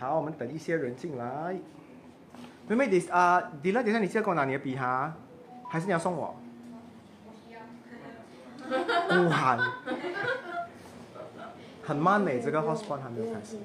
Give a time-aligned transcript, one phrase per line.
[0.00, 1.54] 好，我们等一些人进来。
[2.66, 5.14] 妹妹，你啊，迪乐，等一下你记得给我拿你的笔哈，
[5.68, 6.34] 还是你要送我？
[8.66, 9.58] 不喊，
[11.82, 13.58] 很慢呢，这个 hotspot 还没有开始。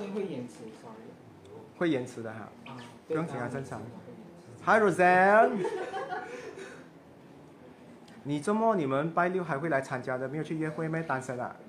[0.00, 1.06] 会会延迟，sorry。
[1.78, 2.74] 会延迟的哈，啊，
[3.06, 3.80] 不用紧张，正常。
[4.64, 5.50] Hi Roseanne，
[8.26, 10.26] 你周末你们拜六还会来参加的？
[10.26, 11.02] 没有去约会咩？
[11.02, 11.54] 单身啊？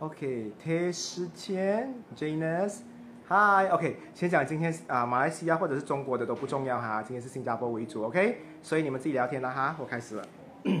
[0.00, 10.24] OK，贴时间，Janus，Hi，OK，先讲今天啊，马来西亚或者是中国的都不重要哈，今天是新加坡为主，OK，所以你们自己聊天了哈，我开始了。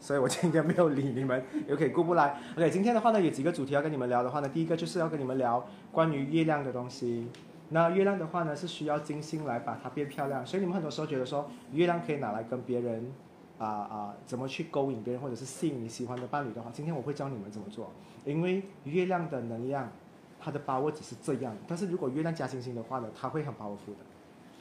[0.00, 2.40] 所以我今天没有理你们，OK，顾不来。
[2.56, 7.28] OK，今天的话呢，有几个主题要跟你们聊的话呢，第一个就是要跟你们聊关于月亮的东西。
[7.70, 13.12] 那月亮的话呢，是需要金星来把它变漂亮，所以你们很多时候觉得说，月亮可以拿来跟别人
[13.58, 17.90] 啊啊、怎么去勾引别人，或者是吸引你喜欢的伴侣的话，今天我会教你们怎么做。
[18.24, 19.90] 因为月亮的能量，
[20.38, 24.04] 它的把握只是这样，但是如果月亮加星星的话呢，它会很 powerful 的。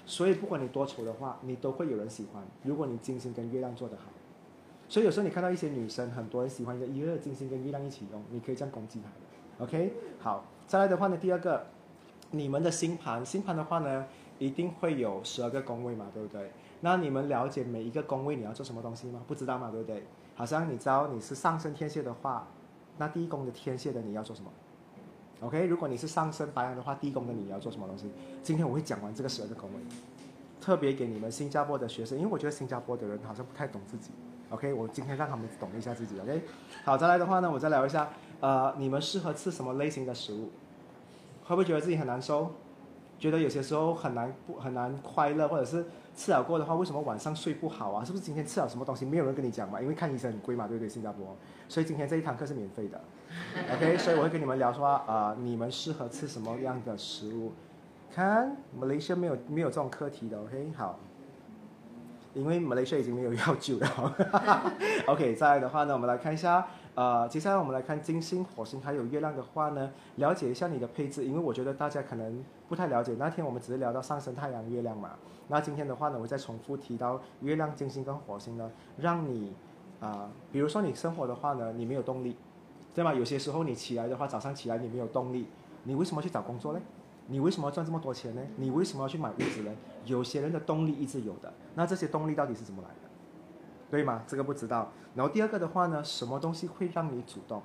[0.06, 2.44] 所以不管你多丑的话，你都会有人喜欢。
[2.64, 4.04] 如果你金星跟月亮做得好。
[4.90, 9.64] 所以有时候你看到一些女生，很多人喜欢一个一二金星跟月亮一起用，你可以这样攻击她。
[9.64, 11.66] OK，好，再来的话呢，第二个，
[12.36, 14.06] 你们的星盘，星盘的话呢，
[14.40, 16.52] 一定会有十二个宫位嘛，对不对？
[16.82, 19.22] 那你们了解每一个宫位你要做什么东西吗？
[19.28, 20.04] 不知道嘛，对不对？
[20.36, 22.48] 好像你知道你是上升天蝎的话，
[22.98, 24.52] 那第一宫的天蝎的你要做什么
[25.42, 28.10] ？OK，如果你是上升白羊的话，第一宫的你要做什么东西？
[28.42, 29.76] 今天我会讲完这个十二个宫位，
[30.60, 34.10] 特别给你们新加坡的学生，因为我觉得新加坡的人好像不太懂自己。
[34.50, 36.20] OK，我今天让他们懂一下自己。
[36.20, 36.42] OK，
[36.84, 38.10] 好，再来的话呢，我再聊一下，
[38.40, 40.50] 呃，你们适合吃什么类型的食物？
[41.44, 42.52] 会不会觉得自己很难受？
[43.20, 48.04] 觉得有些时候很难不很难快乐，或者是吃了过的话，为什么晚上睡不好啊？
[48.04, 49.80] 是不是今天吃了什么东西没有人跟你讲嘛？
[49.80, 50.90] 因为看医生很贵嘛，对不对？
[50.90, 51.36] 新加坡，
[51.70, 53.00] 所以今天这一堂课是免费的。
[53.74, 57.54] OK，所以我会跟你们聊说，呃，你们适合吃什么样的食物？
[58.14, 61.00] 看马来西亚没有没有这种课题的，OK，好。
[62.34, 64.16] 因为马来西亚已经没有药酒了。
[65.06, 73.16] OK，再来的话呢，我们来看一下，呃，接下来我们来看金星、火星还有月亮的话呢，了解一下你的配置，因为我觉得大家可能不太了解。
[73.18, 75.12] 那天我们只是聊到上升太阳、月亮嘛，
[75.48, 79.54] 那今天的话呢，我再重复提到月亮、金星跟火星呢，让你
[80.00, 82.36] 啊、比如说你生活的话呢，你没有动力，
[82.94, 83.12] 对吗？
[83.12, 85.48] 有些时候你起来的话，早上起来你没有动力，
[85.86, 86.82] 你为什么去找工作呢？
[87.26, 88.42] 你为什么要赚这么多钱呢？
[88.58, 89.72] 你为什么要去买屋子呢？
[90.06, 93.03] 有些人的动力一直有的，那这些动力到底是怎么来的？
[93.92, 94.24] 对吗？
[94.28, 94.92] 这个不知道。
[95.16, 97.62] 然后第二个的话呢，什么东西会让你主动？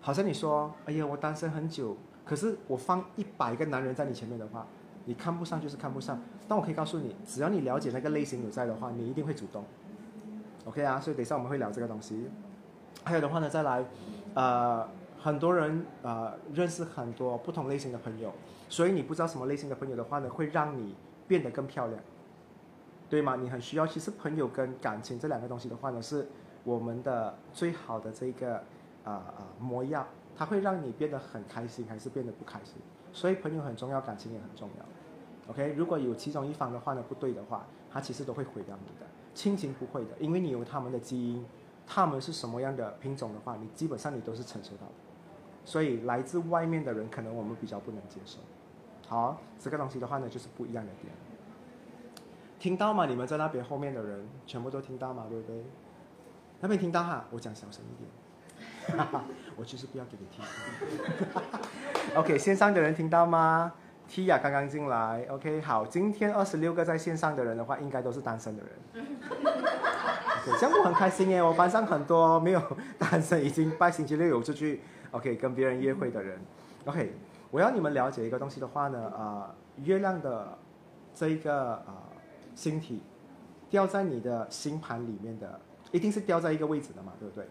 [0.00, 4.66] 好像你说，哎呀，我单身很久，可是我放一百个男人在你前面的话，
[5.06, 6.20] 你看不上就是看不上。
[6.46, 9.64] 但我可以告诉你，只要你了解那个类型有在的话，你一定会主动。
[10.66, 12.28] OK 啊，所以等一下我们会聊这个东西。
[13.02, 13.84] 还有的话呢，再来，
[14.34, 14.86] 呃，
[15.18, 18.30] 很多人呃认识很多不同类型的朋友，
[18.68, 20.94] 所以你不知道什么类型的朋友的话呢，会让你
[21.26, 21.98] 变得更漂亮，
[23.14, 23.36] 对吗？
[23.36, 23.86] 你很需要。
[23.86, 26.26] 其实朋友跟感情这两个东西的话呢，是
[26.64, 28.56] 我们的最好的这个
[29.04, 30.04] 啊啊、模样，
[30.36, 32.74] 它会让你变得很开心，还是变得不开心。
[33.12, 35.52] 所以朋友很重要，感情也很重要。
[35.52, 39.06] OK，如果有其中一方的话呢不对的话，它其实都会毁掉你的。
[39.32, 41.46] 亲情不会的，因为你有他们的基因，
[41.86, 44.92] 他们是什么样的品种的话，你基本上你都是承受到的。
[45.64, 48.40] 所以来自外面的人，可能我们比较不能接受。
[49.06, 51.12] 好，这个东西的话呢，就是不一样的点。
[52.64, 53.04] 听到吗？
[53.04, 55.26] 你们在那边后面的人全部都听到吗？
[55.28, 55.62] 对不对？
[56.60, 57.94] 那边听到哈，我讲小声一
[58.88, 59.06] 点。
[59.54, 60.42] 我就是不要给你听。
[62.16, 63.70] OK，线上的人听到吗
[64.08, 65.26] ？Tia 刚刚进来。
[65.28, 69.04] OK，好，今天二十六个在线上的人的话，应该都是单身的人。
[70.46, 71.42] OK，这样我很开心耶！
[71.42, 72.62] 我班上很多没有
[72.98, 76.40] 单身，已经拜星期六有出去 OK 跟别人约会的人。
[76.86, 77.14] OK，
[77.50, 80.56] 我要你们了解一个东西的话呢，啊、月亮的
[81.14, 82.08] 这一个啊、
[82.54, 83.00] 星体
[83.68, 85.60] 掉在你的星盘里面的，
[85.92, 87.46] 一定是掉在一个位置的嘛，对不对？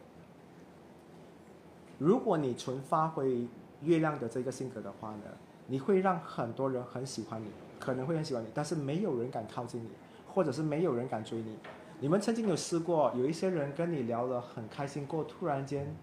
[2.00, 3.48] 如果你纯发挥
[3.82, 5.24] 月亮的这个性格的话呢，
[5.68, 7.48] 你会让很多人很喜欢你，
[7.80, 9.90] 可能会很喜欢你，但是没有人敢靠近你，
[10.28, 11.58] 或者是没有人敢追你。
[12.00, 15.96] 你们曾经有试过，有一些人跟你聊得很开心过，突然间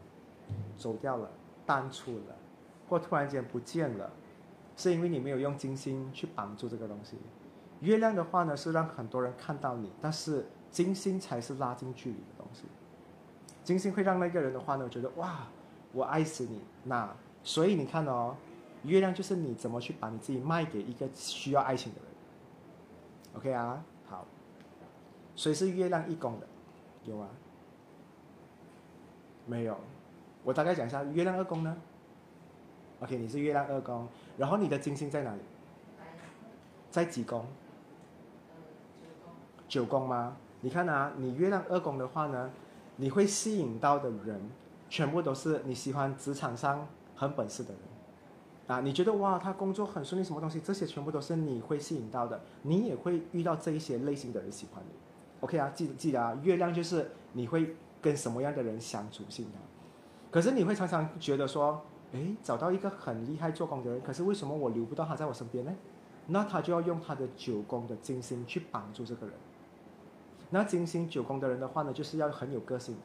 [0.79, 1.31] 走掉了，
[1.67, 2.37] 淡出了，
[2.89, 4.11] 或突然间不见了，
[4.77, 7.17] 是因为你没有用金星去绑住这个东西。
[7.81, 12.63] 月亮的话呢，是让很多人看到你，但是金星才是拉近距离的东西。
[13.65, 15.47] 金星会让那个人的话呢，觉得哇，
[15.93, 16.61] 我爱死你。
[16.85, 18.37] 那所以你看哦，
[18.85, 22.09] 月亮就是你怎么去把你自己卖给一个需要爱情的人。
[23.37, 24.27] OK 啊，好。
[25.35, 26.47] 所以是月亮一宫的。
[27.05, 27.29] 有啊？
[29.47, 29.77] 没有。
[30.45, 31.77] 我大概讲一下，月亮二宫呢
[33.01, 34.07] ？OK，你是月亮二宫，
[34.37, 35.41] 然后你的金星在哪里？
[36.91, 37.47] 在几宫？
[39.71, 40.37] 九宫吗？
[40.63, 42.51] 你看啊，你月亮二宫的话呢，
[42.97, 44.51] 你会吸引到的人，
[44.89, 47.79] 全部都是你喜欢职场上很本事的人。
[48.67, 50.59] 啊，你觉得哇，他工作很顺利，什么东西？
[50.61, 54.93] 这些全部都是你会吸引到的，你也会遇到这一些类型的人喜欢你。
[55.39, 59.53] OK 啊，记记得啊，月亮就是你会跟什么样的人相处性的。
[60.33, 61.81] 可是你会常常觉得说，
[62.11, 65.73] 诶，找到一个很厉害做工的人，可是为什么我留不到他在我身边呢？
[66.27, 69.35] 那他就要用他的九宫的金星去帮助这个人。
[70.51, 73.01] 那金星九宫的人的话呢，就是要很有个性的。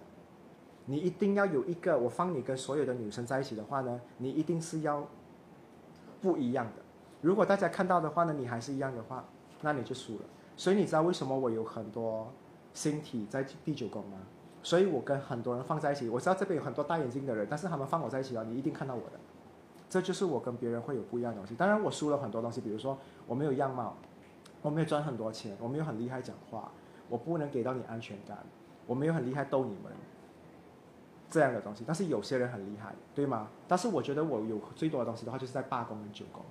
[0.86, 5.08] 你一定要有一个，我放你跟所有的女生在一起的话呢，你一定是要
[6.22, 6.84] 不一样的。
[7.22, 9.24] 如果大家看到的话呢，你还是一样的话，
[9.62, 10.22] 那你就输了。
[10.56, 12.32] 所以你知道为什么我有很多
[12.74, 14.18] 星体在第九宫吗？
[14.62, 16.10] 所以我跟很多人放在一起。
[16.10, 19.20] 我知道这边有很多戴眼镜的人，但是他们放我在一起了，你一定看到我的。
[19.90, 21.56] 这就是我跟别人会有不一样的东西。
[21.56, 22.98] 当然我输了很多东西，比如说
[23.28, 23.96] 我没有样貌，
[24.62, 26.72] 我没有赚很多钱，我没有很厉害讲话，
[27.10, 28.38] 我不能给到你安全感，
[28.88, 29.92] 我没有很厉害逗你们
[31.30, 31.84] 这样的东西。
[31.86, 33.48] 但是有些人很厉害，对吗？
[33.68, 36.44] 但是我觉得我有最多的东西的话，就是在八宫跟九宫。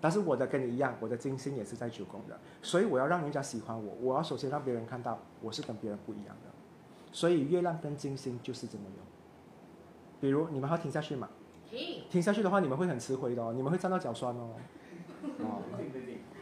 [0.00, 6.50] 但是我的跟你一样，我的金星也是在九宫的，所以我要让人家喜欢我，我要首先让别人看到我是跟别人不一样的。
[7.10, 9.04] 所以月亮跟金星就是这么用。
[10.20, 11.28] 比如你们要听下去嘛？
[12.10, 14.50] 听下去的话，你们会很吃亏的哦，你们会站到脚酸哦。
[15.40, 15.62] 哦，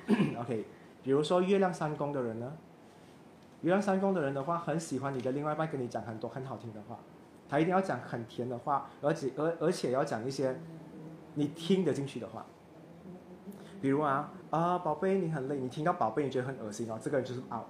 [0.41, 0.65] OK。
[1.03, 2.53] 比如说月亮三宫的人呢，
[3.65, 6.99] 月亮三宫的人的话，很喜欢你的另外一半跟你讲很多很好听的话，
[7.49, 10.55] 他一定要讲很甜的话，而且而而且要讲一些
[11.35, 12.45] 你听得进去的话。
[13.81, 17.65] 比如啊啊，宝贝你很累，你听到宝贝你觉得很恶心哦，这个人就是 out。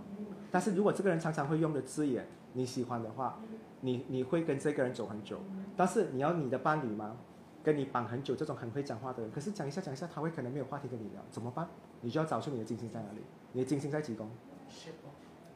[0.50, 3.38] 但是如果这个人常常会用的字眼你喜欢的话，
[3.80, 5.38] 你你会跟这个人走很久。
[5.76, 7.16] 但是你要你的伴侣吗？
[7.62, 11.68] 跟你绑很久这种很会讲话的人，可是讲一下讲一下，他会可能没有话题跟你聊，怎么办？
[12.00, 13.22] 你就要找出你的金星在哪里。
[13.52, 14.28] 你的金星在几宫？
[14.68, 14.90] 是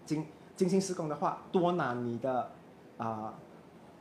[0.09, 0.25] 精
[0.57, 2.51] 精心施工的话，多拿你的
[2.97, 3.35] 啊、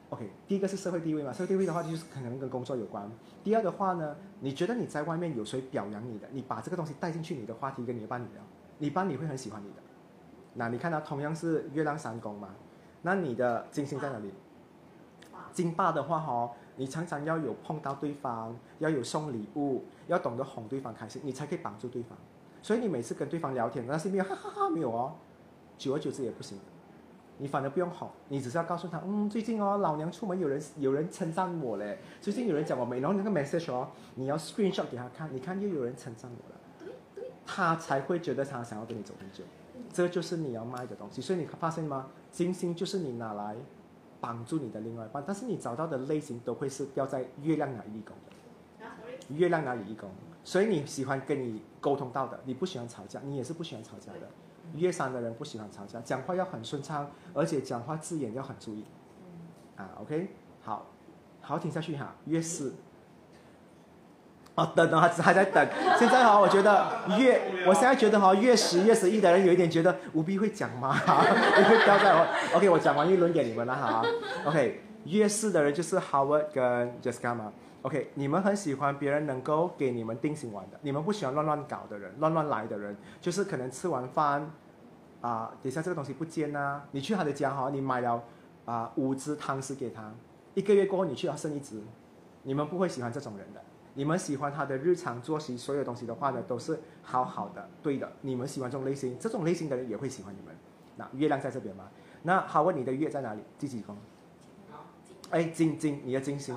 [0.09, 3.12] OK，第一个是社会地位嘛，社会地位的话就是可能跟工作有关。
[3.44, 8.42] 第二的话呢，你觉得你在外面有谁表扬你的，你把这个东西带进去你的话题跟你的伴侣聊，
[8.77, 9.75] 你伴侣会很喜欢你的。
[10.54, 12.50] 那你看到同样是月亮三宫嘛，
[13.01, 14.31] 那你的金星在哪里？
[15.51, 22.18] 金霸的话哦，你常常要有碰到对方，要有送礼物，要懂得哄对方开心，你才可以帮助对方。
[22.62, 25.15] 所以你每次跟对方聊天，那是没有哈哈哈没有哦，
[25.77, 26.57] 久而久之也不行。
[27.39, 39.44] 你反而不用哄，你只是要告诉他，嗯，最近哦，老娘出门有人有人称赞我嘞，最近有人讲我美，然后那个 message 哦，你要 screenshot 给他看，你看又有人称赞我了，他才会觉得他想要跟你走很久。
[39.94, 42.07] 这就是你要卖的东西，所以你发现吗？
[42.31, 43.56] 金星就是你拿来
[44.19, 50.09] 帮助你的另外一半，但是你找到的类型都会是掉在月亮哪一宫的，月亮哪里一宫，
[50.44, 54.27] 所以你喜欢跟你沟通到的，你不喜欢吵架，你也是不喜欢吵架的。
[54.75, 58.86] 月三的人不喜欢吵架，讲话要很顺畅，而且讲话字眼要很注意。
[59.75, 60.30] 啊，OK，
[60.62, 60.88] 好，
[61.42, 62.16] 好听下去哈。
[62.25, 62.75] 月四，
[64.56, 65.68] 哦，等等，还还在等。
[66.00, 70.95] 现在哈，我觉得月，我现在觉得哈，月十、月十一的人有一点觉得无必会讲吗？
[71.57, 74.04] 你会不要在我 OK，我讲完一轮给你们了哈。
[74.45, 77.54] OK，月四的人就是 Howard 跟 Jessica 嘛。
[77.83, 84.52] OK，你们很喜欢别人能够给你们定心丸的，你们不喜欢乱乱搞的人，乱乱来的人，就是可能吃完饭
[85.21, 88.21] 啊，等下这个东西不见啊，你去他的家哈，你买了
[88.66, 90.11] 啊五只汤匙给他，
[90.54, 91.81] 一个月过后你去他剩一只，
[92.44, 93.61] 你们不会喜欢这种人的，
[93.94, 100.54] 你们喜欢他的日常作息，所有东西的话呢都是好好的，对的，你们喜欢这种类型，这种类型的人也会喜欢你们。
[100.97, 101.85] 那月亮在这边吗？
[102.23, 103.42] 那好问你的月在哪里？
[103.57, 103.95] 第几宫？
[105.30, 106.56] 哎，金金，你的金星。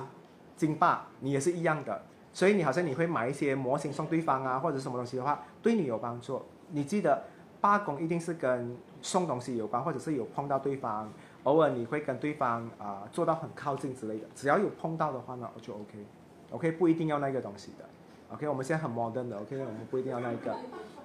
[0.55, 6.39] 金霸，你也是一样的，所以你好像你会买一些模型送对方啊，或者什么东西的话，对你有帮助。
[6.69, 7.23] 你记得
[7.59, 11.09] 八宫一定是跟送东西有关，或者是有碰到对方，
[11.43, 14.27] 偶尔你会跟对方啊、做到很靠近之类的。
[14.35, 17.85] 只要有碰到的话呢，我就 OK，OK、不一定要那个东西的。
[18.31, 20.55] OK，我们现在很 modern 的，OK，我们不一定要那一个。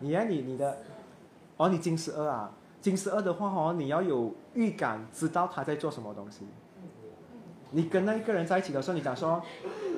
[0.01, 0.77] 你呀、你你的，
[1.57, 6.47] 哦，你金十二啊，金十二的话哦，你要有预感，知道他在做什么东西。
[7.71, 9.43] 你跟那一个人在一起的时候，你讲说，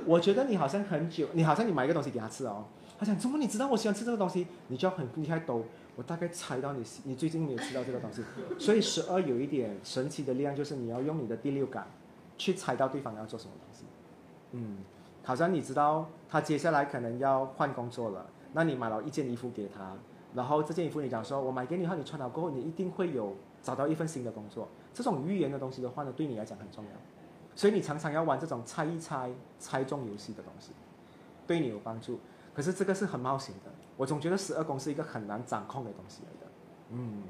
[0.07, 2.65] 我觉得你好像很久，你好像你买一个东西给他吃哦，
[2.99, 5.65] 他讲怎么你知道我喜欢吃这个东西，你就要很厉害抖，
[5.97, 8.23] 我大概猜到你你最近没有吃到这个东西，
[8.59, 11.87] 所以十二有一点神奇的力量，就是你要用你的第六感
[12.37, 13.85] 去猜到对方要做什么东西，
[14.53, 14.79] 嗯，
[15.23, 19.95] 好像你知道他接下来可能要换工作了，那你买了一件衣服给他，
[20.35, 24.67] 然后这件衣服你讲说我买给你后，你穿了过后，你一定会有找到一份新的工作。
[24.95, 26.91] 这种预言的东西的话呢，对你来讲很重要，
[27.59, 30.71] 所以你常常要玩这种猜一猜、猜中游戏的东西，
[31.45, 32.21] 对你有帮助。
[32.55, 36.47] 可是这个是很冒险的，我总觉得十二宫是一个很难掌控的东西来的。
[36.91, 37.25] 嗯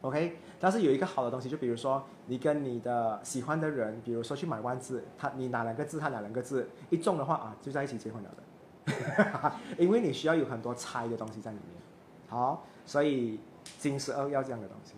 [0.00, 11.82] ，OK，但是有一个好的东西，就比如说你跟你的喜欢的人，比如说去买万字，他你哪两个字，他哪两个字，一中的话啊，就在一起结婚了的， 因为你需要有很多猜的东西在里面。
[12.28, 13.38] 好，所以
[13.78, 14.94] 金十二要这样的东西。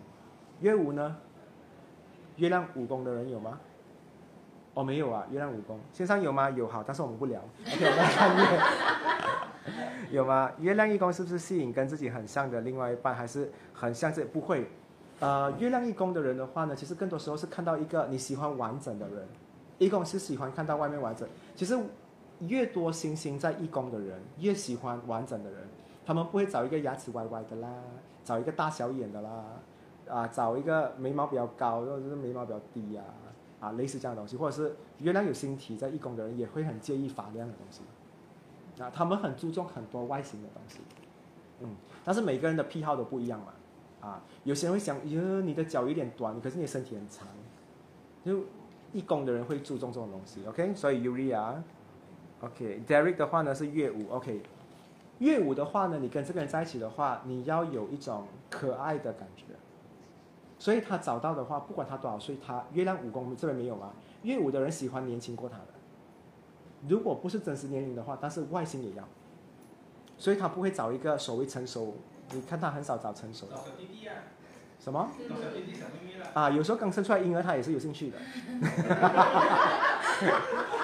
[0.60, 1.16] 月五呢？
[2.36, 3.58] 月亮五宫的人有吗？
[4.74, 6.48] 哦，没有啊，月亮武功线上有吗？
[6.50, 7.40] 有好，但是我们不聊。
[10.10, 10.50] 有吗？
[10.58, 14.66] 月亮一宫是不是吸引跟自己很像的另外一半，还是很像这不会？
[15.20, 19.26] 呃，月亮一宫的人的话呢，其实更多时候是看到一个你喜欢完整的人。
[19.78, 21.78] 一宫是喜欢看到外面完整，其实
[22.40, 25.60] 越多星星在一宫的人，越喜欢完整的人。
[26.04, 27.68] 他们不会找一个牙齿歪歪的啦，
[28.24, 29.30] 找一个大小眼的啦。
[30.08, 33.21] 啊，找一个眉毛比较高，或者是眉毛比较低呀，啊，
[33.62, 37.82] 啊类似这样的东西，或者是月亮有星体在义工的人也会很介意发亮的东西，
[38.82, 40.80] 啊，他们很注重很多外形的东西，
[41.60, 41.68] 嗯，
[42.04, 43.52] 但是每个人的癖好都不一样嘛，
[44.00, 47.28] 啊，有些人会想，哟，你的脚有点短，可是你的身体很长，
[48.24, 48.40] 就
[48.92, 54.42] 义工的人会注重这种东西，OK，所以 Uria，OK，Derek 的话呢是乐舞，OK，
[55.20, 59.44] 乐舞的话呢，你跟这个人在一起的话，你要有一种可爱的感觉。
[60.62, 63.90] 所以他找到的话，不管他多少岁，他月亮五宫这边没有吗？
[64.22, 65.66] 月五的人喜欢年轻过他的，
[66.88, 69.02] 如果不是真实年龄的话，但是外形也要，
[70.16, 71.96] 所以他不会找一个所谓成熟，
[72.30, 73.56] 你看他很少找成熟的。
[74.78, 75.10] 什么？
[76.32, 78.18] 啊，有时候刚生出来婴儿他也是有兴趣的，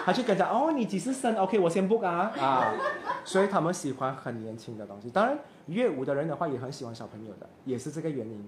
[0.05, 2.75] 他就跟着哦，你几时生？OK，我先 book 啊啊，
[3.25, 5.09] 所以他们喜欢很年轻的东西。
[5.09, 8.45] 当然，月五的人的话也很喜欢小朋友的，也是这个原因。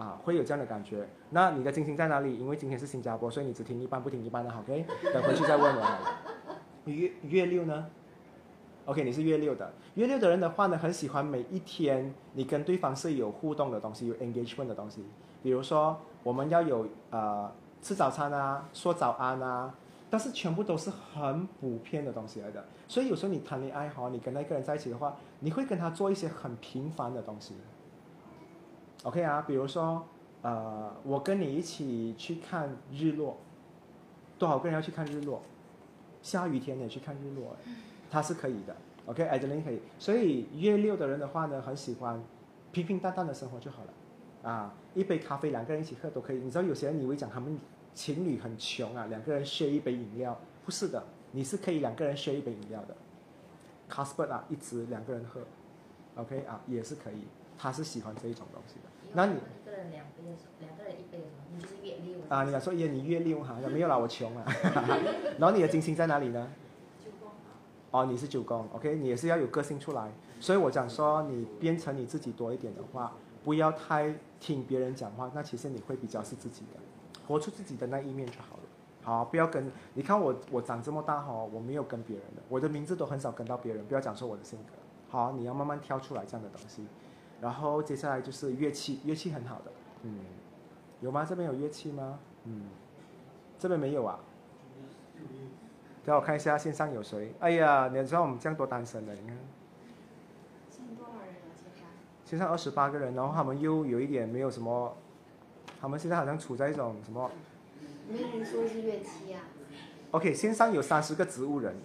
[0.00, 1.06] 啊，会有这样的感觉。
[1.28, 2.38] 那你的金星在哪里？
[2.38, 4.86] 因为今天是新加坡，所以你只听一半不听一半的，OK？
[5.12, 5.86] 等回去再问我。
[6.84, 7.86] 你月月六呢
[8.86, 9.70] ？OK，你是月六的。
[9.96, 15.04] 月六的人的话呢，很喜欢每一天你跟对方是有互动的东西，有 engagement 的东西。
[15.42, 17.52] 比如说，我们要有呃
[17.82, 19.74] 吃早餐啊，说早安啊，
[20.08, 22.64] 但是全部都是很普遍的东西来的。
[22.88, 27.54] 所以有时候你谈恋爱哈，你跟那个人在一起的话，你会跟他做一些很平凡的东西。
[29.02, 30.06] OK 啊，比如说，
[30.42, 33.38] 呃，我跟你一起去看日落，
[34.38, 35.40] 多少个人要去看日落？
[36.22, 37.56] 下雨天也去看日落，
[38.10, 38.76] 他是可以的。
[39.06, 39.80] OK，Adeline 可以。
[39.98, 42.22] 所以月六的人的话呢，很喜欢
[42.72, 44.50] 平平淡淡的生活就好了。
[44.50, 46.36] 啊，一杯咖啡两个人一起喝都可以。
[46.36, 47.58] 你知道有些人以为讲他们
[47.94, 51.02] 情侣很穷啊，两个人 share 一杯饮料，不是的，
[51.32, 52.94] 你是可以两个人 share 一杯饮料的。
[53.90, 55.40] Casper 啊，一直两个人喝
[56.16, 57.24] ，OK 啊，也是可以。
[57.58, 58.89] 他是喜欢这一种东西的。
[59.12, 60.22] 那你一个人两杯，
[60.60, 62.44] 两个人一杯，你就是月六啊？
[62.44, 62.86] 你想说耶？
[62.88, 63.56] 你月六哈？
[63.72, 64.44] 没有啦，我穷啊。
[65.38, 66.50] 然后你的金星在哪里呢？
[67.04, 67.30] 九宫。
[67.90, 70.10] 哦，你是九宫，OK，你也是要有个性出来。
[70.38, 73.12] 所以我讲说，你变成你自己多一点的话，
[73.44, 76.80] 不要太听别人讲话，那其实你会比较是自己的，
[77.26, 78.62] 活出自己的那一面就好了。
[79.02, 83.84] 好，不要跟你看我，我长这么大哈，我没有跟别人的，我的名字都很少跟到别人。
[83.86, 84.72] 不要讲说我的性格，
[85.08, 86.86] 好，你要慢慢挑出来这样的东西。
[87.40, 90.18] 然后接下来就是乐器，乐器很好的，嗯，
[91.00, 91.24] 有吗？
[91.28, 92.18] 这边有乐器吗？
[92.44, 92.64] 嗯，
[93.58, 94.20] 这边没有啊。
[96.04, 97.34] 给我看一下线上有谁？
[97.40, 99.36] 哎呀，你知道我们这样多单身的，你看。
[100.70, 101.52] 现在多少人啊？
[101.54, 101.88] 线上？
[102.24, 104.96] 线上二十八个人，然后他们又有一点没有什么，
[105.80, 107.30] 他们现在好像处在一种什么？
[108.08, 109.42] 没人说是乐器啊。
[110.12, 111.76] OK，线上有三十个植物人，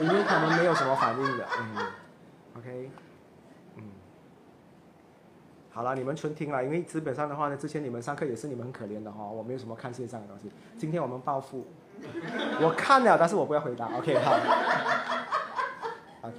[0.00, 1.86] 因为他们没有什么反应的，嗯
[2.58, 2.90] ，OK。
[5.74, 10.50] 好了，你们纯听了，因为基本上的话呢，之前你们上课也是你们很可怜的哈，我没有什么看线上的东西。
[10.76, 11.66] 今天我们报复，
[12.60, 13.86] 我看了，但是我不要回答。
[13.96, 14.36] OK，好。
[16.28, 16.36] OK。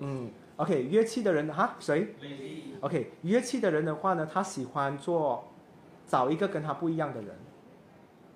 [0.00, 2.16] 嗯，OK，乐器的人哈，谁
[2.80, 5.44] ？OK，乐器的人的话呢，他喜欢做
[6.08, 7.30] 找一个跟他不一样的人，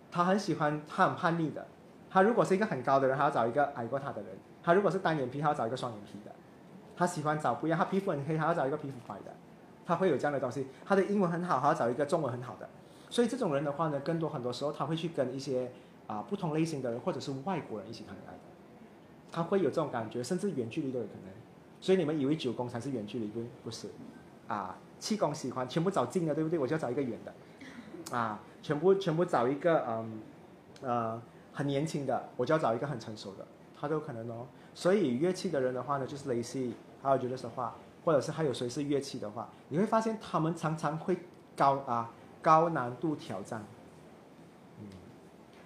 [0.09, 1.67] 他很喜欢，他很叛逆的。
[2.09, 4.31] 他如果是一个很高的人，他要找一个矮过他的人；
[4.63, 6.31] 他如果是单眼皮，他要找一个双眼皮的。
[6.97, 9.35] 他喜欢找不一样，他皮肤很黑，他要找一个皮肤白的。
[9.89, 12.69] 他会有这样的东西，他的英文很好，还要找一个中文很好的，
[13.09, 15.73] 所以这种人的话呢，更多很多时候他会去跟一些
[16.07, 18.39] 啊不同类型的人，或者是外国人一起谈恋爱的，
[19.33, 21.33] 他会有这种感觉，甚至远距离都有可能。
[21.81, 23.89] 所以你们以为九宫才是远距离，不不是？
[24.47, 26.59] 啊，七宫喜欢全部找近的，对不对？
[26.59, 30.21] 我就要找一个远的，啊，全部全部找一个嗯
[30.83, 31.23] 呃
[31.55, 33.47] 很年轻的，我就要找一个很成熟的，
[33.81, 34.47] 他都有可能哦。
[34.75, 37.75] 所以乐器的人的话呢，就是雷西，还有觉得说话。
[38.09, 41.15] 或者是还有谁是乐器的话，你会发现他们常常会
[41.55, 42.11] 高啊
[42.41, 43.63] 高难度挑战。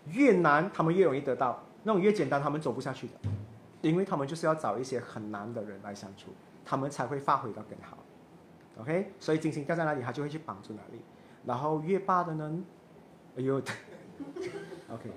[0.09, 3.13] 越难他们越容易得到，那种越简单他们走不下去的，
[3.81, 6.31] 因为他们就是要找一些很难的人来相处，
[6.65, 7.97] 他们才会发挥到更好。
[8.81, 11.01] OK，所以金星掉在哪里，他就会去帮助哪里。
[11.47, 12.65] 然后越霸的呢，
[13.37, 13.63] 哎呦，
[14.91, 15.13] OK，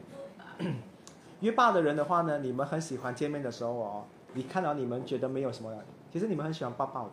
[1.39, 5.75] 越霸的人的话呢，你们很喜欢见面的时候哦，你看到你们觉得没有什么，
[6.15, 7.11] 其实你们很喜欢抱抱的。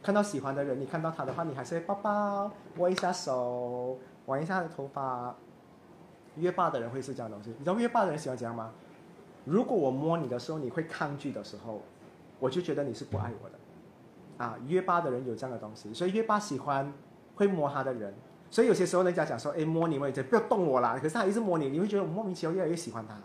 [0.00, 5.34] 看到喜欢的人，你看到他的话，你还是会抱抱，摸一下手，玩一下他的头发。
[6.36, 8.70] 约霸的人会是这样东西，你知道约霸的人喜欢怎样吗？
[9.44, 11.82] 如果我摸你的时候，你会抗拒的时候，
[12.38, 13.58] 我就觉得你是不爱我的。
[14.44, 16.92] 啊，约霸的人有这样的东西，所以约霸喜欢
[17.34, 18.14] 会摸他的人。
[18.48, 20.96] 所以有些时候人家讲说，哎，摸你，我不要动我啦。
[21.02, 23.16] 可是他一直摸你，你会觉得我莫名其妙越来越喜欢他，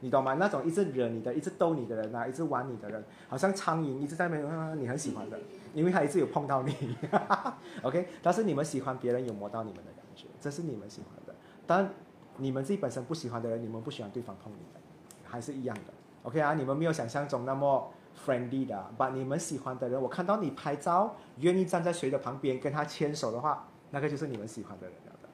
[0.00, 0.34] 你懂吗？
[0.34, 5.38] 那种一直惹你的、一直逗你的人啊，一直玩你的人，好像苍蝇一直在那边，你很喜欢的，
[5.74, 6.96] 因为他一直有碰到你。
[7.82, 11.34] OK，但是你们喜欢别人有摸到你们的感觉，这是你们喜欢的。
[11.66, 11.88] 但
[12.36, 14.80] 你们自己本身不喜欢的人，你们不喜欢对方碰你的，
[15.24, 15.92] 还是一样的。
[16.24, 17.90] OK 啊，你们没有想象中那么。
[18.26, 25.28] friendly 的，把你们喜欢的人，我看到你拍照，愿意站在谁的旁边跟他牵手的话，那个就是你们喜欢的人了的。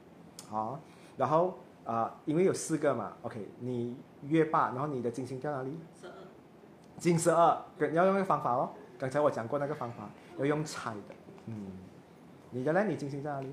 [0.49, 0.79] 好，
[1.17, 3.97] 然后啊，因为有四个嘛，OK，你
[4.29, 5.79] 约霸，然后你的金星掉哪里？
[6.01, 6.13] 十二。
[6.99, 8.71] 金十二，你要用那个方法哦。
[8.99, 11.15] 刚才我讲过那个方法，要用猜的。
[11.47, 11.67] 嗯，
[12.51, 12.85] 你的呢？
[12.85, 13.49] 你金星在哪里？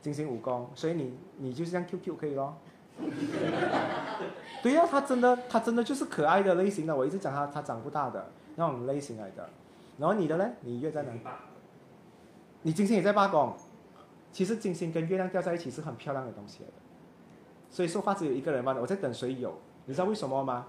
[0.00, 2.56] 金星五宫，所以你你就是像 QQ 可以咯。
[4.62, 6.94] 对呀，他真的，他真的就是可爱的类型的。
[6.94, 9.48] 我一直讲他，他长不大的那种类型来的。
[9.98, 10.48] 然后你的呢？
[10.60, 11.12] 你月在哪？
[12.62, 13.54] 你金星也在八宫。
[14.30, 16.74] 其实金星跟月亮掉在一起是很漂亮的东西来的。
[17.70, 19.58] 所以说话只有一个人嘛，我在等谁有？
[19.86, 20.66] 你知道为什么吗？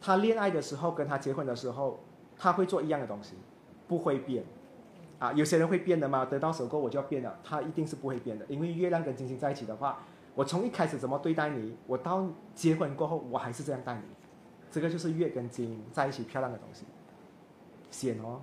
[0.00, 2.00] 他恋爱的时候跟他结婚的时候，
[2.36, 3.34] 他会做一样的东西，
[3.88, 4.44] 不会变。
[5.18, 10.00] 啊，有些人会变的嘛，得到手过我就要变了，他一定是不会变的，因为月亮跟金星在一起的话。
[10.36, 14.02] 我从一开始怎么对待你，我到结婚过后我还是这样待你，
[14.68, 16.84] 这个就是月跟金在一起漂亮的东西，
[17.88, 18.40] 显哦。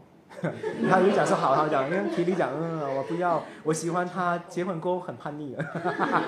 [0.89, 5.65] 他就讲说好，他讲，因为体力讲，嗯，我不要，我喜欢他结婚过后很叛逆了。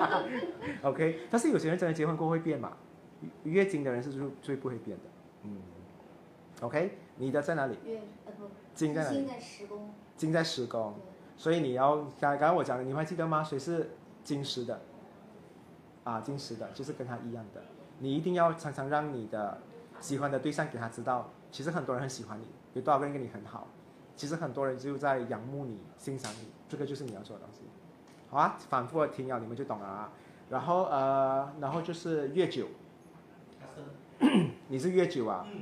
[0.84, 2.74] OK，但是有些人真的结婚过后会变嘛？
[3.44, 5.04] 月经的人是最最不会变的。
[5.44, 5.58] 嗯。
[6.62, 7.78] OK，你的在哪里？
[7.84, 9.18] 月呃不，金在哪里？
[9.18, 9.90] 经在十宫。
[10.16, 10.94] 金在十宫，
[11.36, 13.44] 所以你要刚刚刚我讲的，你还记得吗？
[13.44, 13.90] 谁是
[14.24, 14.80] 金石的？
[16.06, 17.62] 啊，金石的，就是跟他一样的。
[18.00, 19.58] 你一定要常常让你的
[20.00, 23.68] 喜欢的对象给他知道，其实很多人很喜欢你，有多少个人跟你很好，
[24.16, 27.62] 其实很多人就在仰慕你、欣赏你，这个就是你要做的东西。
[28.30, 30.12] 好啊，反复的听啊，你们就懂了啊。
[30.50, 32.68] 然后呃，然后就是月酒。
[34.68, 35.46] 你是月酒啊？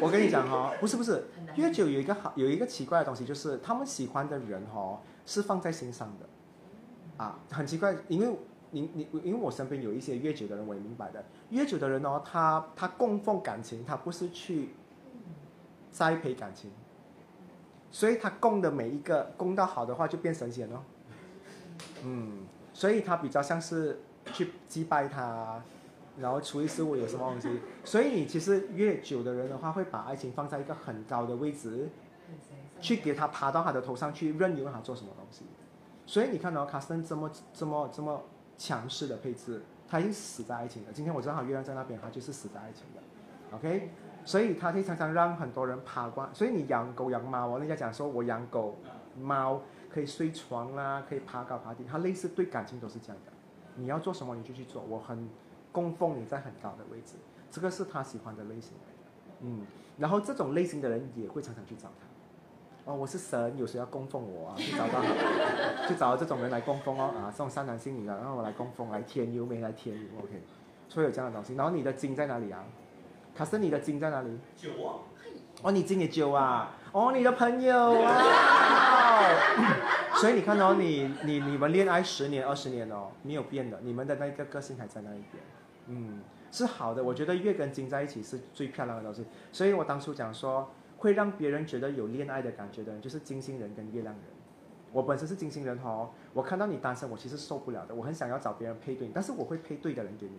[0.00, 1.24] 我跟你讲哈，不是不是。
[1.56, 6.28] 月酒有一个好有一个奇怪的东西，就是他们喜欢的人哈是放在心上的，
[7.24, 8.36] 啊，很奇怪，因为
[8.70, 14.70] 你你因为我身边有一些月酒的人，我也明白的，月酒的人哦，他他供奉感情，他不是去
[15.90, 16.70] 栽培感情，
[17.90, 20.82] 所以他供的每一个供到好的话就变神仙哦，
[22.04, 22.46] 嗯，
[22.80, 24.00] 所以他比较像是
[24.32, 25.62] 去祭拜他。
[26.18, 27.60] 然后初一十五有什么东西？
[27.84, 31.88] 所以你其实越久的人的话，会把爱情放在一个很高的位置，
[32.80, 35.44] 去给他爬到他的头上去，任由他做什么东西。
[36.06, 38.22] 所以你看到卡森这么这么这么
[38.58, 40.88] 强势的配置，他已经死在爱情了。
[40.92, 43.56] 今天我正好月亮在那边，他就是死在爱情的。
[43.56, 43.90] OK，
[44.24, 46.28] 所以他会常常让很多人爬过。
[46.34, 48.76] 所以你养狗养猫，人家讲说我养狗
[49.18, 49.62] 猫
[49.92, 53.32] 可以睡床啦，可以爬高爬低，他类似对感情都是这样的。
[53.74, 55.28] 你要做什么你就去做，我很。
[55.72, 57.14] 供奉你在很高的位置，
[57.48, 59.64] 这个是他喜欢的类型来的，嗯，
[59.96, 64.56] 然后这种类型的人也会常常去找他，哦，我是神，有谁要供奉我啊？
[64.58, 65.00] 去找到，
[65.86, 70.42] 去找这种人来供奉哦，啊，这种善男信女的，然后我来供奉，来添油没来添油，OK，
[70.88, 71.54] 所以有这样的东西。
[71.54, 72.64] 然后你的金在哪里啊？
[73.32, 74.40] 卡斯，你的金在哪里？
[74.56, 74.98] 九啊。
[75.62, 76.72] 哦，你金也九啊？
[76.92, 79.22] 哦，你的朋友啊。
[80.16, 85.42] 所以你看到你你你们恋爱十年二十年哦，没有变的，你们的那个个性还在那一边。
[85.86, 87.02] 嗯，是好的。
[87.02, 89.24] 我觉得月跟金在一起是最漂亮的东西。
[89.50, 94.24] 所以我当初讲说，会让别人觉得有恋爱的感觉的人，就是金星人跟月亮人。
[94.92, 97.94] 我本身是金星人哦，我看到你单身，我其实受不了的。
[97.94, 100.38] 我很想要找别人配对，但是我会配对的人给你，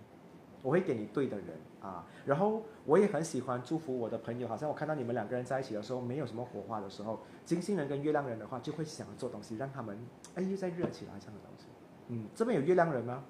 [0.62, 1.47] 我会给你对的人
[1.82, 2.06] 啊。
[2.26, 9.97] 然后我也很喜欢祝福我的朋友，好像我看到你们两个人在一起的时候，没有什么火花的时候，金星人跟月亮人的话，就会想做东西，让他们
[10.36, 11.65] 哎又在热起来这样的东西。
[12.08, 13.24] 嗯，这边有月亮人吗？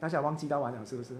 [0.00, 1.16] 大家忘记到完了是不是？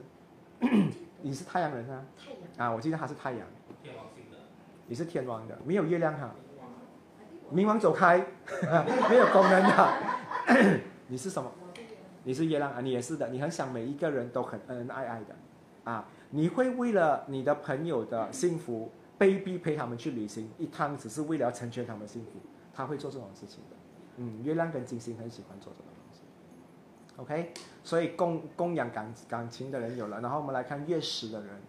[1.22, 2.04] 你是太阳人啊？
[2.18, 3.46] 太阳啊，我记得他是太阳。
[3.82, 4.36] 天王星的。
[4.88, 6.34] 你是天王的，没有月亮哈。
[7.54, 8.18] 冥王走开，
[9.08, 9.92] 没有功能的。
[11.06, 11.50] 你是什么？
[12.24, 13.28] 你是月亮啊，你也是的。
[13.30, 15.34] 你很想每一个人都很恩恩爱爱的，
[15.84, 22.32] 啊，你会为了你的朋友的幸福，卑鄙陪他们去旅行一趟，只是为了成全他们幸福，
[22.72, 23.76] 他会做这种事情的。
[24.18, 26.20] 嗯，月亮跟金星很喜欢做这种东西。
[27.16, 31.60] OK，所以供供养感感情的人有了，然后我们来看月食的人，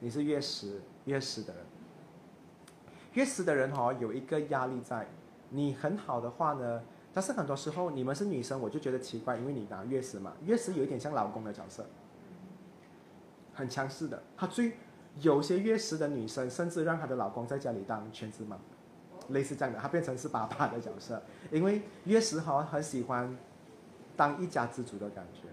[0.00, 1.62] 你是月食月食的人，
[3.12, 5.06] 月食的人哈、有一个压力在，
[5.50, 6.82] 你很好的话呢。
[7.12, 11.84] 但是很多时候你们是女生，我就觉得奇怪，因为你拿月食嘛，月食有一点像老公的角色，
[13.54, 14.22] 很强势的。
[14.36, 14.74] 她最
[15.20, 18.56] 有些月食的女生，甚至让她的老公在家里当全职妈，
[19.30, 21.20] 类似这样的，她变成是爸爸的角色。
[21.50, 23.36] 因为月食哈很喜欢
[24.16, 25.48] 当一家之主的感觉，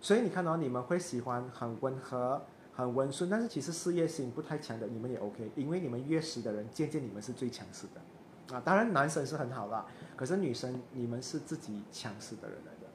[0.00, 2.40] 所以你看到、你们会喜欢很温和、
[2.74, 8.54] 很温顺，但是其实事业心不太强的，你们也 OK，因为你们月食的人，渐渐你们是最强势的。
[8.56, 12.86] 啊，当然男生是很好啦，可是女生你们是自己强势的人来的，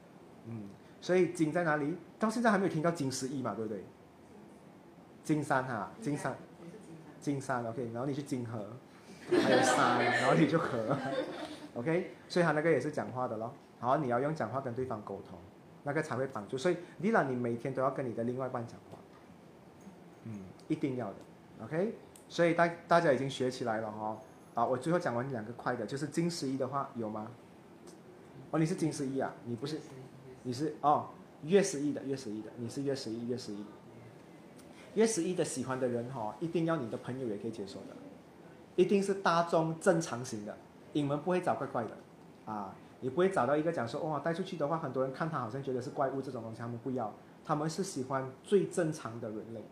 [0.46, 0.68] 嗯，
[1.00, 1.96] 所以金在哪里？
[2.18, 3.84] 到现在还没有听到金十一嘛，对不对？
[5.24, 6.34] 金山哈，金山，
[7.20, 8.66] 金山 OK，然后你去金河，
[9.30, 10.96] 还有山， 然后你就河
[11.74, 15.38] ，OK，所以他那个也是讲话的咯，好，你要用讲话跟对方沟通，
[15.82, 16.56] 那个才会帮助。
[16.56, 18.98] 所以丽娜，你每天都要跟你的另外一半讲话，
[20.24, 21.16] 嗯，一定要的
[21.64, 21.94] ，OK，
[22.28, 24.16] 所以大大家已经学起来了哈。
[24.58, 27.30] 好，我最后讲完两个快的，就是金十一的话有吗？
[28.50, 29.78] 哦，你是金十一啊，你不是，
[30.42, 31.10] 你是哦
[31.44, 33.64] 月十一的，月十一的，你是月十一，月十一，
[34.94, 37.94] 月十一的喜欢的人哈、一定要你的朋友也可以接受的，
[38.74, 40.56] 一定是大众正常型的，
[40.92, 41.90] 你们不会找怪怪的，
[42.44, 49.62] 啊，你不会找到一个讲说哇带出去的话，很多人看他好像觉得是怪物这种东西，他们不要，他们是喜欢最正常的人类，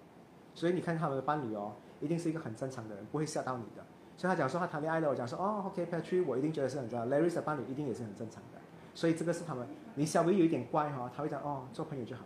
[0.55, 3.85] 所以你看他们的伴侣哦，一定是一个很正常的人，不会吓到你的。
[4.16, 8.59] 所以他讲说他谈恋爱了，我讲说哦，OK，Patrick，我一定觉得是很正常，Larry 的伴侣一定也是很正常的，
[8.94, 12.22] 所以这个是他们，你稍微有一点怪哈、他会讲哦，做朋友就好。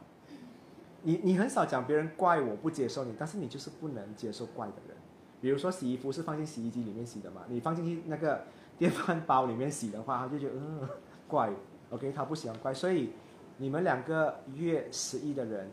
[1.03, 4.97] 你你很少讲别人怪我不接受你，但是你就是不能接受怪的人。
[5.41, 8.45] 比如说洗衣服是放进洗衣机里面洗的嘛，你放进去那个
[8.79, 10.89] 电饭煲里面洗的话，他就觉得嗯、
[11.27, 11.51] 怪
[11.91, 13.15] ，OK，他不喜欢怪，所以
[13.57, 15.71] 你们两个月十一的人，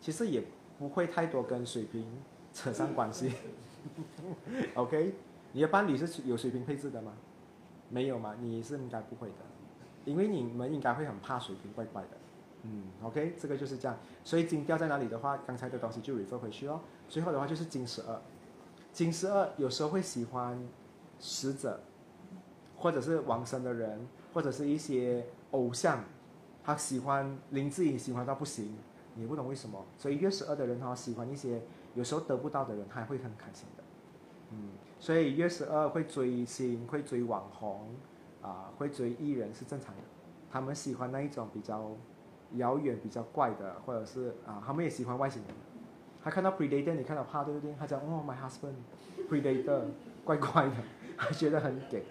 [0.00, 0.42] 其实也
[0.78, 2.06] 不会太多跟水瓶
[2.52, 3.32] 扯上关系，
[4.76, 5.14] OK。
[5.52, 7.12] 你的伴侣是有水平配置的吗？
[7.90, 8.36] 没有吗？
[8.38, 9.34] 你是应该不会的，
[10.04, 12.08] 因为你们应该会很怕水平怪怪的。
[12.64, 13.96] 嗯，OK，这个就是这样。
[14.22, 16.80] 所以金掉在哪里的话，刚才的东西就 refer 回去哦。
[17.08, 18.20] 最后的话就是金十二，
[18.92, 20.62] 金十二有时候会喜欢
[21.18, 21.80] 死者，
[22.76, 26.04] 或者是往生的人，或者是一些偶像，
[26.62, 28.76] 他喜欢林志颖喜欢到不行，
[29.14, 29.82] 你不懂为什么。
[29.96, 31.62] 所以月十二的人哈，喜欢一些
[31.94, 33.84] 有时候得不到的人，他会很开心的。
[34.50, 34.68] 嗯。
[35.00, 37.88] 所以月十二会追星，会追网红，
[38.42, 40.02] 啊，会追艺人是正常的。
[40.50, 41.90] 他们喜欢那一种比较
[42.54, 45.54] 遥远、比较怪的，或者是啊，他们也喜欢外星人。
[46.22, 47.72] 他看到 Predator，你看到怕对不对？
[47.78, 49.82] 他讲哦，My husband，Predator，
[50.24, 50.74] 怪怪的，
[51.16, 52.04] 他觉得很给，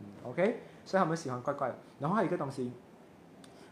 [0.00, 1.78] 嗯，OK，所以他们喜欢怪怪的。
[2.00, 2.72] 然后还有一个东西，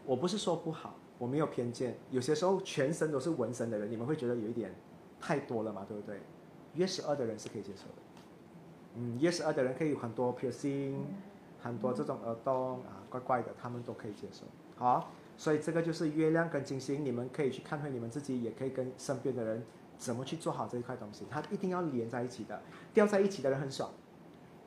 [0.05, 1.97] 我不是说不好，我没有偏见。
[2.09, 4.73] 有些时候全身都是纹身的人，你们会觉得有一点
[5.19, 6.21] 太多了嘛，对不对？
[6.75, 7.95] 月十二的人是可以接受的。
[8.95, 10.95] 嗯，月十二的人可以有很多 piercing，
[11.61, 14.45] 很多这种耳洞啊，怪怪的，他们都可以接受。
[14.75, 19.63] 好，所以这个就是月亮跟金星，你们可以去看看你们自己，也可以跟身边的人
[19.97, 21.25] 怎么去做好这一块东西。
[21.29, 22.61] 它一定要连在一起的，
[22.93, 23.89] 掉在一起的人很爽，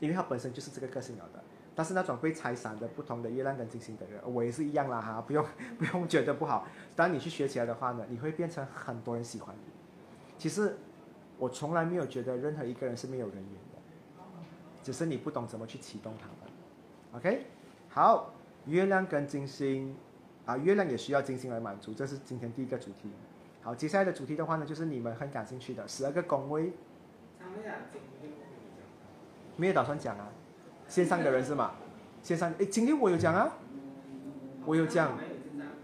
[0.00, 1.42] 因为他本身就是这个个性了的。
[1.76, 5.44] 但是那种被拆散的不同的月亮跟金星的人，我也是一样啦哈，不用
[5.76, 6.68] 不用觉得不好。
[6.94, 9.72] 当你去学起来的话呢，你会变成很多人喜欢你。
[10.38, 10.76] 其实
[11.37, 13.63] 我从来没有觉得任何一个人是没有人缘的。
[14.85, 16.37] 只是你不懂怎么去启动它们
[17.14, 17.47] ，OK？
[17.88, 18.35] 好，
[18.66, 19.97] 月亮跟金星，
[20.44, 23.11] 啊，月亮也需要金星来满足，这是今天第一个主题。
[23.62, 26.70] 好，接下来的主题的话呢，就是你们很感兴趣的十二个宫位。
[29.57, 30.29] 没有打算讲啊，
[30.87, 31.73] 线上的人是吗？
[32.23, 33.57] 线上，诶，今天我有讲啊，
[34.66, 35.16] 我有讲，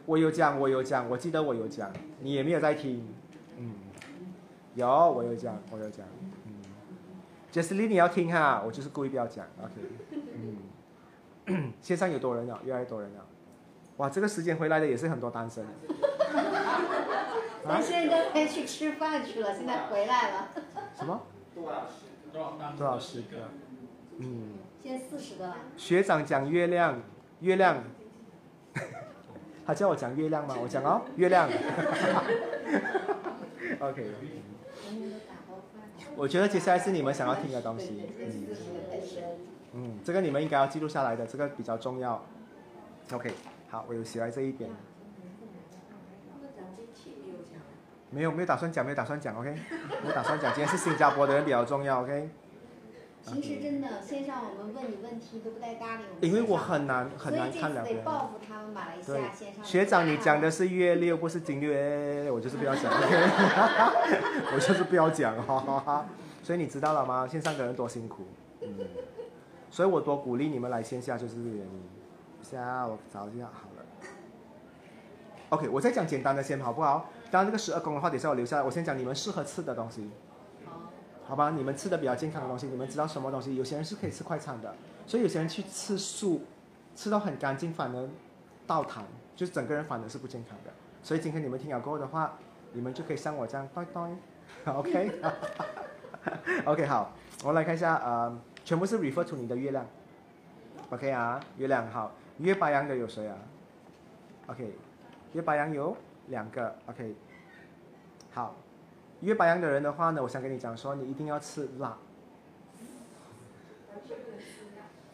[0.04, 3.02] 我有讲，我有讲，我记得我有讲，你也没有在听，
[3.56, 3.72] 嗯，
[4.74, 6.04] 有，我有讲，我有讲。
[7.52, 9.72] Jessie，你要听哈，我就是故意不要讲，OK，
[11.46, 13.26] 嗯， 线上有多人了，越来越多人了，
[13.96, 15.64] 哇，这个时间回来的也是很多单身。
[17.66, 20.48] 咱现在该去吃饭去了，现在回来了。
[20.96, 21.20] 什么？
[21.54, 22.32] 多少十？
[22.32, 23.48] 多少多少十个？
[24.18, 24.52] 嗯。
[24.82, 25.56] 现在四十个了。
[25.76, 27.00] 学长讲月亮，
[27.40, 27.82] 月亮，
[29.66, 30.56] 他叫我讲月亮吗？
[30.62, 31.48] 我讲哦，月亮。
[33.80, 34.06] OK。
[36.20, 38.04] 我觉得接下来是你们想要听的东西。
[39.72, 42.22] 嗯这个你们应该要记录下来的，这个比较重要。
[43.10, 43.32] OK，
[43.70, 44.68] 好，我有写在这一边。
[48.10, 49.50] 没有没有打算讲，没有打算讲，OK，
[50.02, 50.52] 没有打算讲。
[50.52, 52.28] 今天是新加坡的人比较重要，OK。
[53.26, 56.22] 平时真的线上我们问你问题都不带搭理我们。
[56.22, 57.96] 因为我很难很难看两边。
[57.96, 59.64] 这次得报复他们马来西对亚线上。
[59.64, 62.90] 学长，你讲的是月六，不是金六，哎，我就是不要讲
[64.54, 66.06] 我就是不要讲，哈哈哈。
[66.42, 67.28] 所以你知道了吗？
[67.28, 68.24] 线上的人多辛苦，
[68.62, 68.68] 嗯，
[69.70, 71.82] 所以我多鼓励你们来线下就是这个原因。
[72.42, 73.84] 下我找一下好了。
[75.50, 77.10] OK，我再讲简单的先好不好？
[77.30, 78.62] 当然这个十二宫的话，等一下我留下来。
[78.62, 80.10] 我先讲你们适合吃的东西，
[81.30, 81.50] 好，吧？
[81.50, 83.54] 你们吃的比较健康的东西，你们知道什么东西？
[83.54, 84.74] 有些人是可以吃快餐的，
[85.06, 86.42] 所以有些人去吃素，
[86.96, 88.08] 吃到很干净，反而
[88.66, 89.02] 倒痰，
[89.36, 90.72] 就是整个人反而是不健康的。
[91.04, 92.36] 所以今天你们听了过后的话，
[92.72, 94.10] 你们就可以像我这样拜拜，
[94.74, 97.12] OK？OK 好，
[97.42, 99.86] 我们来看一下，呃，全部是 refer to 你的月亮
[100.90, 103.36] ，OK 啊，月亮好，月白羊的有谁啊
[104.48, 104.76] ？OK，
[105.34, 107.14] 月白羊有两个，OK，
[108.32, 108.56] 好，
[109.20, 111.96] 月白羊的人的话呢，我想跟你讲说，你一定要吃辣。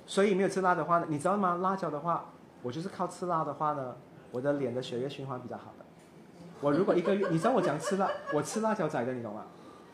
[0.06, 1.58] 所以没有吃辣的话呢，你知道吗？
[1.60, 2.30] 辣椒的话，
[2.62, 3.96] 我就是靠吃辣的话呢，
[4.30, 5.84] 我的脸的血液循环比较好的。
[6.60, 9.44] 我如果一个月，你知道我讲吃辣，我吃辣椒仔的，你懂吗？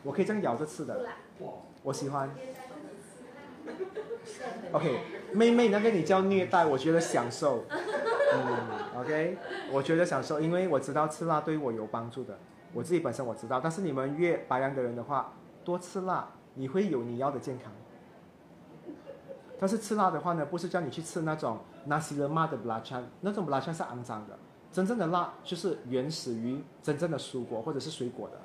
[0.03, 1.05] 我可以这样咬着吃的，
[1.81, 2.29] 我喜欢。
[4.71, 4.99] OK，
[5.33, 7.63] 妹妹那个你叫虐待，我觉得享受。
[7.69, 9.37] 嗯，OK，
[9.71, 12.37] 我觉得享受，因为我知道吃辣对我有帮助的，
[12.73, 13.59] 我自己本身我知道。
[13.59, 15.33] 但是你们越白羊的人的话，
[15.63, 17.71] 多吃辣，你会有你要的健康。
[19.59, 24.37] 但是吃辣的话呢，不是叫你去吃那种 nasi lemak 的布拉香那种 belacan 是肮脏的。
[24.71, 28.37] 真正的辣就是原始于真正的蔬果或者是水果的，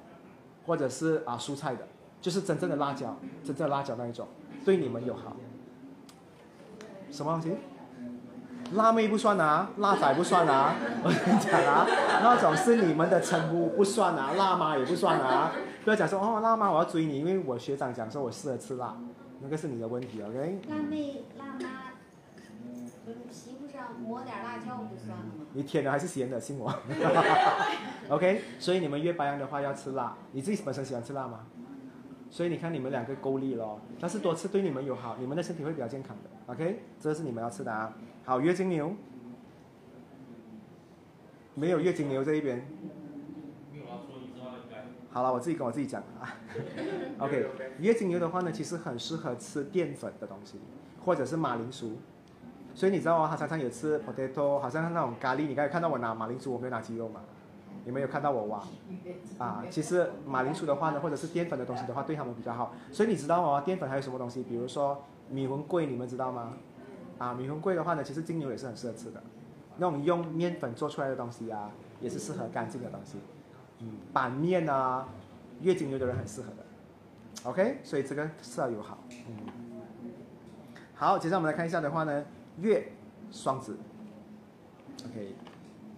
[0.66, 1.88] 或者是啊蔬菜的，
[2.20, 4.28] 就是真正的辣椒，真正的辣椒那一种，
[4.64, 5.34] 对你们有好。
[7.10, 7.56] 什么东西？
[8.74, 11.86] 辣妹不算啊，辣仔不算啊，我跟你讲啊，
[12.22, 15.52] 那种是你们的称呼不算啊，辣妈也不算啊。
[15.84, 18.94] 不要讲说哦辣妈我要追你，因为我学长讲说我适合吃辣，
[19.40, 20.60] 那个是你的问题，OK？
[20.68, 21.58] 辣妹辣妈，
[23.06, 25.46] 皮肤上抹点辣椒不算了吗？
[25.54, 26.38] 你甜的还是咸的？
[26.38, 26.72] 信我。
[28.10, 31.40] OK，所以你们约白羊的话要吃辣，你自己本身喜欢吃辣吗？
[32.30, 36.52] 所以你看你们两个够力咯，但是多吃对你们有好，你们的身体会比较健康的。
[36.52, 37.90] OK，这是你们要吃的啊。
[38.28, 38.94] 好，月经牛，
[41.54, 42.62] 没有月经牛这一边。
[45.08, 46.36] 好了，我自己跟我自己讲啊。
[47.20, 50.60] OK，月经牛的话呢，其实很适合吃淀粉的东西，
[51.06, 51.96] 或者是马铃薯。
[52.74, 55.46] 所以你知道啊，他常常有吃 potato，好像那种咖喱。
[55.46, 57.22] 你刚才看到我拿马铃薯，我没有拿鸡肉嘛？
[57.86, 58.62] 你们有看到我挖？
[59.38, 62.74] 啊，其实马铃薯的话呢，或者是淀粉的东西的话，对他们比较好。
[62.92, 64.42] 所以你知道哦，淀粉还有什么东西？
[64.42, 66.52] 比如说米魂桂，你们知道吗？
[67.18, 69.22] 啊，米粉桂的话呢，其实金牛也是很适合吃的。
[69.76, 73.18] 那种用面粉做出来的东西啊，也是适合干净的东西。
[73.80, 75.06] 嗯，板面啊，
[75.60, 76.64] 月经牛的人很适合的。
[77.44, 78.98] OK，所以这个适合友好。
[79.10, 80.12] 嗯，
[80.94, 82.24] 好，接下来我们来看一下的话呢，
[82.60, 82.90] 月
[83.30, 83.76] 双子。
[85.06, 85.34] OK，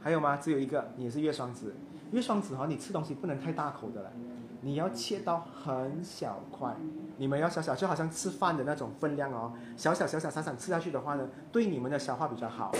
[0.02, 0.36] 还有吗？
[0.36, 1.74] 只有一个，你也是月双子。
[2.12, 4.12] 月双子哈，你吃东西不能太大口的了，
[4.60, 6.74] 你要切到很小块。
[7.16, 12.72] 你们要小小，就好像吃饭的那种分量哦，小小小小散散吃下去的话呢，对你们的消化比较好。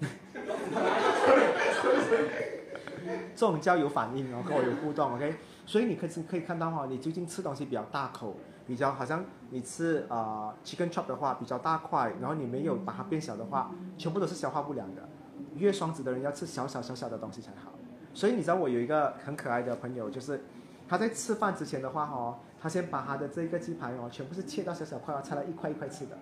[3.34, 5.36] 这种叫有反应哦，跟我有互动，OK。
[5.66, 10.16] 所以你可以可以看到哈、哦，你最近吃东西比较大口，比较好像你吃啊、
[10.48, 15.08] 呃、chicken chop 的话比较大块，然后你没有把它变小的话，全部都是消化不良的。
[15.56, 17.72] 月双子的人要吃小小小小的东西才好。
[18.14, 20.42] 所以你知道我有一个很可爱的朋友，就是
[20.88, 26.18] 他在吃饭之前的话哦，他先把他的这个鸡排哦，全部是切到小小块哦，拆了一块一块吃的。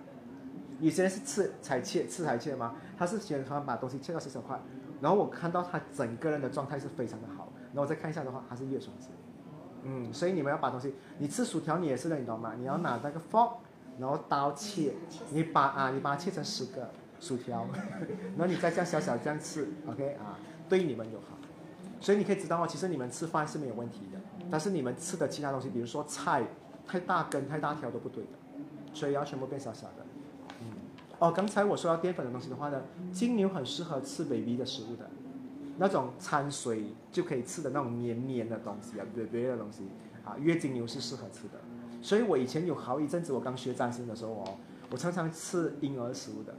[0.79, 2.75] 有些人是吃才切，吃才切吗？
[2.97, 4.59] 他是先他把东西切到小小块，
[4.99, 7.51] 然后我看到他整个人的状态是非常的好。
[7.73, 9.09] 然后我再看一下的话，他是月双子。
[9.83, 12.53] 嗯，所以你们要把东西，你吃薯条你也是的，你懂吗？
[12.57, 13.53] 你要拿那个 fork，
[13.99, 14.93] 然后刀切，
[15.31, 17.67] 你把啊你把它切成十个薯条，
[18.37, 20.37] 然后你再这样小小这样吃，OK 啊，
[20.69, 21.37] 对你们有好。
[21.99, 24.19] 所以你可以知道哦，其实你们吃饭是没有问题的，
[24.51, 26.43] 但是你们吃的其他东西，比如说菜，
[26.85, 28.31] 太大根、太大条都不对的，
[28.93, 30.05] 所以要全部变小小的。
[30.59, 30.67] 嗯，
[31.19, 32.81] 哦，刚才我说到淀粉的东西的话呢，
[33.13, 35.09] 金牛很适合吃 baby 的食物的，
[35.77, 39.87] 那种掺水就可以吃的那种黏黏的东西啊，baby 的东西
[40.25, 41.59] 啊，月经牛是适合吃的。
[42.01, 44.57] 所以我以前有好一阵子，我刚学占星的时候哦，
[44.89, 46.53] 我常常吃婴儿食物的，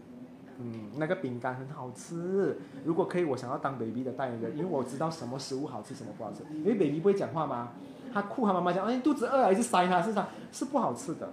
[0.62, 2.56] 嗯，那个饼干很好吃。
[2.84, 6.42] 如果可以，我想要当 baby 的代言人，因为我知道什么食物好吃，什么不好吃。
[6.54, 7.72] 因为 baby 不会讲话吗？
[8.14, 11.28] 他哭，他妈妈讲，哎，肚子饿还是塞他身上，是不好吃的。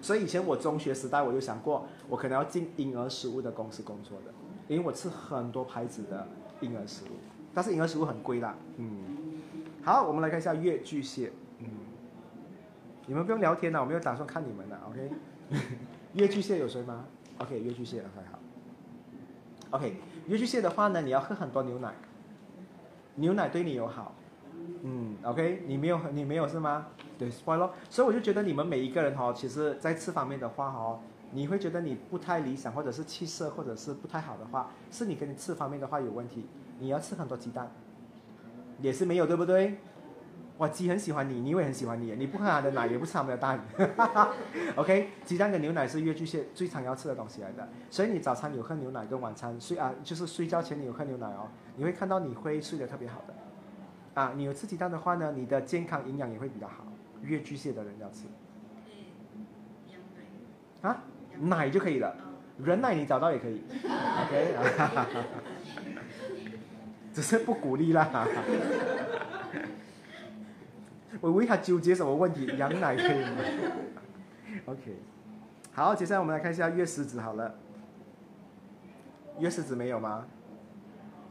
[0.00, 4.32] 所以以前我中学时代，我就想过，我可能要进婴儿食物的公司工作的，
[4.68, 6.26] 因为我吃很多牌子的
[6.60, 7.16] 婴儿食物，
[7.52, 8.54] 但是婴儿食物很贵啦。
[8.76, 8.88] 嗯，
[9.82, 11.32] 好，我们来看一下月巨蟹。
[11.58, 11.66] 嗯，
[13.06, 14.80] 你们不用聊天了，我没有打算看你们了。
[14.88, 15.10] OK，
[16.14, 17.04] 月巨蟹有谁吗
[17.38, 18.37] ？OK，月巨蟹，OK 好。
[19.70, 21.92] OK，月巨蟹的话呢，你要喝很多牛奶，
[23.16, 24.14] 牛奶对你有好。
[24.82, 26.86] 嗯，OK，你没有你没有是吗？
[27.18, 27.72] 对乖咯。
[27.90, 30.98] 所以我就觉得你们每一个人哈，其实在吃方面的话哈，
[31.32, 36.46] 你会觉得你不太理想，或者是气色，或者是不太好的话，是你跟你吃方面的话有问题。
[36.78, 37.70] 你要吃很多鸡蛋，
[38.80, 39.78] 也是没有对不对？
[40.58, 43.60] 哇，鸡很喜欢你，你也很喜欢你，你不喝它的奶，也不吃它们的蛋。
[44.76, 53.34] OK，鸡蛋跟牛奶是月巨蟹最常要吃的东西来的，所以你早餐有喝牛奶，跟晚餐睡啊，就是睡觉前你有喝牛奶哦，你会看到你会睡得特别好的。
[54.20, 56.84] 啊，你有吃鸡蛋的话呢，你的健康营养也会比较好。
[57.22, 58.24] 月巨蟹的人要吃。
[60.80, 61.04] 啊，
[61.38, 62.16] 奶就可以了，
[62.58, 63.62] 人 奶你找到也可以。
[64.24, 64.56] OK，
[67.14, 68.26] 只是不鼓励啦。
[71.20, 72.46] 我为他纠结什么问题？
[72.56, 73.36] 羊奶可以吗
[74.66, 74.96] ？OK，
[75.72, 77.54] 好，接下来我们来看一下月狮子好了。
[79.38, 80.26] 月狮子没有吗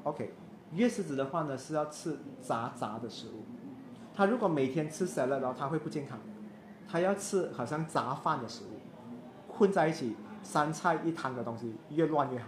[0.04, 0.34] ？OK。
[0.74, 3.46] 月狮子的话呢，是要吃杂杂的食物。
[4.14, 6.20] 他如果每天吃食了，然后他会不健康。
[6.90, 12.48] 他要吃好像杂饭的食物，混在一起，三菜一汤的东西，越乱越好。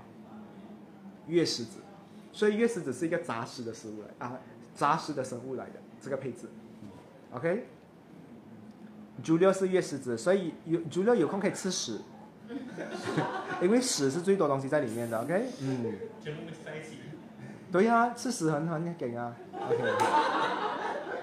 [1.28, 1.80] 月狮子，
[2.34, 4.38] 所以月狮子是一个杂食的食物来啊，
[4.74, 6.50] 杂食的生物来的这个配置。
[7.32, 7.68] OK，
[9.24, 12.00] 猪六是月狮子，所以有猪六有空可以吃屎，
[13.62, 15.22] 因为屎是最多东西在里面的。
[15.22, 15.96] OK，嗯。
[16.22, 16.98] 全部在一起。
[17.72, 19.94] 对呀，吃屎很很给啊，OK。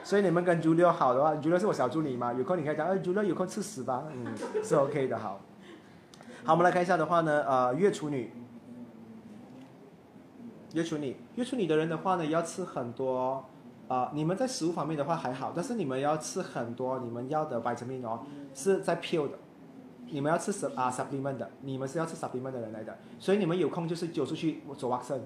[0.04, 5.40] 所以你们跟朱六好的话，朱六是我小助理嘛，有空你可以讲，哎，朱六有空吃屎吧，嗯，是 OK 的，好。
[6.44, 8.30] 好，我们来看一下的话呢，呃，月处女，
[10.74, 13.44] 月处女，月处女的人的话呢，要吃很多，
[13.88, 18.20] 啊，你们在食物方面的话还好，但是你们要吃很多，你们要的 vitamin 哦，
[18.54, 19.38] 是在 pure 的，
[20.10, 25.20] 你们要吃什啊 supplement 的，你们是要吃 supplement 的人来的，所以你们有空就是揪出去做 w a x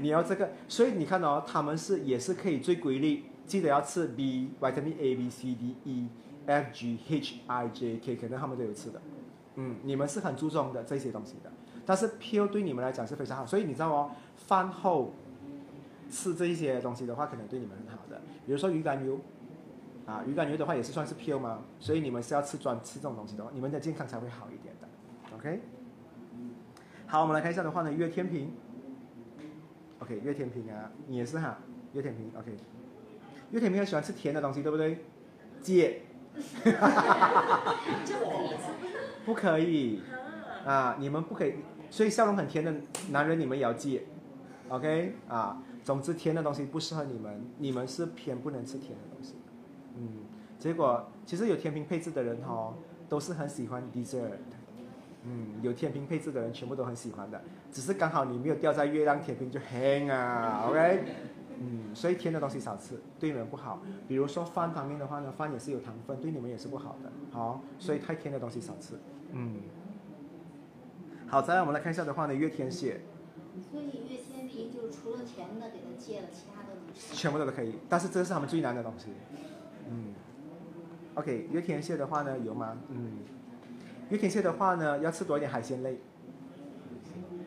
[0.00, 6.08] 你要这个，所以你看哦，他们是也是可以最规律，记得要吃 B vitamin A B C D E
[6.46, 9.00] F G H I J K，可能他们都有吃的。
[9.56, 11.50] 嗯，你们是很注重的这些东西的，
[11.84, 15.12] 但是 P O 对你们来讲是非常好，所以你知道哦，饭后
[16.10, 18.20] 吃这一些东西的话，可能对你们很好的。
[18.46, 19.20] 比如说鱼肝油，
[20.06, 21.60] 啊，鱼肝油的话也是算是 P O 吗？
[21.78, 24.88] 所以你们是要吃专吃这种东西的话，你们的健康才会好一点的。
[25.36, 25.60] OK，
[27.06, 28.52] 好，我们来看一下的话呢，月天平。
[30.00, 31.58] OK，月天平啊，你也是哈，
[31.92, 32.30] 月天平。
[32.38, 32.56] OK，
[33.50, 35.04] 月天平很喜欢吃甜的东西，对不对？
[35.60, 36.02] 戒，
[39.24, 40.02] 不可以。
[40.66, 41.54] 啊，你们不可以，
[41.88, 42.74] 所以笑容很甜的
[43.10, 44.04] 男人你们也要戒
[44.68, 45.14] ，OK？
[45.26, 49.36] 啊，总之甜的东西不适合你们，你们是偏不能吃甜的东西，
[49.96, 50.06] 嗯，
[50.58, 52.74] 结果其实有天平配置的人哈，
[53.08, 54.32] 都是很喜欢 dessert。
[55.22, 57.40] 嗯，有天平配置的人全部都很喜欢的，
[57.72, 61.04] 只是刚好你没有掉在月亮天平就 hang 啊，OK？
[61.58, 63.80] 嗯，所以甜的东西少吃，对你们不好。
[64.06, 67.10] 比如说饭方面的话呢，饭也是有糖分，对你们也是不好的。
[67.30, 68.92] 好，所以太甜的东西少吃。
[69.32, 69.62] 嗯，
[71.28, 73.00] 好，再来我们来看一下的话呢，月天蝎。
[75.34, 76.68] 天平就除了甜的给他戒了，其他的
[77.14, 79.06] 全部都都可以，但是这是他们最难的东西。
[79.90, 80.14] 嗯
[81.14, 82.76] ，OK，月天蟹的话呢，有吗？
[82.88, 83.18] 嗯。
[84.10, 86.00] 月天蟹的话呢，要吃多一点海鲜类，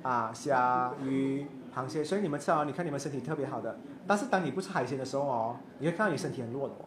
[0.03, 2.03] 啊，虾、鱼、螃蟹。
[2.03, 3.79] 所以你们吃完，你看你们身体特别好的。
[4.05, 6.85] 但是当你不吃海鲜的时候哦，你会看到你身体很弱的哦。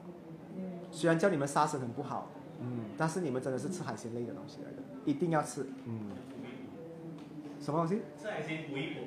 [0.92, 2.30] 虽然叫你们杀生很不好，
[2.60, 6.10] 嗯，但是你们真的是吃海鲜类的东西来的，一定要吃，嗯。
[7.64, 8.02] 什么东西？
[8.20, 9.00] 吃海鲜补一补。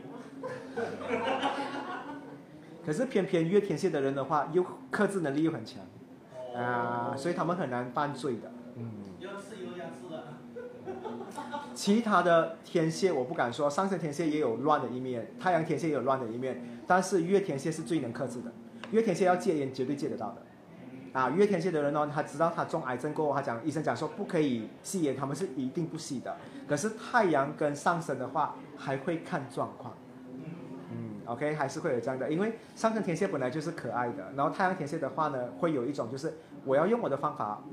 [2.84, 5.86] 可是偏偏月天蝎的人的话，又克制能力又很强，
[6.56, 8.90] 啊，所以他们很难犯罪的，嗯。
[9.20, 10.24] 要吃又要吃的。
[11.76, 18.52] 其他的天蝎我不敢说，上升天蝎也有乱的一面，太阳天蝎也有乱的一面，但是月天蝎是最能克制的。
[18.90, 20.42] 月天蝎要戒烟，绝对戒得到的。
[21.18, 26.38] 啊，月天蝎的人呢，他知道他中癌症过后，他讲医生讲说不可以吸烟，他们是一定不吸的。
[26.68, 29.96] 可是太阳跟上升的话，还会看状况。
[30.92, 37.64] 嗯，OK，还是会有这样的，因为上升天蝎本来就是可爱的，然后太阳天蝎的话呢，会有一种就是我要用我的方法。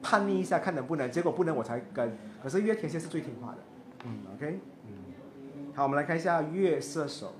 [0.00, 2.14] 叛逆一下，看能不能，结果不能我才跟。
[2.42, 3.58] 可是月天蝎是最听话的，
[4.04, 4.92] 嗯，OK，嗯。
[5.74, 7.32] 好，我们来看一下月射手。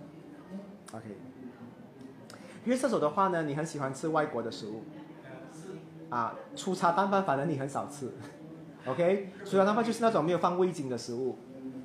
[0.92, 1.04] OK，
[2.64, 4.82] 月射手的话呢，你很喜欢吃外国的食物
[6.14, 8.08] 啊，粗茶淡饭反正你很少吃。
[8.86, 11.36] OK，粗茶淡饭就是那种没有放味精的食物，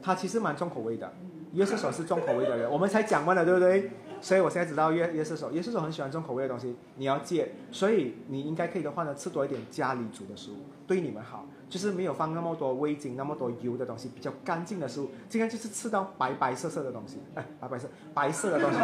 [0.04, 1.12] 它其实蛮重口味的。
[1.54, 3.90] 约瑟手是重口味的人，我们才讲完了，对不对？
[4.22, 7.54] 所以我现在知道约约瑟手，约瑟手很喜欢重口味的东西，你要戒。
[7.72, 15.11] 所以你应该可以的话呢，吃多一点家里煮的食物，对你们好，就是没有放那么多味精、那么多油的东西，比较干净的食物。
[15.30, 18.84] 今天就是吃到白白色色的东西，哎，白白色 白色的东西，白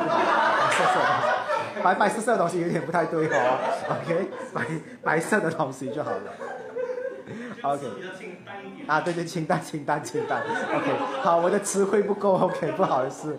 [0.71, 1.15] 色色的东
[1.75, 3.59] 西，白白色色的东西有点不太对哦。
[3.89, 4.65] OK，白
[5.03, 6.31] 白色的东西就好了。
[7.63, 8.87] OK 比较清淡一点。
[8.87, 10.43] 啊，对对，清淡清淡清淡。
[10.43, 10.91] OK，
[11.23, 13.35] 好，我的词汇不够，OK，不好意思。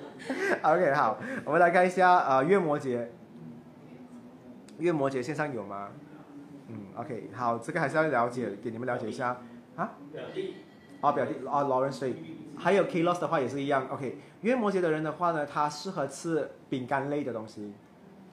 [0.62, 3.06] OK，好，我们来看一下呃月摩羯。
[4.78, 5.88] 月摩羯线上有吗？
[6.68, 9.40] 嗯，OK，好，这个还是要了解，给你们了解一下
[9.76, 9.92] 啊。
[10.12, 10.54] 表弟，
[11.00, 12.16] 啊，表弟啊，Lawrence 对，
[12.56, 13.86] 还有 K Loss 的话也是一样。
[13.88, 17.72] OK，月摩羯的人的话呢，他适合吃饼干类的东西。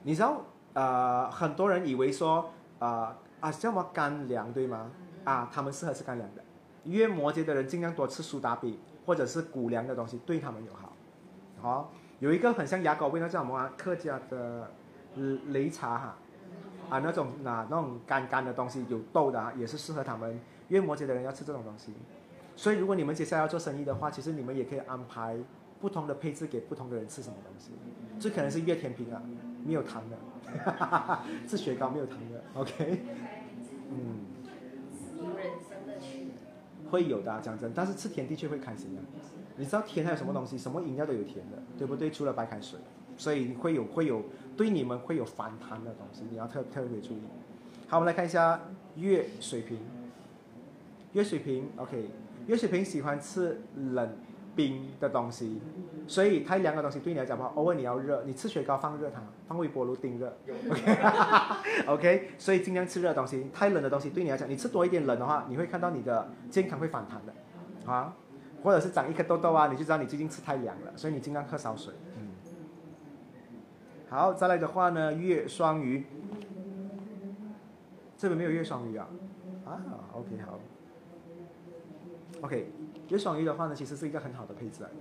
[0.04, 0.42] 你知道
[0.74, 4.90] 呃，很多人以为说呃啊叫什么干粮对吗？
[5.24, 6.44] 啊，他们适合吃干粮的。
[6.86, 10.92] 月摩羯的人尽量多吃苏打饼或者是谷粮的东西，对他们有好。
[11.62, 13.72] 好、有一个很像牙膏味，道叫什么啊？
[13.78, 14.72] 客家的
[15.16, 15.22] 呃
[15.52, 16.18] 擂茶哈。
[16.90, 20.40] 啊，那种啊那种干干的东西有豆的啊，也是适合他们。
[20.70, 21.92] 因为摩羯的人要吃这种东西，
[22.56, 25.38] 所以如果你们接下来要做生意的话，其实你们也可以安排
[25.80, 27.72] 不同的配置给不同的人吃什么东西。
[28.20, 29.22] 这可能是月甜品啊，
[29.64, 30.18] 没有糖的，
[31.48, 33.02] 是雪糕没有糖的，OK？
[33.92, 34.26] 嗯，
[36.90, 39.02] 会有的、讲真，但是吃甜的确会开心的。
[39.58, 40.58] 你知道甜还有什么东西？
[40.58, 42.10] 什么饮料都有甜的，对不对？
[42.10, 42.80] 除了白开水，
[43.18, 44.24] 所以会有会有
[44.56, 47.22] 对你们会有反弹的东西，你要特特别注意。
[47.88, 48.60] 好，我们来看一下
[48.96, 49.80] 月水瓶。
[51.14, 52.10] 月水瓶，OK，
[52.48, 53.62] 月水瓶喜欢吃
[53.94, 54.18] 冷
[54.56, 55.62] 冰的东西，
[56.08, 60.36] 所以太凉的东西对你来讲的话，偶尔你要热，你吃雪糕放热它，放微波炉叮热
[61.86, 63.48] ，OK，OK，所以尽量吃热的东西。
[63.54, 68.16] 太冷的东西对你来讲，你吃多一点冷的话，你会看到你的健康会反弹的，啊，
[68.64, 71.94] 或者是长一颗痘痘啊，你就知道你最近吃太凉了，所以你尽量喝少水。
[74.14, 76.06] 好，再来的话呢，月双鱼，
[78.16, 79.08] 这边没有月双鱼啊，
[79.66, 79.82] 啊
[80.14, 80.60] ，OK，好。
[82.42, 82.68] OK，
[83.10, 84.96] 月双鱼的话呢，其实是一个很好的配置来的。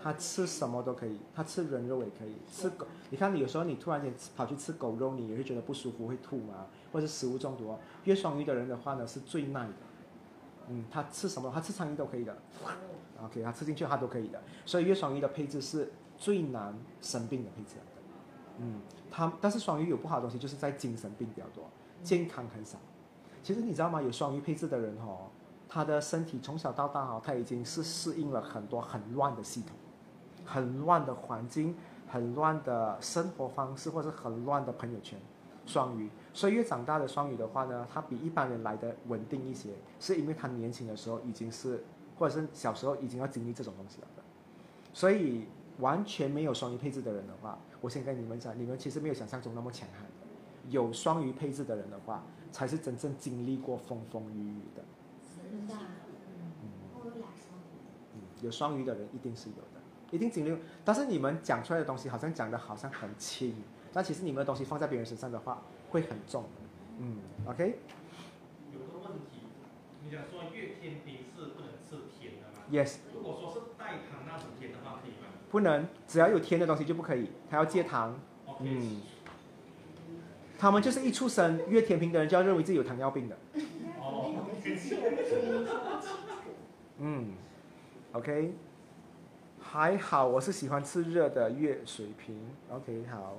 [0.00, 2.86] 它吃什么都可以，它吃人肉也可以，吃狗。
[3.10, 7.80] 你看，你有时候你突然间跑去吃狗肉，你也会觉得不舒服，会吐嘛，或者是食物中毒哦。
[8.04, 9.72] 月双鱼的人的话呢，是最耐的。
[10.68, 11.50] 嗯，他吃什么？
[11.52, 12.36] 他吃苍蝇都可以的。
[13.20, 14.40] OK，他吃进去他都可以的。
[14.64, 16.72] 所以月双鱼的配置是最难
[17.02, 17.78] 生病的配置。
[18.58, 18.80] 嗯，
[19.10, 21.64] 他但是双鱼有不好的东西，就是在精神病比较多，
[22.02, 22.78] 健康很少。
[23.42, 24.02] 其实你知道吗？
[24.02, 25.28] 有双鱼配置的人哦，
[25.68, 29.76] 他的身体从小到大哦，他已经是适应了很多很乱的系统，
[30.44, 31.74] 很乱的环境，
[32.08, 35.18] 很乱的生活方式，或者很乱的朋友圈。
[35.66, 39.68] 双鱼，所以越长大的双鱼的话呢，他比一般人来的稳定一些，
[40.00, 41.84] 是因为他年轻的时候已经是，
[42.18, 44.22] 或者是小时候已经要经历这种东西了的。
[44.94, 45.46] 所以
[45.78, 50.06] 完全没有双鱼配置的人的话，我先跟你们讲，你们其实没有想象中那么强悍。
[50.68, 52.22] 有双鱼配置的人的话，
[52.52, 54.82] 才是真正经历过风风雨雨的。
[55.22, 55.80] 真的啊，
[56.94, 57.78] 我有俩双鱼。
[58.14, 60.58] 嗯，有双鱼的人一定是有的，一定经历。
[60.84, 63.54] 但是你们讲出来的东西好像讲的好像很轻，
[63.92, 66.44] 但其实你们的东西放在别人身上的话会很重。
[66.98, 67.76] 嗯，OK，Yes，、
[68.74, 69.46] 有个问题，
[70.04, 72.98] 你讲说月天平是不能吃甜的吗？Yes？
[73.14, 78.18] 如果说是带糖那种甜的话，可以吗不能，只要有甜的东西就不可以，他要戒糖。
[78.60, 79.00] 嗯，
[80.58, 83.36] 他们就是一出生越甜平的人就要认为自己有糖尿病的。
[84.00, 84.34] 哦，
[86.98, 87.32] 嗯
[88.12, 88.52] ，OK，
[89.60, 92.36] 还好，我是喜欢吃热的月水瓶。
[92.70, 93.36] OK，好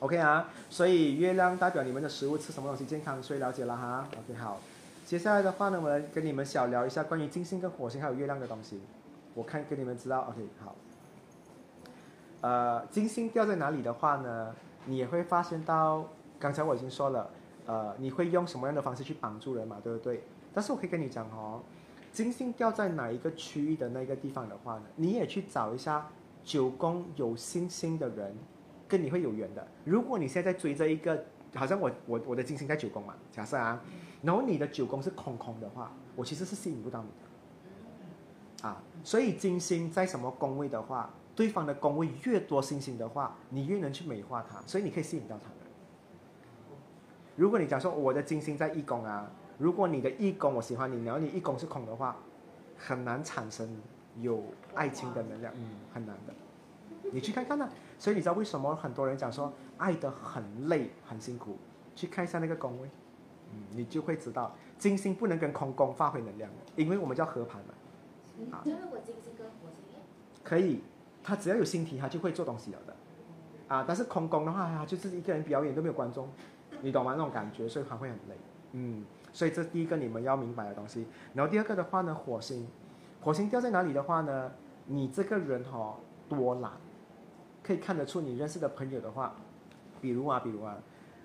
[0.00, 4.08] ，OK 啊，所以月亮代表你们的食物吃什么东西健康，所以了解了哈。
[4.12, 4.60] OK，好，
[5.04, 8.80] 接下来的话呢，我来跟你们小聊一下关于金星跟火星还有月亮的东西。
[9.36, 10.74] 我看给你们知道，OK，好。
[12.40, 14.54] 呃，金星掉在哪里的话呢，
[14.86, 16.06] 你也会发现到，
[16.38, 17.30] 刚才我已经说了，
[17.66, 20.22] 呃，你会用什么样的方式去帮助人嘛，对不对？
[20.54, 21.60] 但是我可以跟你讲哦，
[22.12, 26.08] 金星掉在哪一个区域的那个地方的话呢，你也去找一下
[26.42, 28.34] 九宫有星星的人，
[28.88, 29.68] 跟你会有缘的。
[29.84, 31.22] 如果你现在在追着一个，
[31.54, 33.78] 好像我我我的金星在九宫嘛，假设啊，
[34.22, 37.25] 然后你的九宫是空空的话，我其实是吸引不到你的。
[38.66, 45.56] 啊，所以金星在什么宫位的话，对方的宫位越多星星的话，你越能去美化它，所以你可以吸引到他的。
[47.36, 52.16] 如果你讲说我的金星在一宫啊，如果你的一宫我喜欢你，然后你一宫是空的话，
[52.76, 53.68] 很难产生
[54.20, 54.42] 有
[54.74, 56.34] 爱情的能量，嗯，很难的。
[57.12, 57.68] 你去看看呢。
[57.98, 61.56] 所以你知道为什么很多人讲说爱的很累很辛苦？
[61.94, 62.88] 去看一下那个宫位，
[63.52, 67.72] 嗯，你就会知道金星不能跟空宫发挥能量的，因为我们叫合盘嘛。
[68.50, 69.82] 啊，那如果金星跟火星
[70.44, 70.80] 可以，
[71.22, 72.96] 他只要有星体，他就会做东西了的。
[73.68, 76.28] 啊，但是空宫的话，他就是一个人表演都没有观众，
[76.82, 77.12] 你懂吗？
[77.16, 78.36] 那种感觉，所以他会很累。
[78.72, 81.06] 嗯，所以这第一个你们要明白的东西。
[81.34, 82.68] 然后第二个的话呢，火星，
[83.20, 84.52] 火星掉在哪里的话呢？
[84.86, 85.96] 你这个人哈
[86.28, 86.70] 多懒，
[87.60, 89.34] 可以看得出你认识的朋友的话，
[90.00, 90.78] 比如啊，比如啊，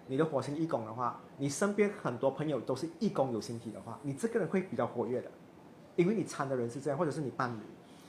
[0.08, 5.30] 你的火星一宫的话，你身边很多朋友都是一宫有星体的话，你这个人会比较活跃的，
[5.96, 7.62] 因为你参的人是这样，或者是你伴侣。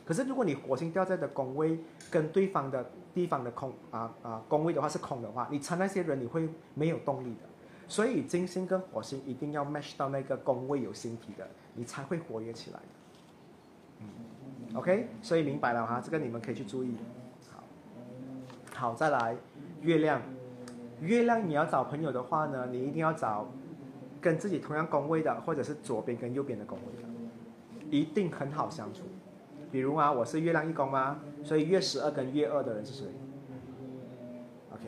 [0.04, 1.78] 可是如果你火星掉在的宫位
[2.10, 7.48] 跟对方的地方的空啊啊宫位的话是空的话，你参那些人你会没有动力的。
[7.88, 12.80] 所以金星跟火星一定要 match 到那个宫位有星体的，你才会活跃起来。
[14.00, 14.08] 嗯
[14.74, 16.96] ，OK，所以明白了哈，这个你们可以去注意。
[17.50, 17.62] 好，
[18.74, 19.36] 好，再来，
[19.82, 20.20] 月亮，
[21.00, 23.46] 月亮你要找朋友的话呢，你一定要找
[24.20, 27.08] 跟自己同样宫位的，或者是左边跟右边的宫位的，
[27.92, 29.02] 一定很好相处。
[29.70, 31.20] 比如啊，我是月亮一宫吗？
[31.44, 33.06] 所以月十二跟月二的人是谁
[34.72, 34.82] ？OK，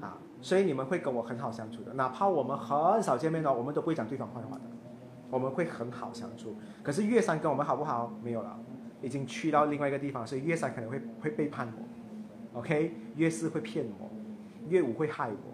[0.00, 4.62] 啊，所以你们会跟我很好相处的，哪怕我们很少见面哦，我们都不会讲对方坏话的，
[5.30, 6.54] 我们会很好相处。
[6.82, 8.12] 可是月三跟我们好不好？
[8.22, 8.56] 没有了，
[9.02, 14.08] 已经去到另外一个地方，所以月三可能会会背叛我，OK，月四会骗我，
[14.68, 15.52] 月五会害我。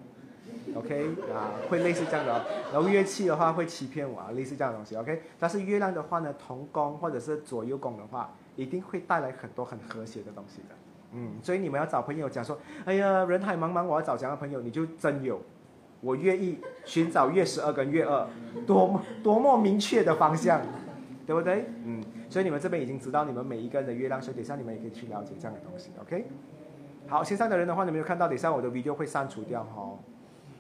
[0.75, 4.97] OK 啊，会类似这样的，然后乐器的话会欺骗我啊，类似这样的东西。
[4.97, 10.75] OK，但是月亮的话呢，同宫或者是左右宫的话，一定会带来很多很和谐的东西的。
[11.13, 15.41] 嗯，所以你们要找朋友讲说，哎呀，人海茫茫，我要找这样的朋友，你就真有，
[16.01, 18.27] 我愿意寻找月十二跟月二，
[18.67, 20.61] 多么多么明确的方向，
[21.27, 21.65] 对不对？
[21.85, 25.91] 嗯，所以你们这边已经知道你们每一个人的月亮，所以等下你们也可以去了解这样的东西。
[26.03, 26.27] OK，
[27.07, 29.99] 好，线上的人的话，你们有看到，等下我的 video 会删除掉哈。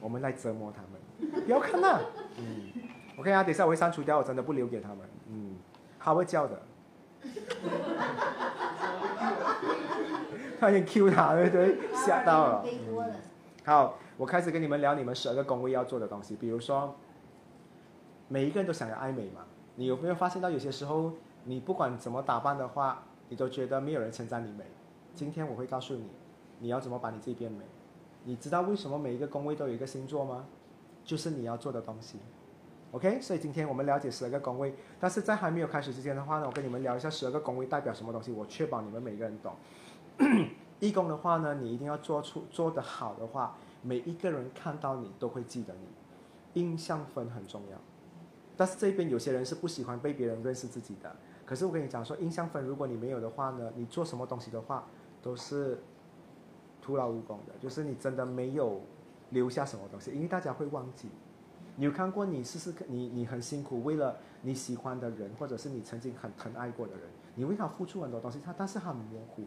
[0.01, 2.01] 我们来折磨他们，不要看呐。
[2.39, 2.73] 嗯
[3.19, 4.99] ，OK 啊，等一下我会删除掉，我真的不留给他们。
[5.29, 5.57] 嗯，
[5.99, 6.63] 他会叫的。
[10.61, 11.79] 他点 Q 他，对不对？
[11.95, 12.65] 吓到了。
[13.65, 16.35] 好，我开始跟你们聊你们十二个工位要做的东西。
[16.37, 16.97] 比如说，
[18.29, 19.43] 每一个人都想要爱美嘛。
[19.77, 21.13] 你有没有发现到有些时候，
[21.45, 24.65] 你不管怎么打扮的话，你都觉得没有人称赞你美。
[25.15, 26.09] 今天我会告诉你，
[26.61, 27.65] 你要怎么把你自己变美。
[28.29, 30.45] 你知道为什么每一个宫位都有一个星座吗？
[31.03, 32.18] 就是你要做的东西。
[32.93, 39.55] OK，所以今天我们了解十二个宫位，但是在还没有开始之前的话呢，我跟你们聊一下十二个宫位代表什么东西，我确保你们每个人懂。
[40.79, 46.61] 义工的话呢，你一定要做出做得好的话，每一个人看到你都会记得你。
[46.61, 47.79] 印象分很重要，
[48.59, 51.16] 但是这边有些人是不喜欢被别人认识自己的。
[51.47, 54.87] 可是我跟你讲说，印象分如果你没有的话呢，你做什么东西的话
[55.22, 55.79] 都是。
[56.89, 58.80] 徒劳无功的，就是你真的没有
[59.28, 61.11] 留下什么东西，因为大家会忘记。
[61.76, 67.03] 你有看过你试试看，你你很辛苦，为了你喜欢的人，或者是你曾经很疼爱过的人，
[67.34, 69.45] 你为他付出很多东西，他但是他很模糊。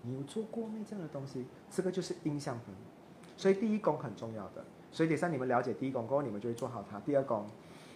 [0.00, 1.44] 你有做过没这样的东西？
[1.70, 2.74] 这个就是印象分。
[3.36, 6.98] 所以第一功很重要的，所以等下你们了解第一功过后，你们就会做好它。
[7.00, 7.44] 第二功，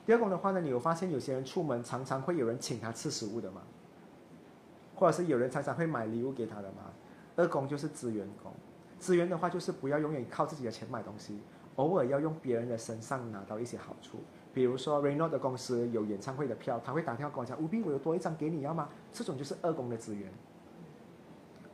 [0.05, 3.63] 第二功的话呢，你有发现有些人出门常常会有人请他吃食物的吗？
[4.95, 6.91] 或者是有人常常会买礼物给他的吗？
[7.39, 8.53] 二宫就是资源宫，
[8.99, 11.41] 资源的话就是不要永远靠自己的钱买东西，
[11.77, 14.19] 偶尔要用别人的身上拿到一些好处。
[14.53, 18.89] 比如说 Reno 的公司有演唱会的票，他会打电话跟我讲，吴斌，我有多一张给你，要吗？
[19.13, 20.29] 这种就是二宫的资源，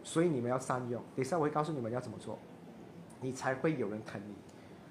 [0.03, 1.03] 所以你们要善用。
[1.17, 2.39] 等一下我会告诉你们要怎么做，
[3.23, 4.35] 你才会有人疼你。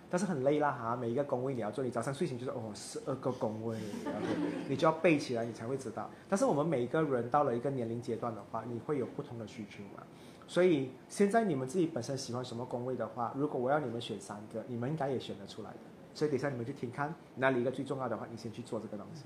[0.09, 3.77] 但是很累啦哈，每一个工位你要做，你早上睡醒就是哦，十二个工位，
[4.67, 6.09] 你就要背起来，你才会知道。
[6.27, 10.03] 但是我们每一个人到了一个年龄阶段的话，你会有不同的需求嘛。
[10.47, 15.77] 所以现在你们自己本身喜欢什么宫位的话，如果我要你们选三个，你们应该也选得出来的。
[16.13, 19.23] 所以等下你们去听看哪里一个最重要的话，你先去做这个东西。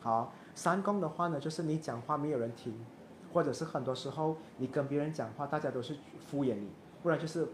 [0.00, 2.74] 好，三宫的话呢，就是你讲话没有人听，
[3.32, 6.68] 或者是很多时候你跟别人讲话，大家都是敷衍你，
[7.02, 7.48] 不然就是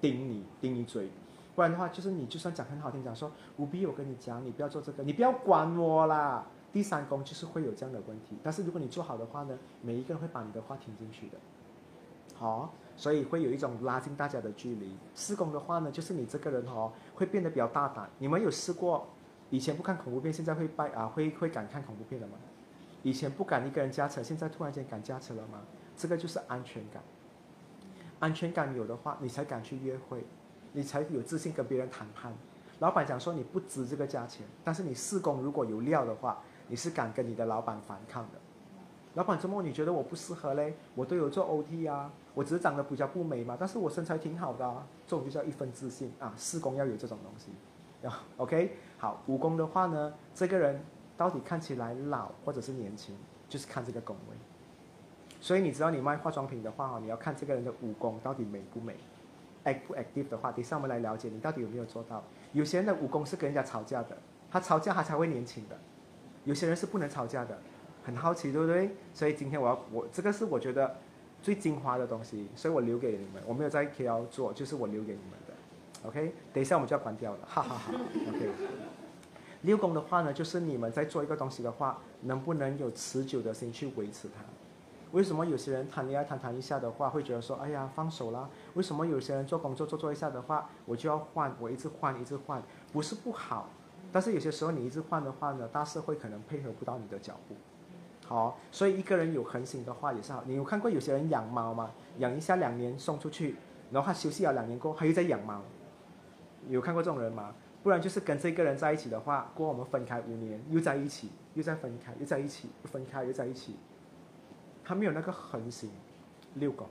[0.00, 1.08] 顶你顶你嘴，
[1.54, 6.44] 不然的话就是你就算讲很好听，讲说无必我跟你讲，你不要做这个，你不要管我啦。
[6.72, 11.38] 第三宫就是会有这样的问题，但是如果你做好的话呢，每一个人会把你的话听进去的。
[12.34, 14.96] 好，所以会有一种拉近大家的距离。
[15.14, 18.08] 施工的话呢，就是你这个人哦，会变得比较大胆。
[18.18, 19.06] 你们有试过，
[19.50, 22.34] 以前不看恐怖片，现在会拜啊，会会敢看恐怖片了吗？
[23.02, 25.60] 以前不敢一个人驾车，现在突然间敢驾车了吗？
[25.96, 27.02] 这个就是安全感。
[28.18, 30.24] 安全感有的话，你才敢去约会，
[30.72, 32.32] 你才有自信跟别人谈判。
[32.80, 38.38] 老板讲说你不值这个价钱，但是你施工如果有料的话，你是敢跟你的老板反抗的。
[39.14, 40.74] 老板周末你觉得我不适合嘞？
[40.94, 46.34] 我都有做 OT 啊，我只是长得比较不美嘛，但是我身材挺好的啊，这种就叫一分自信啊。
[46.36, 47.52] 四宫要有这种东西，
[48.02, 48.76] 要 OK。
[48.98, 50.80] 好，五宫的话呢，这个人
[51.16, 53.14] 到底看起来老或者是年轻，
[53.48, 54.36] 就是看这个宫位。
[55.40, 58.96] 所以你知道你卖化妆品的话你要看这个人的五宫到底美不美
[59.64, 62.24] ，act 不 active 的话，等下我们来了解你到底有没有做到。
[62.52, 64.16] 有些人的五宫是跟人家吵架的，
[64.50, 65.76] 他吵架他才会年轻的；
[66.44, 67.56] 有些人是不能吵架的。
[68.02, 68.94] 很好奇，对不对？
[69.14, 70.94] 所以今天我要我这个是我觉得
[71.44, 73.42] 最精华的东西，所以我留给你们。
[73.46, 76.08] 我没有在 KL 做，就是我留给你们的。
[76.08, 77.92] OK，等一下我们就要关掉了，哈哈哈。
[78.30, 78.50] OK，
[79.60, 84.42] 六宫的话呢，就是你们在做一个东西的话，能不能有持久的心去维持它？
[85.12, 88.48] 为什么有些人谈恋爱谈谈一下的话，会觉得说，哎呀，放手啦？
[88.72, 93.68] 为什么有些人做工作做做一下的话，我就要换，我一直换一直换，不是不好，
[94.10, 97.54] 但是有些时候你一直换的话呢，大社会可能配合不到你的脚步。
[98.26, 100.42] 好，所以一个人有恒心的话也是好。
[100.46, 101.90] 你有看过有些人养猫吗？
[102.18, 103.56] 养一下两年送出去，
[103.90, 105.60] 然后他休息了两年过后，他又在养猫。
[106.68, 107.54] 有看过这种人吗？
[107.82, 113.76] 不然就是跟这个人在一起的话，过我们分开五年，又在一起，又再分开，又在一起，又分开又在一起。
[114.82, 115.90] 他没有那个恒心。
[116.54, 116.86] 六宫，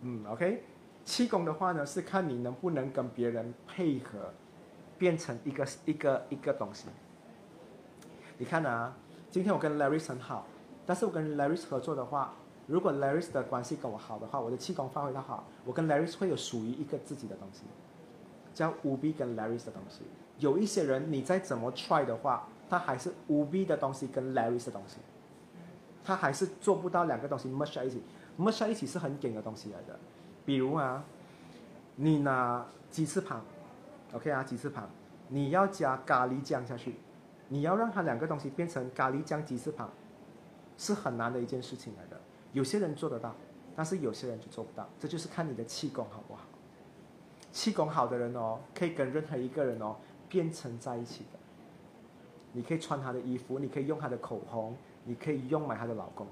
[0.00, 0.62] 嗯，OK。
[1.04, 4.32] 七宫的话呢，是看你能不能跟别人配合，
[4.96, 6.86] 变成一个一个一个东西。
[8.38, 8.96] 你看啊。
[9.30, 10.44] 今天我跟 Larry 很好，
[10.84, 12.32] 但是我跟 Larry 合作的话，
[12.66, 17.62] 如果 Larry 的关系跟我好的话，我的气功发挥的好，我跟 Larry 会有属于一个自己的东西，
[18.52, 20.00] 叫五 B 跟 Larry 的东西。
[20.38, 24.98] 有一些人你再怎么 try 的话，他还是五 B 的东西跟 Larry 的东西，
[26.02, 28.02] 他还是做不到两个东西 merge 在一起。
[28.36, 29.96] merge 在一起是很紧的东西来的。
[30.44, 31.04] 比如啊，
[31.94, 33.44] 你拿鸡翅膀
[34.12, 34.90] ，OK 啊，鸡翅膀，
[35.28, 36.96] 你要加咖喱酱下去。
[37.52, 39.90] 你要让它两个东西变成咖喱酱鸡翅膀，
[40.78, 42.18] 是很难的一件事情来的。
[42.52, 43.34] 有些人做得到，
[43.74, 44.88] 但是有些人就做不到。
[45.00, 46.42] 这就是看你的气功好不好。
[47.50, 49.96] 气功好的人哦，可以跟任何一个人哦
[50.28, 51.38] 变成在一起的。
[52.52, 56.28] 你可以穿他的衣服，你可以用他的口红，你可以用买他的老公。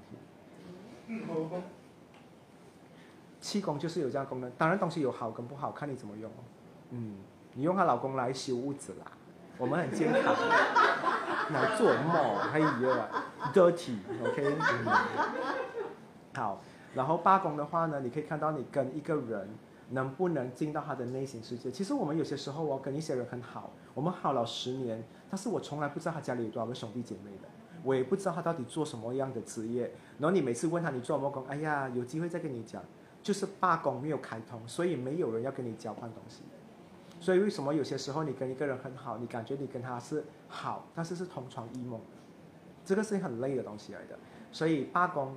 [3.41, 6.31] 气功就是有这样功能，当然东西有好跟不好，看你怎么用。
[6.91, 7.17] 嗯，
[7.53, 9.11] 你用她老公来修屋子啦。
[9.59, 10.33] 我们很健康，
[11.51, 12.65] 来做梦，还有
[13.53, 14.55] dirty，OK，
[16.33, 16.61] 好，
[16.95, 19.49] 然后罢工的话呢，你可以看到你跟一个人
[19.89, 21.69] 能不能进到他的内心世界。
[21.69, 27.49] 其实我们有些时候我，跟一些人很好，我们好了十年，但是我从来不知道他家里有多少个兄弟姐妹的，
[27.83, 29.91] 我也不知道他到底做什么样的职业。
[30.17, 32.81] 然后你每次问他你做什么工，哎呀，有机会再跟你讲，
[33.21, 36.43] 就是罢工没有开通，所以没有人要跟你交换东西。
[37.19, 41.99] 所以为什么有些时候你跟一个人很好，你感觉你跟他是好，但是是同床异梦，
[42.85, 44.17] 这个是很累的东西来的。
[44.51, 45.35] 所以罢工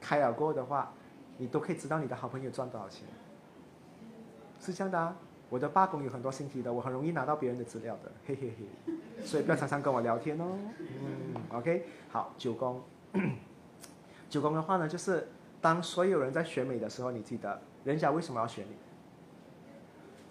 [0.00, 0.92] 开了过的话，
[1.36, 3.06] 你都可以知道你的好朋友赚多少钱，
[4.60, 5.16] 是这样的啊。
[5.50, 8.94] 我的罢工有很多信息的，我很容易拿到别人的资料的， 嘿嘿嘿。
[9.22, 10.44] 所以不要常常跟我聊天哦。
[10.80, 12.82] 嗯，OK，好，九宫，
[14.28, 15.28] 九宫的话呢，就是
[15.60, 18.74] 当所有人在选美的时候，你记得人家为什么要选你？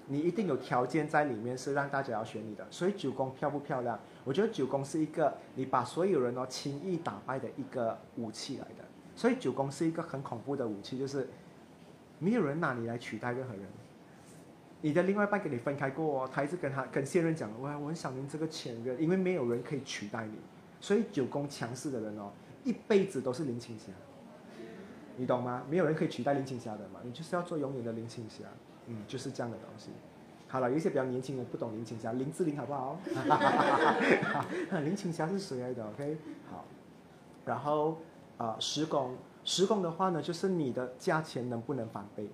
[0.07, 2.65] 你一定有条件在里面，是让大家要选你的。
[2.69, 3.99] 所以九宫漂不漂亮？
[4.23, 8.83] 我觉得九宫是一个你把所有人都轻易打败的一个武器来的。
[9.15, 11.29] 所以九宫是一个很恐怖的武器，就是
[12.19, 13.63] 没有人拿你来取代任何人。
[14.81, 20.33] 你的另外一半跟你分开过，他一直跟他跟现任讲，哇，我很想念这个前任，因为没有人可以取代你。
[20.81, 22.31] 所以九宫强势的人哦，
[22.65, 23.85] 一辈子都是林青霞，
[25.15, 25.63] 你懂吗？
[25.69, 28.43] 没有人可以取代林青霞的嘛，你就是要做永远的林青霞。
[28.87, 29.89] 嗯，就是这样的东西。
[30.47, 32.99] 好了，有一些比较年轻人不懂林青霞，林志玲好不好？
[34.83, 36.17] 林青霞是谁来的？OK，
[36.51, 36.65] 好。
[37.45, 37.97] 然后
[38.37, 42.29] 啊，十宫，十宫的话呢，就是你的价钱能不能翻倍？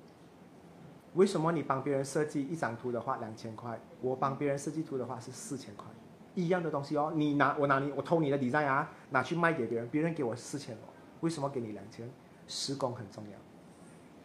[1.16, 5.88] 为什么你帮别人设计一张图的话两千块，我帮别人设计图的话是四千块，
[6.36, 7.12] 一样的东西哦。
[7.16, 10.86] 你拿我拿你我偷你的底赞啊，拿去卖给别人，别人给我四千哦，
[11.22, 12.08] 为什么给你两千？
[12.48, 13.38] 施工很重要。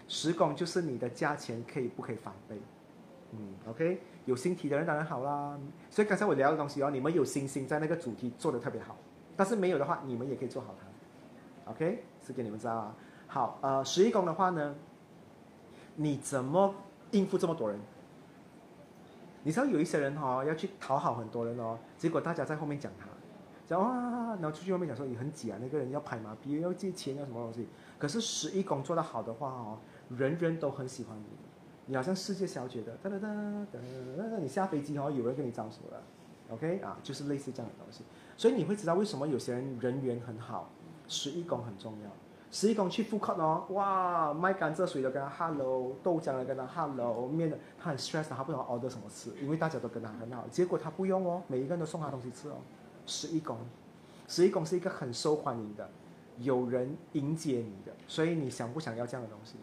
[0.06, 2.56] 十宫就是你的价钱可以不可以翻倍？
[3.32, 5.58] 嗯，OK，有星体的人当然好啦。
[5.90, 8.96] 所以刚才我聊的东西哦，你们有信心在那个主题做的特别好，
[9.36, 11.72] 但是没有的话，你们也可以做好它。
[11.72, 12.94] OK，是给你们知道啊。
[13.26, 14.76] 好，呃，十一宫的话呢，
[15.96, 16.72] 你怎么
[17.10, 17.80] 应付这么多人？
[19.42, 23.08] 你知道有一些人哈要去讨好很多人哦，结果大家在后面讲他，
[23.66, 27.66] 讲啊，然后出去外面讲说你很挤啊，那个人要拍马屁，要借钱要什么东西。
[27.98, 29.78] 可是十一宫做的好的话哦。
[30.08, 31.24] 人人都很喜欢你，
[31.86, 36.02] 你好像世界小姐的，哒哒哒哒哒，你下飞机哦，有人跟你招手了
[36.50, 38.04] ，OK 啊，就是类似这样的东西。
[38.36, 40.70] 所以你会知道为什么有些人人缘很好，
[41.08, 42.10] 十一宫很重要。
[42.50, 52.58] 十一宫去复刻哦，哇，卖甘蔗水的跟他 hello，豆浆的跟他 hello，面的他很 stress，他不知道 order 什么吃，因为大家都跟他很好，结果他不用哦，每一个人都送他东西吃哦。
[53.06, 53.58] 十一宫，
[54.28, 55.90] 十一宫是一个很受欢迎的，
[56.38, 59.56] 有人迎接你的，所以你想不想要这样的东西？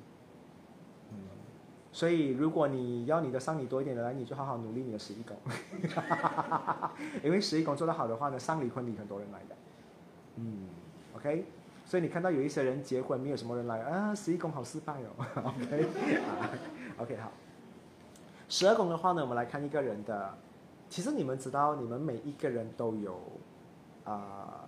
[1.91, 5.35] 所以如果你要你的丧礼多一点的来，你就好好努力你的十一宫，
[7.23, 9.55] 因为十一宫做得好的话呢，丧礼婚礼很多人来的。
[10.37, 10.67] 嗯
[11.15, 11.45] ，OK。
[11.83, 15.09] 所以你看到有一些人结婚没有什么人来啊，十一宫好失败哦。
[16.99, 17.31] OK，OK 好。
[18.47, 20.37] 十二宫的话呢，我们来看一个人的。
[20.89, 23.19] 其实你们知道，你们每一个人都有
[24.05, 24.63] 啊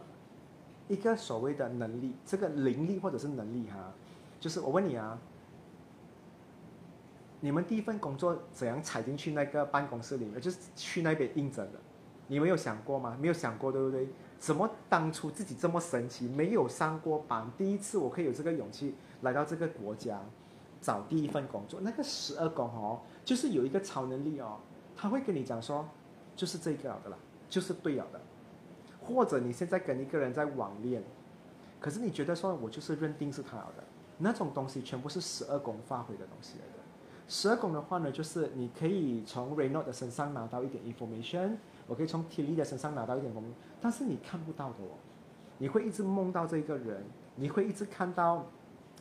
[0.89, 3.93] 一个所谓的能力，这个灵力或者是能力哈，
[4.39, 5.17] 就是我问你啊，
[7.43, 11.79] 你们第一份工作怎样踩进去那个办公室里面，就是去那边应征的？
[12.27, 13.17] 你们有想过吗？
[13.19, 14.07] 没有想过，对不对？
[14.39, 20.21] 怎么当初自己这么神奇，没有上过班，第一次我可以有这个勇气来到这个国家
[20.79, 21.81] 找第一份工作？
[21.81, 24.57] 那个十二宫哦，就是有一个超能力哦，
[24.95, 25.85] 他会跟你讲说，
[26.37, 27.17] 就是这个的了，
[27.49, 28.21] 就是对了的。
[29.01, 31.03] 或者你现在跟一个人在网恋，
[31.81, 33.83] 可是你觉得说我就是认定是他的，
[34.17, 36.53] 那种东西全部是十二宫发挥的东西。
[37.27, 41.57] 十二宫的话呢，就是你可以从 Reno 的身上拿到一点 information。
[41.85, 43.49] 我可以从 Tilly 的身上拿到一点东西，
[43.81, 44.95] 但是你看不到的哦。
[45.57, 47.03] 你会一直梦到这个人，
[47.35, 48.45] 你会一直看到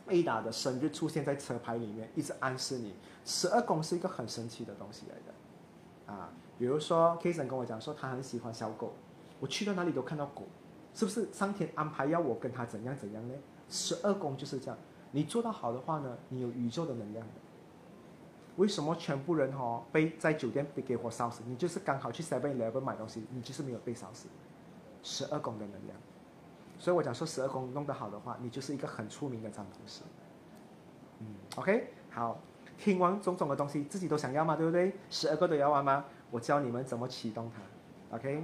[0.09, 2.93] Ada 的生日出现在车牌里面，一直暗示你。
[3.23, 8.93] 十二宫是一个很神奇的东西来的，啊，比如说 k a s o n 跟我讲说他很喜欢小狗，
[9.39, 10.43] 我去到哪里都看到狗，
[10.93, 13.33] 是不是上天安排要我跟他怎样怎样呢？
[13.69, 14.77] 十二宫就是这样，
[15.11, 17.25] 你做到好的话呢，你有宇宙的能量。
[18.57, 21.41] 为什么全部人哈被在酒店被给火烧死？
[21.45, 24.27] 你就是刚好去 Seven Eleven 买东西，你就是没有被烧死。
[25.01, 25.97] 十二宫的能量，
[26.77, 30.01] 所以我讲说十二宫弄得好的话，你就是一个很出名的占卜师。
[31.19, 32.39] 嗯，OK，好，
[32.77, 34.55] 听完种种的东西，自己都想要吗？
[34.55, 34.93] 对不对？
[35.09, 36.05] 十二个都要玩吗？
[36.31, 38.15] 我教你们怎么启动它。
[38.15, 38.43] OK，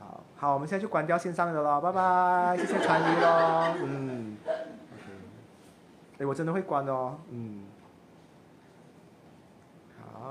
[0.00, 3.74] 好好，我们现在就关掉线上的喽，拜拜，谢谢参与喽。
[3.84, 4.36] 嗯
[4.94, 5.12] ，OK，
[6.18, 7.62] 哎，我真的会关哦，嗯。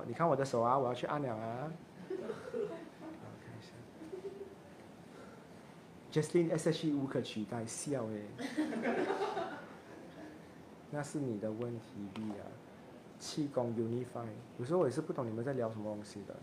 [0.08, 1.72] 你看我的手啊，我要去按了啊。
[2.08, 2.18] 看
[3.58, 3.72] 一下
[6.12, 8.22] ，Justin S H E 无可取代，笑哎。
[10.92, 12.46] 那是你的问题，B 啊。
[13.18, 14.28] 气功 Unify，
[14.60, 16.36] 有时候我也是不懂你们在聊什么东西的。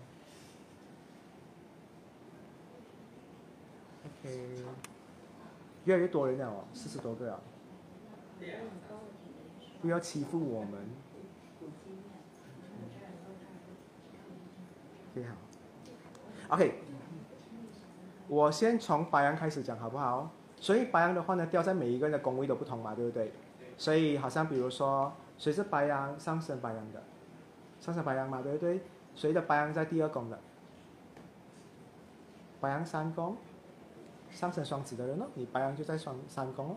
[4.25, 4.65] OK，
[5.85, 7.41] 越来越多人了哦，四十多个啊。
[9.83, 10.89] 不要欺负我们。
[15.15, 15.35] 你好
[16.49, 16.75] ，OK，
[18.29, 20.31] 我先从白羊开始讲好不好？
[20.57, 23.31] 所以白羊的话呢，掉在每一个人的宫位都不同嘛，对不对？
[23.77, 27.03] 所以好像比如说，谁是白羊上升白羊的，
[27.79, 28.81] 上升白羊嘛，对不对？
[29.15, 30.39] 谁的白羊在第二宫的？
[32.59, 33.37] 白羊三宫，
[34.31, 35.27] 上升双子的人呢？
[35.35, 36.77] 你白羊就在双三宫哦。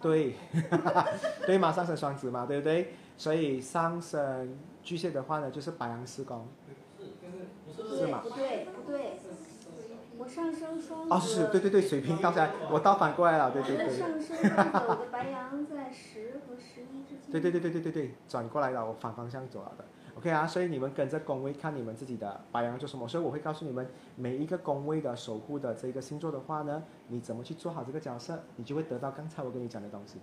[0.00, 0.36] 对，
[1.44, 2.94] 对嘛，上升双子嘛，对不对？
[3.18, 6.48] 所以上升巨蟹的话呢，就是白羊四宫。
[8.00, 8.20] 是吗？
[8.22, 9.18] 不对，不对，
[10.18, 11.14] 我上升双子。
[11.14, 13.98] 哦，是，对对对，水瓶倒下来，我倒反过来了，对对对。
[13.98, 14.36] 上升
[14.88, 17.30] 我的白羊在十和十一之间。
[17.32, 19.84] 对对对对对对对，转过来了，我反方向走了的。
[20.16, 30.18] OK 啊，所以你们跟着宫位看你们自己的白羊做什么，所以我会告诉你们每一个宫位的守护的这个星座的话呢，你怎么去做好这个角色，你就会得到刚才我跟你讲的东西。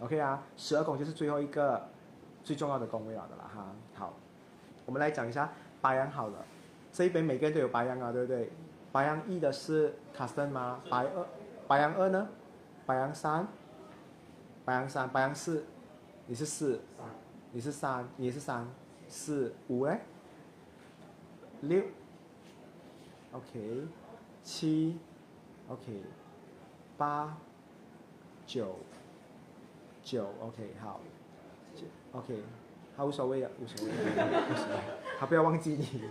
[0.00, 1.88] OK 啊，十二宫就是最后一个
[2.44, 3.72] 最重要的宫位了的了哈。
[3.94, 4.12] 好，
[4.86, 5.50] 我们来讲一下
[5.80, 6.44] 白羊好了。
[6.94, 8.52] 这一边每个人都有白羊啊，对不对？
[8.92, 10.80] 白羊一的是卡森吗？
[10.88, 11.26] 白二，
[11.66, 12.28] 白羊二呢？
[12.86, 13.48] 白羊三，
[14.64, 15.64] 白羊三，白羊四，
[16.28, 16.80] 你是四，
[17.50, 18.68] 你是三，你是三，
[19.08, 20.02] 四五哎，
[21.62, 21.82] 六
[23.32, 23.88] ，OK，
[24.44, 24.96] 七
[25.68, 26.00] ，OK，
[26.96, 27.36] 八，
[28.46, 28.76] 九，
[30.04, 31.00] 九，OK，好。
[31.74, 32.40] 九，OK，
[32.96, 34.80] 好无所谓的，无所谓，无所谓，
[35.18, 36.04] 他不要忘记你。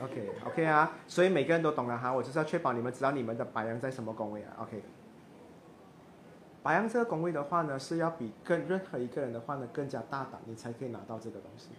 [0.00, 4.56] OK，OK 啊，所以每个人都懂了哈，我就是要确保你们知道你们的白羊在什么宫位啊。
[4.60, 4.80] OK，
[6.62, 11.70] 白羊这个宫位的话呢，是要比跟任何一个人的话呢更加大胆，你才可以拿到这个东西。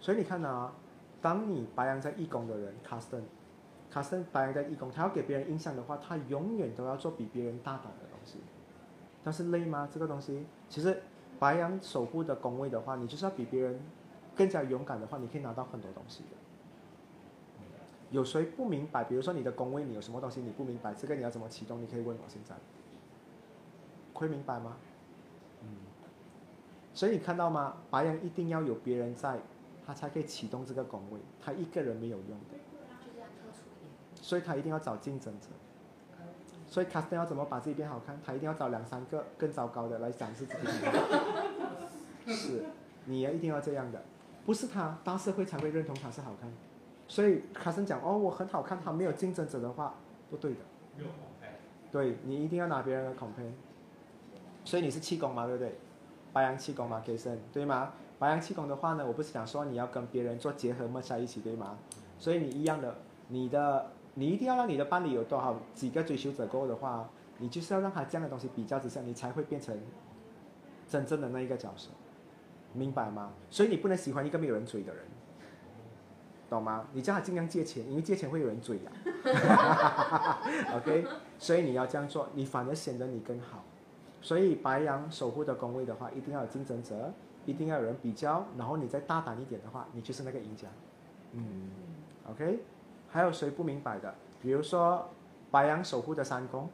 [0.00, 0.72] 所以你看啊，
[1.22, 3.22] 当你白羊在义工的人，卡森，
[3.88, 8.40] 卡森白羊在义工，他要给别人印象的话，他永远都要做比别人大胆的东西。
[9.22, 9.88] 但是累吗？
[9.92, 11.00] 这个东西，其实
[11.38, 13.80] 白羊守护的宫位的话，你就是要比别人
[14.34, 16.28] 更加勇敢的话，你可以拿到很多东西的。
[18.10, 19.02] 有谁不明白？
[19.04, 20.94] 比如说你的工位，你有什么东西你不明白？
[20.94, 21.82] 这个你要怎么启动？
[21.82, 22.54] 你可以问我现在，
[24.14, 24.76] 会明白吗？
[25.62, 25.68] 嗯。
[26.94, 27.76] 所以你看到吗？
[27.90, 29.40] 白羊一定要有别人在，
[29.84, 32.56] 他才可以启动这个工位，他一个人没有用的。
[34.14, 35.48] 所以他一定要找竞争者。
[36.68, 38.18] 所以卡斯 n 要怎么把自己变好看？
[38.24, 40.68] 他一定要找两三个更糟糕的来展示自己。
[42.34, 42.64] 是，
[43.04, 44.02] 你也一定要这样的，
[44.44, 46.52] 不是他大社会才会认同他是好看。
[47.06, 49.94] 所以卡森讲哦，我很好看，他没有竞争者的话，
[50.28, 50.58] 不对的。
[51.92, 53.52] 对你一定要拿别人的 compare。
[54.64, 55.78] 所以你是气功嘛，对不对？
[56.32, 57.92] 白羊气功嘛，卡森，对吗？
[58.18, 61.78] 白羊气功的话呢，我不是想说你要跟别人做结合嘛，在一起，对吗？
[62.18, 62.96] 所以你一样的，
[63.28, 63.92] 你的。
[64.18, 67.06] 你一定要让你的伴侣有多少几个追求者够的话，
[67.36, 69.78] 你就是要让他这样的东西比较之下，你才会变成
[70.88, 71.90] 真正的那一个角色，
[72.72, 73.32] 明白吗？
[73.50, 75.04] 所以你不能喜欢一个没有人追的人，
[76.48, 76.86] 懂吗？
[76.94, 78.92] 你叫他尽量借钱，因为借钱会有人追呀。
[80.76, 81.06] OK，
[81.38, 83.62] 所以你要这样做，你反而显得你更好。
[84.22, 87.12] 所以白羊守护的宫位的话，一定要有竞争者，
[87.44, 90.66] 一定要有人比较，然后你再大胆一点的话，你就是那个赢家。
[91.32, 91.70] 嗯
[92.30, 92.60] ，OK。
[93.16, 94.14] 还有谁不明白的？
[94.42, 95.08] 比如说
[95.50, 96.68] 白羊守护的三宫，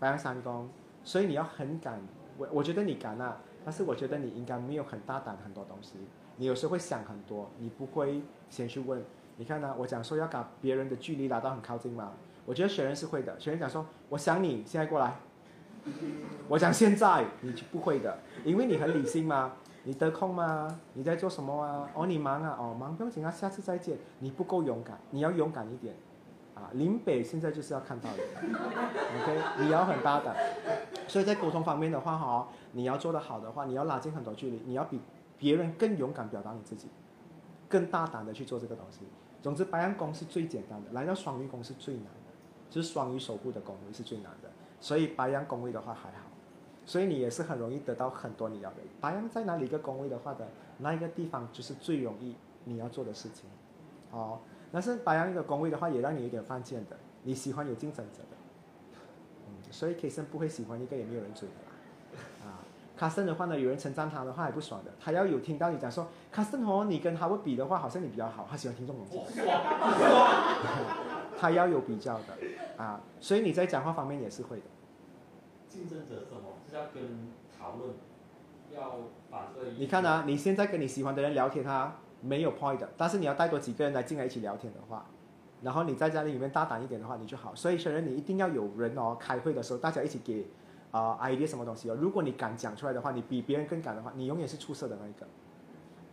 [0.00, 0.68] 白羊三宫，
[1.04, 2.00] 所以你要很敢。
[2.36, 5.92] 我我觉得你敢啊，但是我觉得你应该没有很大胆很多东西。
[6.38, 9.00] 你有时候会想很多，你不会先去问。
[9.36, 9.72] 你看呢？
[9.78, 12.12] 我讲说要把别人的距离拉到很靠近嘛。
[12.44, 13.38] 我觉得学人是会的。
[13.38, 15.14] 学人讲说，我想你现在过来。
[16.48, 19.52] 我讲现在你不会的，因为你很理性嘛。
[19.86, 20.80] 你得空吗？
[20.94, 21.88] 你在做什么啊？
[21.94, 22.56] 哦，你忙啊？
[22.58, 23.96] 哦，忙不要紧啊，下次再见。
[24.18, 25.94] 你不够勇敢，你要勇敢一点，
[26.56, 30.34] 啊，林北现在就是要看到你，OK，你要很大胆。
[31.06, 35.00] 所以在沟通方面的话，哈，你要做得好的话，你要拉近很多距离，你要比
[35.38, 36.88] 别人更勇敢表达你自己，
[37.68, 39.02] 更大胆的去做这个东西。
[39.40, 42.32] 总之，白羊宫是最简单的，来到双鱼宫是最难的，
[42.68, 44.50] 就是双鱼守护的宫位是最难的。
[44.80, 46.25] 所以白羊宫位的话还好。
[46.86, 48.76] 所以你也是很容易得到很多你要的。
[49.00, 50.46] 白羊在哪里一个宫位的话的，
[50.78, 52.34] 那一个地方就是最容易
[52.64, 53.44] 你要做的事情，
[54.12, 54.38] 哦。
[54.72, 56.96] 但是白羊一个宫位的话，也让你有点犯贱的。
[57.22, 58.36] 你喜欢有竞争者的，
[59.46, 61.72] 嗯，所以 K 森不会喜欢一个也没有人追的啦，
[62.46, 62.62] 啊。
[62.96, 69.40] 卡森的话呢，有人称赞他的话也不爽的，他要有听到你讲说卡森哦，你跟他会比的话，好像你比较好，他喜欢听这种东西。
[71.38, 72.36] 他要有比较的，
[72.76, 74.64] 啊，所以你在讲话方面也是会的。
[75.68, 76.55] 竞争者什么？
[76.76, 77.02] 要跟
[77.58, 77.94] 讨论，
[78.74, 78.98] 要
[79.30, 82.88] 把这你看啊，你现在跟你喜欢的人聊天，他没有 point 的。
[82.96, 85.06] 但是你要带多几个人来进来一起聊天的话，
[85.62, 87.54] 然后你在家里里面大胆一点的话，你就好。
[87.54, 90.46] 所以，虽然你一定要有人哦，开会的时候大家一起给
[90.90, 91.96] 啊 idea 什么东西哦。
[91.98, 95.26] 如果你敢讲出来的话，你比别人更敢的话，你永远是出色的那一个。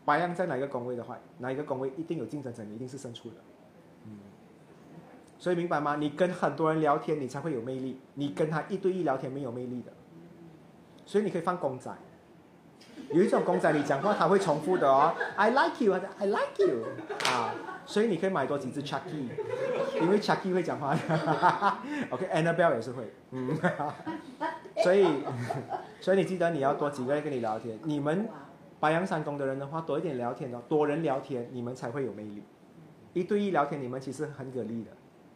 [0.06, 3.36] 白羊在哪一个工位的话，哪一个工位一定有竞争者，你一定是胜出的。
[4.06, 4.18] 嗯。
[5.38, 5.96] 所以明白吗？
[5.96, 8.00] 你跟很多人聊天，你才会有魅力。
[8.16, 9.92] 你跟他一对一聊天没有魅力的。
[11.06, 11.92] 所以你可以放公仔，
[13.12, 16.86] 有一种公仔你讲话它会重复的哦，I like you，I like you，
[17.26, 17.54] 啊，
[17.86, 19.30] 所以你可以买多几只 Chucky，
[20.02, 20.96] 因为 Chucky 会讲话。
[20.96, 21.00] 的
[22.10, 23.58] ，OK，Annabelle 也是会，嗯，
[24.84, 25.06] 所以，
[26.00, 28.28] 所以你记得你要多几个人跟你聊天，你们
[28.80, 32.44] 白羊山宫的人的话多一点聊天哦，多人聊天你们才会有魅力，
[33.14, 34.92] 一对一聊天你们其实很给力的，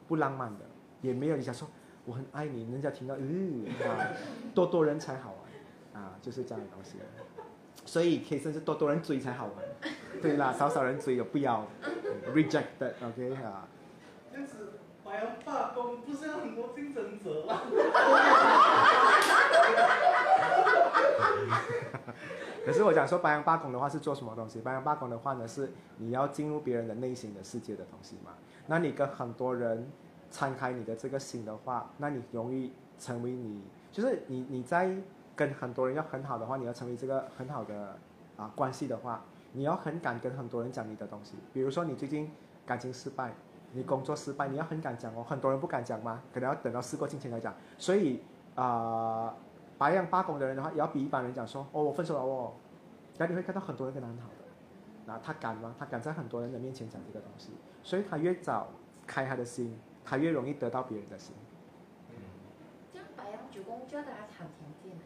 [0.08, 0.66] 不浪漫的，
[1.02, 1.68] 也没有你想说
[2.06, 4.16] 我很爱你，人家听到嗯，啊，
[4.56, 5.34] 多多人才好。
[5.98, 6.98] 啊，就是这样的东西，
[7.86, 9.56] 所以可以甚至多多人追才好玩，
[10.22, 11.66] 对啦，少少人追有不要
[12.34, 13.68] ，rejected，OK 啊。
[14.32, 14.74] 这样子
[15.04, 17.62] 白羊罢工不是有很多竞争者吗？
[22.64, 24.62] 可是我讲说白羊罢工的话是做什么东西？
[24.62, 28.34] 白羊罢工的话呢，是你要进入别人的内心的世界的东西嘛。
[28.68, 29.90] 那你跟很多人
[30.30, 34.96] 敞开你的这个心的话，那你容易成为你，就是你你在。
[35.38, 37.98] 跟很多人要很好的话，你要成为这个很好的
[38.36, 39.24] 啊关系的话，
[39.54, 41.36] 你要很敢跟很多人讲你的东西。
[41.54, 42.32] 比如说你最近
[42.66, 43.34] 感情失败，
[43.72, 45.24] 你工作失败，你要很敢讲哦。
[45.24, 46.24] 很多人不敢讲吗？
[46.34, 47.54] 可能要等到事过境迁来讲。
[47.78, 48.24] 所以
[48.56, 49.36] 啊，
[49.78, 52.54] 白羊罢工的人的话，也要比一般人讲说哦，我分手了哦。
[53.20, 54.46] 那你会看到很多人跟他很好的，
[55.06, 55.76] 那他敢吗？
[55.78, 57.52] 他敢在很多人的面前讲这个东西，
[57.84, 58.70] 所以他越早
[59.06, 61.36] 开他的心，他越容易得到别人的心。
[62.92, 64.98] 这样白羊主公就要跟他谈条件。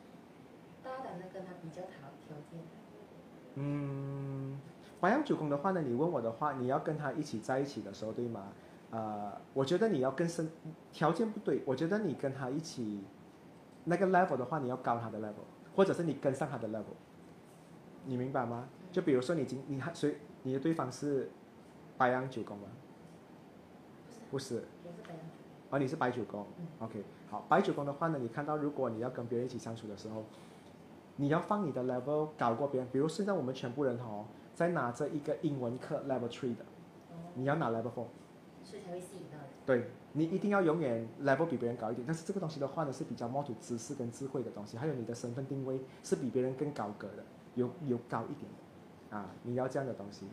[0.84, 2.60] 大胆的跟他比较条条件。
[3.56, 4.58] 嗯，
[5.00, 8.48] 白羊九宫的话呢，你问我的话，你要跟他一起在一起的时候，对吗？
[8.92, 10.50] 呃，我觉得你要跟身，
[10.92, 11.62] 条件不对。
[11.66, 13.04] 我觉得你跟他一起
[13.86, 16.96] 那个 level 的话，你要高他的 level，或者是你跟上他的 level，
[18.06, 18.68] 你明白吗？
[18.92, 21.30] 就比如说你今你还谁你的对方是
[21.98, 22.68] 白羊九宫吗？
[24.30, 24.64] 不是。
[24.84, 25.36] 我是白羊九
[25.70, 26.46] 哦，你是白九宫。
[26.80, 30.26] OK，好，白九宫的话呢，你看到如果你要跟别人一起相处的时候，
[31.22, 32.90] 你要放你的 level 搞过别人。
[32.92, 36.66] 比如现在我们全部人哦，在拿着一个英文课 level three 的，
[37.36, 38.08] 你要拿 level four。
[38.64, 39.48] 所以才会吸引到人。
[39.64, 48.50] 对你一定要永远 level 比别人高一点，但是这个东西的话呢，是比较 more to 知识跟智慧的东西，还有你的身份定位是比别人更高格的，有有高一点
[49.12, 50.26] 的，啊，你要这样的东西，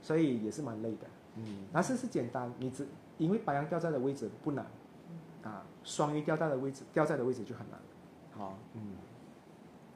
[0.00, 1.06] 所以也是蛮累的，
[1.36, 4.64] 嗯，但是是简单，你只因为白羊掉在的位置不难，
[5.42, 7.78] 啊，双鱼掉在的位置掉在的位置就很难，
[8.32, 8.80] 好，嗯，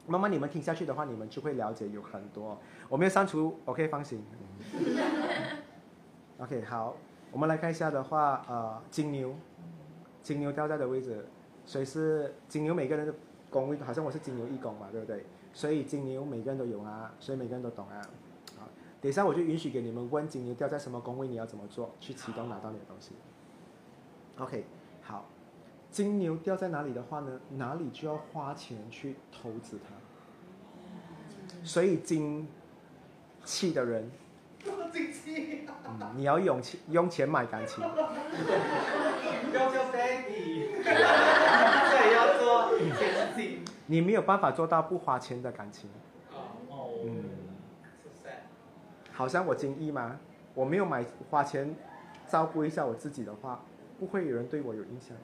[0.07, 4.23] 慢慢你们听下去的话，你们就会了解有很多，我没有删除，OK，放心
[6.39, 6.95] ，OK，好。
[7.29, 9.35] 我们来看一下的话，呃，金牛，
[10.23, 11.25] 金牛掉在的位置，
[11.65, 13.13] 所以是金牛每个人的
[13.49, 15.25] 宫位，好像我是金牛一宫嘛，对不对？
[15.53, 18.01] 所以金牛每个人都有啊，所以每个人都懂啊。
[18.57, 18.69] 好，
[19.01, 23.11] 等一下我就允许给你们问金牛掉在什么宫位，你要怎么做去启动拿到你的东西。
[24.37, 24.63] OK，
[25.91, 27.39] 金牛掉在哪里的话呢？
[27.57, 29.95] 哪里就要花钱去投资它。
[31.63, 32.47] 所以金
[33.43, 34.11] 气的人。
[36.15, 37.81] 你要用钱用钱买感情。
[37.81, 37.87] 不
[39.55, 40.93] 要叫 Daddy，对，
[42.13, 43.63] 要做钱金。
[43.85, 45.89] 你没有办法做到不花钱的感情。
[49.11, 50.19] 好像我金一吗？
[50.53, 51.75] 我没有买花钱
[52.27, 53.61] 照顾一下我自己的话，
[53.99, 55.15] 不会有人对我有印象。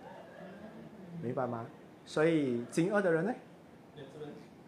[1.21, 1.65] 明白吗？
[2.05, 3.33] 所以金二的人呢？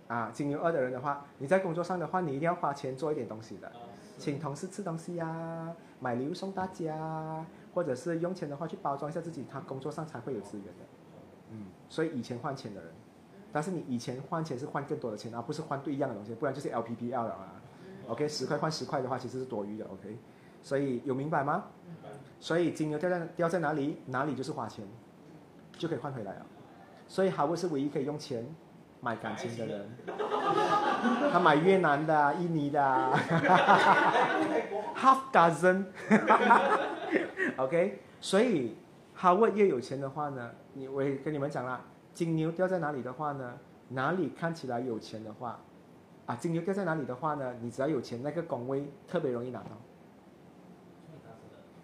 [0.08, 3.72] 啊，金牛二的人的话，你在工作上的话，你一定要花钱做一点东西的。
[4.18, 7.44] 请同事吃东西呀，买礼物送大家，
[7.74, 10.86] 或者是用钱的话去包装一下自己，他工作上才会有资源的。
[11.52, 12.92] 嗯，所以以前换钱的人，
[13.52, 17.62] 但是你以前换钱是换更多的钱，而不是换对一样的东西，不然就是 LPPL 了啊。
[18.08, 19.86] OK，十块换十块的话其实是多余的。
[19.86, 20.18] OK，
[20.62, 21.66] 所以有明白吗？
[22.40, 24.86] 所以金牛掉在掉在哪里，哪里就是花钱，
[25.78, 26.46] 就可以换回来了。
[27.08, 28.46] 所以哈沃是唯一可以用钱。
[29.02, 29.88] 买感情的人，
[31.32, 32.82] 他买越南的、印尼的，
[34.96, 35.20] half
[37.58, 38.00] dozen，OK。
[38.20, 38.76] 所以
[39.14, 41.82] 哈沃越有钱的话呢，你我也跟你们讲啦，
[42.16, 43.54] 金牛掉在哪里的话呢，
[43.90, 45.60] 哪里看起来有钱的话，
[46.26, 49.70] 啊，金牛掉在哪里的话呢，你只要有钱，那个工位特别容易拿到。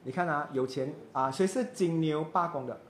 [0.04, 2.82] 你看啊，有钱啊，谁是金牛罢工的？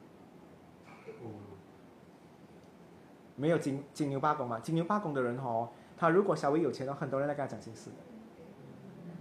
[3.36, 4.60] 没有金金牛罢工嘛？
[4.60, 7.96] 金牛罢工的人哦，他如果稍微有钱的话，很多人来跟他讲心事的。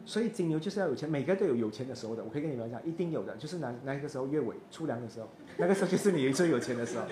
[0.04, 2.24] 所以金牛就是要有钱，每个都有有钱的时候的。
[2.24, 7.04] 我可以跟你们讲，一定有的，就是那那个时候月尾出粮的时候，那个时候就是你最有钱的时候。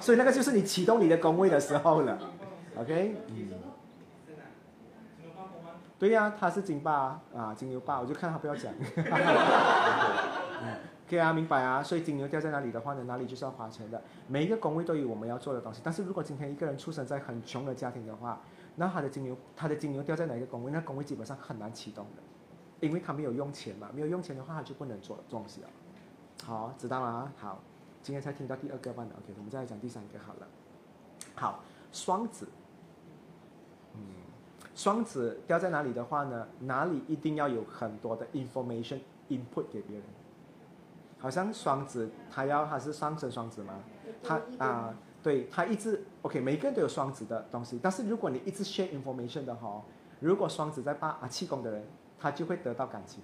[0.00, 2.18] 所以那个就是你启动你的工位的时候了。
[2.76, 3.16] OK。
[5.98, 8.72] 对呀，他是金霸啊，金牛霸，我就看他不要讲。
[11.16, 14.02] 以啊，明白啊，所以金牛掉在哪里的话呢，哪里就是要花钱的。
[14.26, 15.80] 每一个宫位都有我们要做的东西。
[15.84, 18.40] 但是如果今天一个人出生在很穷的家庭的话，
[18.76, 25.68] 那他的金牛，他的金牛掉在哪一个宫位，那宫位基本上很难启动的，因为他没有用钱嘛，没有用钱的话，他就不能做东西了。
[26.44, 27.32] 好，知道吗？
[27.36, 27.60] 好，
[28.02, 30.46] 今天才听到第二个版的，OK，我们再来讲第三个好了。
[31.34, 32.48] 好，双子，
[33.94, 34.00] 嗯，
[34.74, 40.04] 双子掉在哪里的话呢，哪里一定要有很多的 information input 给别人。
[41.18, 43.74] 好像双子，他要他是上升双子吗？
[44.22, 47.78] 他啊，对他一直 OK，每个人都有双子的东西。
[47.82, 49.82] 但是如果你一直 share information 的话，
[50.20, 51.84] 如果双子在八啊七宫的人，
[52.18, 53.22] 他就会得到感情。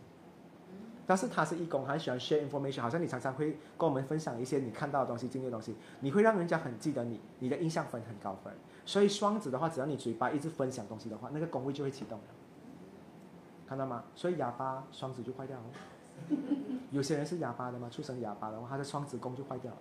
[1.07, 8.53] 但是他是义工，很喜欢 share information，好像你常常会跟我们分享一些你看到的东西、经历的东西，你会让人家很记得你，你的印象分很高分。
[8.87, 12.25] 所以双子的话，只要你嘴巴一直分享东西的话，那个工位就会启动了。
[13.67, 14.05] 看到吗？
[14.15, 15.65] 所以哑巴双子就坏掉了。
[16.91, 19.79] 有些人是哑巴的嘛，出生哑巴的话，他的双子宫就坏掉了。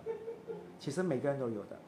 [0.78, 1.78] 其实每个人都有的。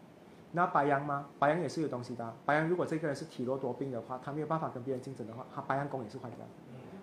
[0.53, 1.27] 那白羊吗？
[1.39, 2.35] 白羊也是有东西的。
[2.47, 6.39] 白羊如果这个人是体弱多病的话，他没有办法跟别人竞争的话，他白羊宫也是坏掉。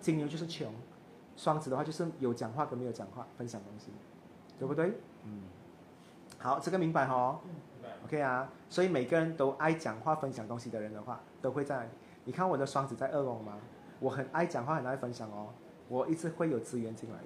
[0.00, 0.72] 金牛就是穷，
[1.36, 3.92] 双子的话就是有讲话跟没有讲话，分享东西，
[4.58, 4.98] 对不对？
[5.24, 5.42] 嗯。
[6.38, 7.40] 好，这个明白哈。
[8.06, 11.88] OK 啊，所以每个人都爱讲话、分享东西的人的话，都会在。
[12.24, 13.58] 你看我的双子在二宫吗？
[14.00, 15.48] 我很爱讲话，很爱分享哦。
[15.88, 17.24] 我一直会有资源进来的，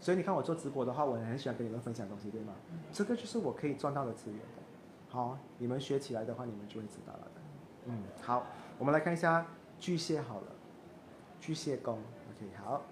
[0.00, 2.54] 所以你看我做直播的话，我很喜欢跟你们分享东西，对吗？
[2.92, 4.46] 这个就是我可以赚到的资源的。
[5.08, 7.28] 好，你们学起来的话，你们就会知道了。
[7.86, 8.46] 嗯，好，
[8.78, 9.46] 我们来看一下
[9.78, 10.46] 巨蟹好了，
[11.40, 11.98] 巨蟹宫
[12.36, 12.82] ，OK，好。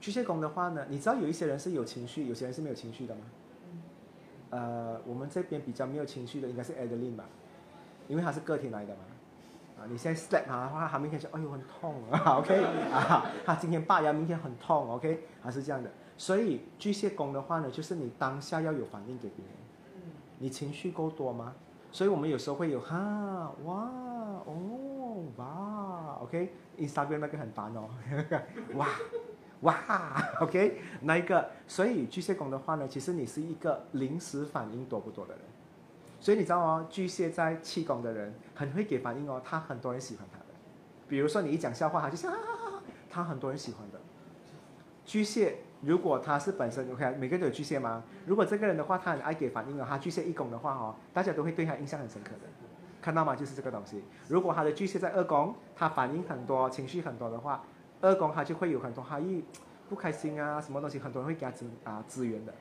[0.00, 3.22] 巨蟹宫的话呢，你知道有一些人是有情绪，有些人是没有情绪的吗？
[4.50, 7.24] 呃，我们这边比较没有情绪的应该是 Adeline 吧，
[8.08, 9.00] 因为他是个体来的嘛。
[9.78, 15.90] 啊，你现在 slap 他的话，他明天说，哎呦很痛啊，OK 啊，他今天拔牙，明天很痛，OK，还是这样的。
[16.16, 19.54] 所以巨蟹宫的话呢，就是你当下要有反应给别人。
[20.40, 21.54] 你情绪够多吗？
[21.90, 22.96] 所以我们有时候会有哈
[23.64, 23.90] 哇
[24.44, 27.88] 哦哇，OK，Instagram 那个很烦哦，
[28.74, 28.86] 哇
[29.60, 35.42] 哇，OK，那一个，所以巨蟹宫的话呢，其实你是一个临时反应多不多的人。
[36.20, 40.44] 所以你知道哦，巨蟹在气宫的人很会给反应哦，他很多人喜欢他的。
[41.08, 42.30] 比如说你一讲笑话，他就笑，
[43.08, 44.00] 他很多人喜欢的。
[45.04, 45.58] 巨蟹。
[45.80, 48.02] 如果他是本身 OK，每个人都有巨蟹吗？
[48.26, 52.48] 如果这个人的话，他很爱给反应的，他巨蟹一宫的话哦，大家都会对他印象很深刻的，
[53.00, 53.36] 看到吗？
[53.36, 54.02] 就是这个东西。
[54.26, 57.62] 如果他的巨蟹在二宫，他反应很多，情绪很多的话，
[58.00, 59.44] 二宫他就会有很多他一
[59.88, 62.52] 不开心啊，什么东西，很多人会给他资啊资源的。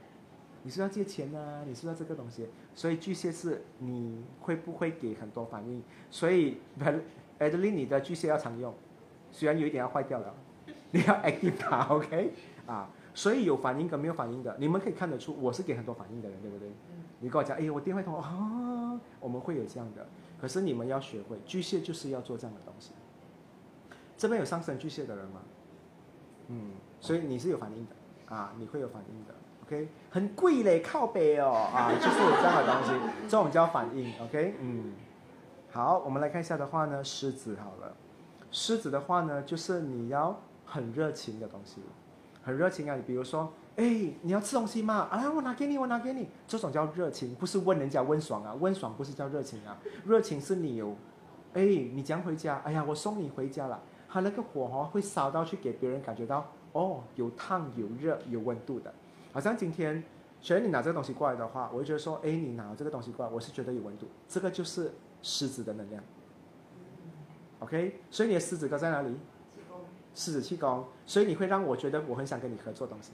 [0.67, 1.63] 你是要借钱啊？
[1.65, 2.45] 你是要这个东西？
[2.75, 5.81] 所以巨蟹是你会不会给很多反应？
[6.11, 6.57] 所以
[7.39, 8.73] Adeline 你的巨蟹要常用，
[9.31, 10.35] 虽然有一点要坏掉了，
[10.91, 12.33] 你要 active 它 OK
[12.65, 12.89] 啊。
[13.13, 16.69] 所以有反应跟没有反应的，你们可以看得出我是给很多反应的人，对不对？
[17.21, 20.05] 你跟我讲，哎，我电话通啊，我们会有这样的。
[20.37, 22.91] 可是你们要学会，巨蟹就是要做这样的东西。
[24.17, 25.41] 这边有上升巨蟹的人吗？
[26.49, 29.33] 嗯，所以你是有反应的啊，你会有反应的。
[29.67, 32.91] OK，很贵嘞，靠北哦啊， 就是有这样的东西，
[33.27, 34.13] 这种叫反应。
[34.23, 34.93] OK，嗯，
[35.71, 37.93] 好，我们来看一下的话呢，狮子好了，
[38.49, 41.81] 狮子的话呢，就是你要很热情的东西。
[42.43, 42.95] 很热情啊！
[42.95, 43.83] 你比如说，哎，
[44.21, 45.05] 你要吃东西吗？
[45.11, 46.29] 啊，我拿给你，我拿给你。
[46.47, 49.77] 这种叫热情，不是问人家问爽啊，问爽不是叫热情啊。
[50.05, 50.95] 热情是你有，
[51.55, 53.77] 哎，你将回家，哎呀，我送你回家了。
[54.07, 58.93] 他那个火哦会烧到去给别人感觉到，哦，有烫有热有温度的。
[59.37, 60.03] 好像今天，
[60.41, 64.07] 虽然你拿这个东西过来的话，我就觉得说，哎，你拿这个东西过来，我是觉得有温度。
[64.27, 66.03] 这个就是狮子的能量。
[67.59, 69.15] OK，所以你的狮子哥在哪里？
[70.15, 73.11] 狮子气功，所以你会让我觉得我很想跟你合作东西。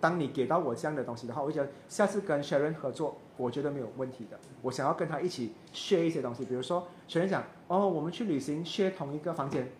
[0.00, 4.38] 当你给到我这样的东西的话，我觉得下次跟 Sharon 合作，我觉得没有问题的。
[4.62, 9.72] 我想要跟他一起 share 一些东西，比如说 Sharon 讲，哦，我们去旅行 share 同一个房间，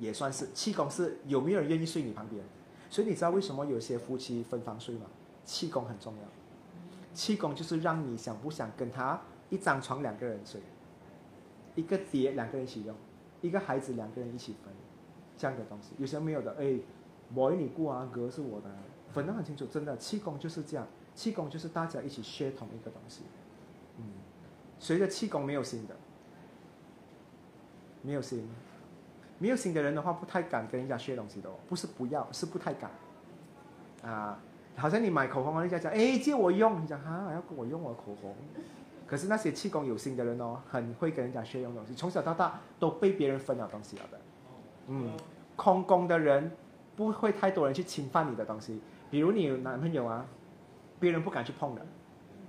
[0.00, 2.42] 也算是气功是有没有人愿意睡你旁边？
[2.92, 5.02] 所以你知道为什么有些夫妻分房睡吗？
[5.44, 6.22] 气功很重要，
[7.14, 10.60] 气功就是让你想不想跟他一张床两个人睡，
[11.74, 12.94] 一个碟两个人一起用，
[13.40, 14.72] 一个孩子两个人一起分。
[15.36, 15.94] 这样的东西。
[15.96, 16.78] 有些没有的，哎，
[17.34, 18.68] 我你过啊，哥是我的，
[19.10, 23.22] 分得很清楚，真的，气功就是这样，气功就是大家一起学同一个东西，
[23.96, 24.04] 嗯，
[24.78, 25.96] 随着气功没有心的，
[28.02, 28.46] 没有心，
[29.38, 32.90] 没有心的人的话，不太敢跟人家学东西的哦，不是不要，是不太敢，
[34.02, 34.38] 啊，
[34.80, 38.34] 好像你买口红，人家讲，哎，借我用，你讲哈，要跟我用我口红，
[39.06, 44.20] 可是那些气功有心的人哦，很会跟人家学用东西，从小到大都被别人分了东西了的。
[44.86, 45.10] 嗯，
[45.54, 46.50] 空宫的人
[46.96, 50.24] 不会太多人去侵犯你的东西，比如你有男朋友啊，
[50.98, 51.86] 别人不敢去碰的，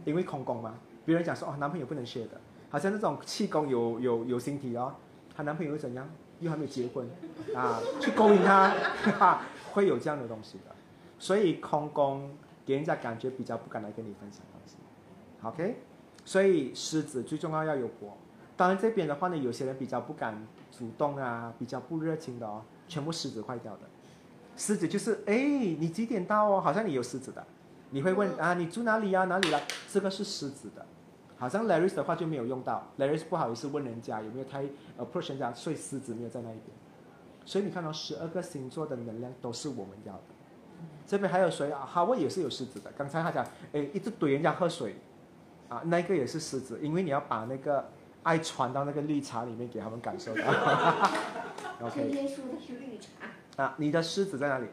[0.06, 0.74] 因为空宫嘛。
[1.04, 4.94] 别人讲说哦，男朋友不能学的，好像那种气功有有有形体哦，
[5.36, 6.08] 她男朋友怎样，
[6.40, 7.06] 又还没有结婚
[7.56, 8.72] 啊，去勾引她，
[9.74, 10.76] 会有这样的东西的。
[11.22, 12.32] 所以空宫
[12.66, 14.76] 给人家感觉比较不敢来跟你分享东西。
[15.44, 15.78] OK，
[16.26, 18.18] 所以狮子最重要要有火。
[18.58, 20.36] 当然这边的话呢，有些人比较不敢。
[20.72, 23.82] 主动啊，比较不热情的哦，全部狮子坏掉的。
[24.56, 25.36] 狮子就是，哎，
[25.78, 26.62] 你几点到哦？
[26.62, 27.46] 好像你有狮子的，
[27.92, 29.26] 你会问啊，你住哪里呀？
[29.26, 29.62] 哪里来？
[29.92, 30.84] 这个是狮子的。
[31.38, 34.64] 好像 Larry 的话就没有用到，Larry 不好意思问人家有没有太
[34.98, 36.66] approach 人家，所以狮子没有在那一边。
[37.46, 40.24] 所以你看到十二个星座的能量都是我们要的。
[41.06, 41.80] 这边还有谁啊？
[41.86, 42.92] 哈，我也是有狮子的。
[42.98, 44.96] 刚才他讲，哎，一直怼人家喝水，
[45.70, 47.90] 啊，那个也是狮子，因为你要把那个。
[48.24, 50.44] 爱传到那个绿茶里面给他们感受到。
[51.82, 52.08] OK。
[52.08, 53.64] 天天说的是绿茶。
[53.64, 54.68] 啊，你的狮子在哪里？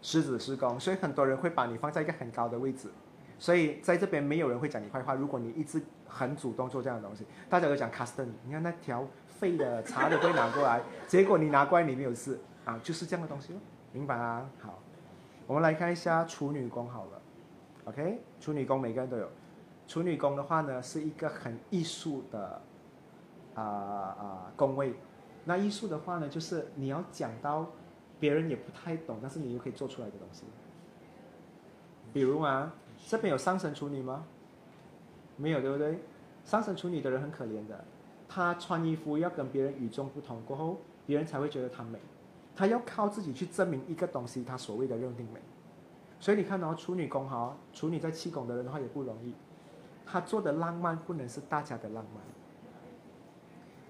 [0.00, 2.88] 狮子施工，所以很多人会把你放在一个很高的位置，
[3.38, 5.14] 所以在这边没有人会讲你坏话。
[5.14, 13.60] 如果你一直很主动做这样的东西，大家都讲 custom，你看那条废的茶都会拿过来，结果你拿过来你没有事啊，就是这样的东西咯，
[13.92, 14.48] 明白啊？
[14.58, 14.81] 好，
[15.46, 17.22] 我们来看一下处女宫好了
[17.84, 19.28] ，OK，处女宫每个人都有。
[19.88, 22.62] 处女宫的话呢，是一个很艺术的
[23.54, 24.94] 啊啊宫位。
[25.44, 27.66] 那艺术的话呢，就是你要讲到
[28.20, 30.44] 别人也不太懂，但是你又可以做出来的东西。
[32.12, 32.72] 比如啊，
[33.08, 34.24] 这边有上升处女吗？
[35.36, 35.98] 没有，对不对？
[36.44, 37.84] 上升处女的人很可怜的，
[38.28, 41.98] 她穿衣服要跟别人与众不同，过后别人才会觉得她美。
[42.54, 45.40] 他要靠自己去证明一个东西，他所谓的认定美。
[46.20, 49.34] 所以你看到处女宫哈，处女在气宫的人的话也不容易。
[50.04, 52.22] 他做的浪漫不能是大家的浪漫，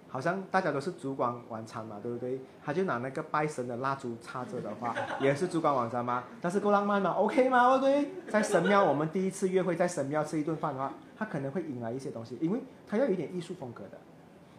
[0.08, 2.40] 好像大家都是烛光晚餐嘛，对不对？
[2.64, 6.24] 他就拿那个拜神的蜡烛插着的话， 也是烛光晚餐吗？
[6.40, 7.78] 但是够浪漫吗？OK 吗？
[7.78, 8.30] 对不对？
[8.30, 13.98] 在神庙，我们第一次约会在神庙吃一顿饭的话，他可能会引来一些东西，因为他要有点艺术风格的。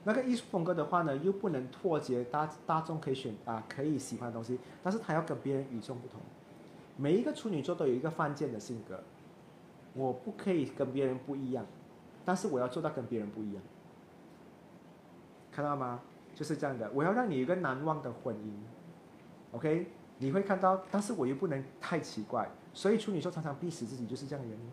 [0.04, 6.20] 那个艺术风格的话呢，又不能脱节大大众可以选啊可以喜欢的东西，但是他要跟别人与众不同。
[6.98, 9.02] 每一个处女座都有一个犯贱的性格，
[9.94, 11.66] 我不可以跟别人不一样，
[12.26, 13.64] 但是我要做到跟别人不一样。
[15.52, 16.02] 看到吗？
[16.36, 16.90] 就是这样的。
[16.94, 19.88] 我要让你有一个难忘的婚姻，OK？
[20.18, 24.72] 你会看到，但是我又不能太奇怪，所以处女座常常逼死自己，就是这样的原因。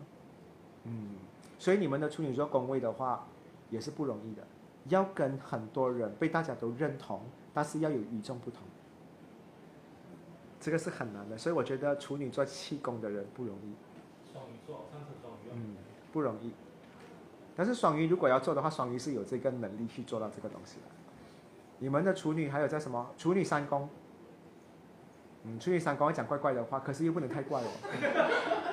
[0.83, 1.15] 嗯，
[1.59, 3.27] 所以你们的处女座宫位的话，
[3.69, 4.43] 也是不容易的，
[4.85, 7.21] 要跟很多人被大家都认同，
[7.53, 8.61] 但是要有与众不同，
[10.59, 11.37] 这个是很难的。
[11.37, 13.75] 所以我觉得处女座气功的人不容易。
[14.31, 15.49] 双鱼座，上升双鱼。
[15.53, 15.75] 嗯，
[16.11, 16.51] 不容易。
[17.55, 20.83] 但是双鱼如果要做的话，双鱼是有这个能力去做到这个东西的。
[21.79, 23.11] 你们的处女还有在什么？
[23.17, 23.89] 处女三宫。
[25.43, 28.70] 嗯，处女三宫会讲怪怪的话，可是又不能太怪哦。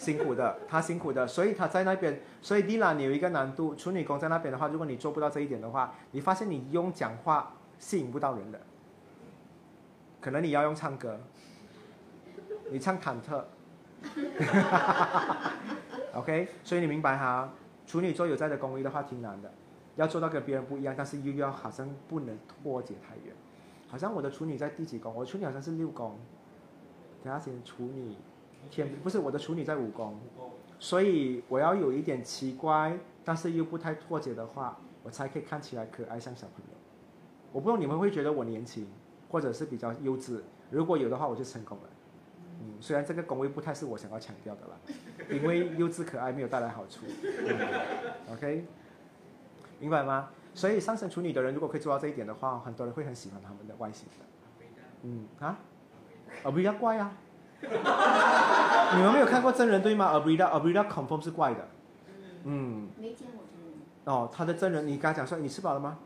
[0.00, 2.18] 辛苦的，他辛苦的，所以他在那边。
[2.40, 8.58] 所以迪拉，你有一个难度，处女宫在那边的话，如果你做不到这一点的话，你发现你用讲话吸引不到人的，
[10.18, 11.20] 可能你要用唱歌，
[12.70, 13.44] 你唱忐忑。
[16.14, 17.52] OK，所以你明白哈，
[17.86, 19.52] 处女座有在的宫位的话挺难的，
[19.96, 23.36] 要做到跟别人不一样，但是又要好像不能脱节太远。
[23.86, 25.14] 好像我的处女在第几宫？
[25.14, 26.18] 我处女好像是六宫，
[27.22, 28.14] 等下先处女
[28.68, 30.18] 天不是我的处女在五宫，
[30.78, 36.76] 所以我要有一点奇怪，但是又不太脱节的话，我才可以看起来可爱像小朋友。
[37.52, 38.86] 我不知道你们会觉得我年轻，
[39.28, 41.84] 或者是比较幼稚，如果有的话，我就成功了。
[42.62, 44.76] 嗯，虽然这个宫位不太是我想要强调的啦。
[45.30, 47.06] 因为幼稚可爱没有带来好处
[48.32, 48.64] ，OK，
[49.78, 50.28] 明白吗？
[50.52, 54.26] 所以上升处女的人如果可以做到这一点的话，很多人会很喜欢他们的外形的。
[55.04, 55.58] 嗯啊，
[56.42, 57.16] 阿比较怪啊，
[58.96, 60.06] 你们没有看过真人对吗？
[60.06, 61.68] 阿比达阿比达 confirm 是怪的。
[62.44, 62.88] 嗯。
[62.98, 63.72] 没见过真人。
[64.04, 65.98] 哦，他的真人，你刚才讲说你吃饱了吗？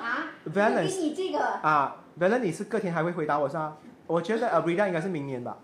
[0.01, 0.87] 啊？Valence。
[0.87, 1.39] 给你这个。
[1.39, 3.77] 啊，Valence，你是隔天还会回答我是吧？
[4.07, 5.57] 我觉得阿比达应该是明年吧。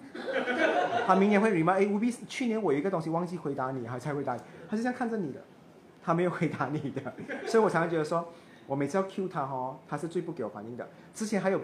[1.07, 5.41] 他明年会 remind，哎，务必去年我有一个东西忘记回答你，还才回答你，他是这样看着你的，
[6.01, 7.01] 他没有回答你的，
[7.47, 8.25] 所以我常常觉得说，
[8.67, 10.87] 我每次要 cue 他哦，他是最不给我反应的。
[11.13, 11.59] 之前还有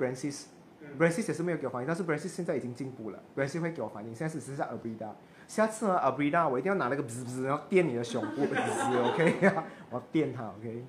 [0.80, 5.10] b r a n c i s 也是没有给我反应，但是 Brancis 现在已经进步了，Brancis 会给我反应，现在只剩下 Abrida，
[5.48, 8.44] 下次呢 Abrida 我一定要拿那个滋滋，然后垫你的胸部，，
[9.12, 9.36] OK，
[9.92, 10.86] 我要垫他，OK，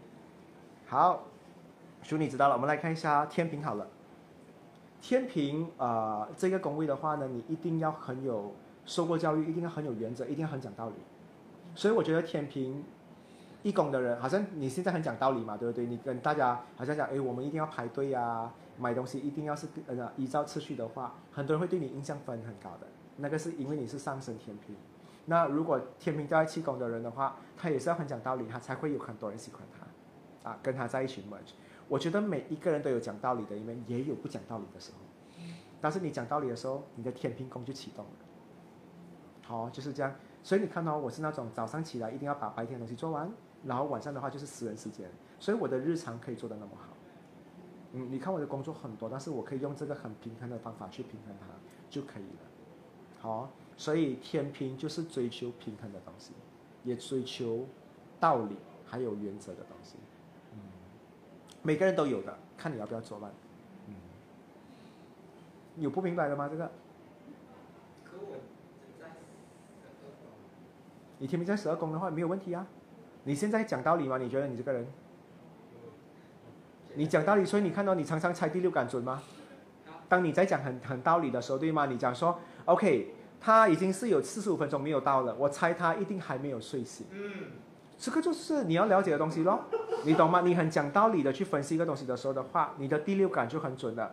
[0.87, 1.25] 好，
[2.03, 3.87] 叔你知道了，我们来看一下天平好了。
[5.03, 8.55] 天平啊，这个宫位的话呢，你一定要很有
[8.85, 10.95] 受过教育，一定要很有原则，一定要很讲道理。
[11.75, 12.85] 所以我觉得天平
[13.63, 15.87] 一宫的人，好像你现在很讲道理嘛，对不对？
[15.87, 22.87] 你跟大家好像讲，哎，我们一定要排队啊，买东西一定要是呃依照次序的话，很多人会对你印象分很高的。
[23.17, 24.75] 那个是因为你是上升天平。
[25.27, 31.53] 那如果天平掉在七宫的人的话，他也是要很讲道理，他才会有很多人喜欢他，啊，跟他在一起 merge。
[31.87, 34.99] 我觉得每一个人都有讲道理的一面，也有不讲道理的时候。
[35.81, 38.11] 但是你讲道理的时候，你的天平宫就启动了。
[39.43, 40.15] 好，就是这样。
[40.43, 43.31] 所以你看到我是那种早上起来一定要把白天的东西做完，
[43.65, 45.11] 然后晚上的话就是私人时间。
[45.39, 46.90] 所以我的日常可以做得那么好。
[47.93, 51.47] 嗯，你看我的工作很多，但是我可以用这个很平衡的方法去平衡它
[51.91, 52.41] 就可以了。
[53.21, 56.33] 好，所以天平就是追求平衡的东西，
[56.85, 57.67] 也追求
[58.21, 58.57] 道理
[58.87, 59.97] 还有原则的东西。
[60.53, 60.61] 嗯
[61.63, 63.31] 每个人都有的，看你要不要做吧。
[63.89, 63.95] 嗯，
[65.77, 66.49] 有不明白的吗？
[66.49, 66.71] 这个？
[71.19, 72.67] 你天平在十二宫的话没有问题啊。
[73.25, 74.17] 你现在讲道理吗？
[74.17, 74.87] 你觉得你这个人？
[76.95, 79.23] 你讲道理，所以你看到你常常猜第六感准吗？
[80.09, 81.87] 当你在讲很很道理的时候，对吗？
[81.87, 87.07] 你讲说，OK，他已经是有四十五分钟没有到了，我猜他一定还没有睡醒。
[87.13, 87.33] 嗯。
[88.03, 89.61] 这个就是你要了解的东西咯，
[90.05, 90.41] 你懂吗？
[90.41, 94.11] 你很讲道理的去分析一个东西的时候的话，你的第六感就很准了。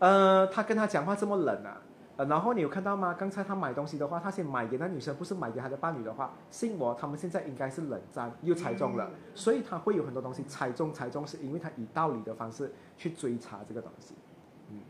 [0.00, 1.80] 呃，他跟他讲话这么冷啊，
[2.18, 3.14] 呃，然后你有看到吗？
[3.14, 14.14] 刚才他买东西的话，他先买给那女生，不是买给他的伴侣的话，信我，他们现在应该是冷战又猜中了，所以他会有很多东西猜中猜中，是因为他以道理的方式去追查这个东西。
[14.70, 14.80] 嗯，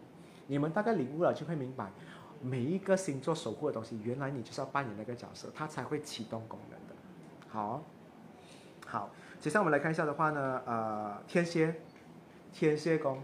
[0.47, 1.93] 你们大概领悟了就会明白，
[2.41, 6.97] 每一个星座守护的东西，原来你就是要扮演那个角色，它才会启动功能的。
[7.49, 7.83] 好。
[8.87, 11.75] 好，接下来我们来看一下的话呢，呃，天蝎，
[12.55, 13.23] 天蝎宫，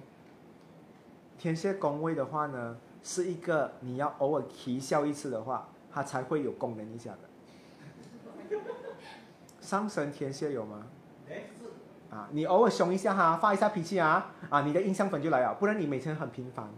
[1.38, 8.58] 天蝎宫位的话呢，是一个你要偶尔啼笑一次的话，它才会有功能一下的。
[9.60, 10.86] 上升天蝎有吗？
[12.10, 15.54] 啊，你偶尔凶一下哈，发一下脾气啊，啊，你的印象粉就来了。
[15.54, 16.68] 不然你每天很平凡，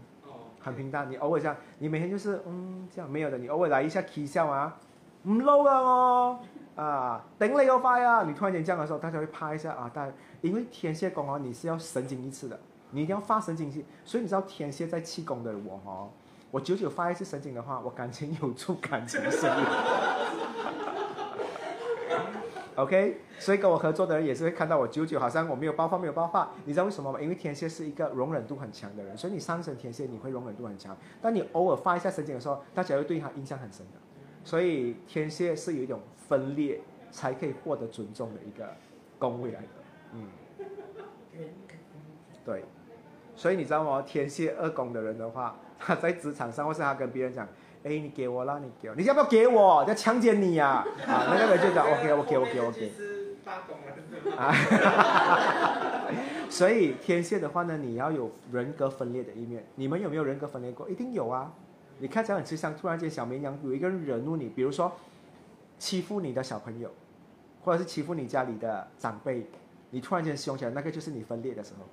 [0.59, 1.09] 很平淡。
[1.09, 3.37] 你偶尔这样，你每天就是嗯这样没有的。
[3.37, 4.79] 你偶尔来一下啼笑啊，
[5.23, 6.39] 唔撈啊我，
[6.75, 8.23] 啊顶你個肺啊！
[8.23, 9.91] 你突然间这样的时候，大家会拍一下啊。
[9.93, 12.59] 但因为天蝎宫哦，你是要神经一次的，
[12.91, 13.85] 你一定要发神經氣。
[14.03, 16.09] 所以你知道天蝎在气功的我哦，
[16.51, 19.63] 我久久发一次神经的话，我感情有助感情生意。
[22.75, 26.47] OK，所以跟我合作的人也是会看到我久久好像我没有爆发，没有爆发。
[26.63, 27.19] 你知道为什么吗？
[27.19, 30.95] 因为天蝎是一个容忍度很强的人，所以你上升天蝎你会容忍度很强。
[31.19, 33.93] 当你偶尔发一下神经的时候，大家会对他印象很深的。
[34.43, 35.99] 所以天蝎是有一种
[36.29, 36.79] 分裂
[37.11, 38.69] 才可以获得尊重的一个
[39.17, 39.67] 工位来的。
[40.13, 40.27] 嗯，
[42.45, 42.63] 对。
[43.35, 44.03] 所以你知道吗？
[44.03, 47.47] 天蝎二宫的人的話，他 在职场上或是他跟别人讲。
[47.83, 49.85] 哎，你给我啦，你给我，你要不要给我？
[49.87, 50.83] 要强奸你呀、啊？
[51.07, 52.91] 啊，那个人就讲 OK OK OK OK。
[54.35, 54.53] 啊，
[56.49, 59.65] 所以天蝎的话呢，你要有人格分裂的一面。
[59.75, 60.89] 你们有没有人格分裂过？
[60.89, 61.53] 一定有啊。
[61.99, 64.91] 你看起来很吃香，突然间小绵羊有一个人惹怒你，比如说
[65.79, 66.89] 欺负你的小朋友，
[67.63, 69.45] 或者是欺负你家里的长辈，
[69.91, 71.85] 你突然间凶起来，那个就是你分裂的时候。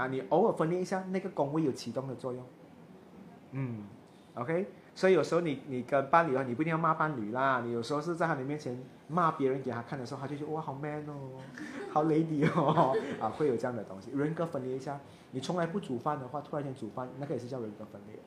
[0.00, 2.44] 啊，你偶尔分裂一下，那个宫位有启动的作用。
[3.56, 3.84] 嗯
[4.34, 4.68] ，OK。
[4.94, 7.60] 所以有时候你你跟伴侶啊，你不一定要骂伴侣啦。
[7.62, 8.78] 你有时候是在他的面前
[9.08, 11.38] 骂别人给他看的时候，他就觉得哇好 man 哦，
[11.92, 14.10] 好 lady 哦， 啊会有这样的东西。
[14.12, 14.98] 人格分裂一下，
[15.32, 18.18] 你从来不煮饭的话，突然间煮饭，那个也是叫人格分裂。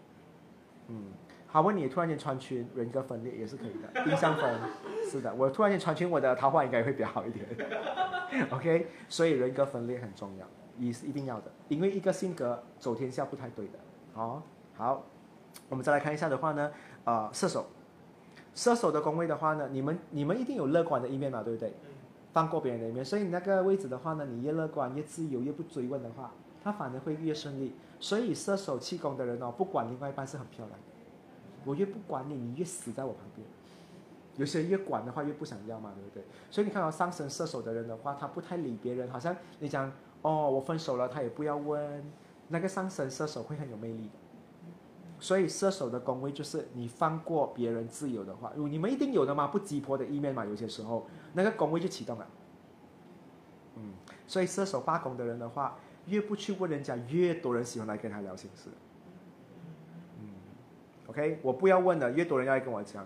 [0.89, 1.05] 嗯，
[1.47, 4.03] 好，问你突然间穿裙，人格分裂也是可以的。
[4.03, 4.59] 冰箱分，
[5.09, 7.45] 是的，我突然间穿裙，我的桃花应该会比较好一点。
[8.51, 10.45] OK，所以人格分裂很重要，
[10.77, 13.79] 也是一定要的，因为一个性格走天下不太对的。
[14.13, 14.43] 哦，
[14.75, 15.03] 好。
[15.67, 16.71] 我们再来看一下的话呢，
[17.03, 17.65] 啊、射手，
[18.55, 21.73] 射手的宫位的话呢，你们你们一定有乐观的一面嘛，对不对？
[22.31, 26.31] 放过别人的一面，所以你那个位置的话呢，你越乐观、越自由、越不追问的话，
[26.63, 27.73] 他反而会越顺利。
[27.99, 30.79] 所以射手气功的人哦，不管另外一半是很漂亮，
[31.65, 33.45] 我越不管你，你越死在我旁边。
[34.37, 36.23] 有些人越管的话越不想要嘛，对不对？
[36.49, 39.91] 所以你看到上升射手的人的话，他不太理别人，好像你讲
[40.21, 42.03] 哦，我分手了，他也不要问，
[42.47, 44.11] 那个上升射手会很有魅力的。
[45.19, 52.25] 所以射手的工位就是你放过别人自由的話，你们一定有的嘛，不急迫的一面嘛，有些时候那个工位就启动了。
[53.75, 53.93] 嗯，
[54.25, 58.69] 所以射手八宮的人的话，越不去问人家，越多人喜欢来跟他聊心事。
[60.21, 60.29] 嗯
[61.07, 62.99] ，OK，我不要问了，越多人要来跟我講，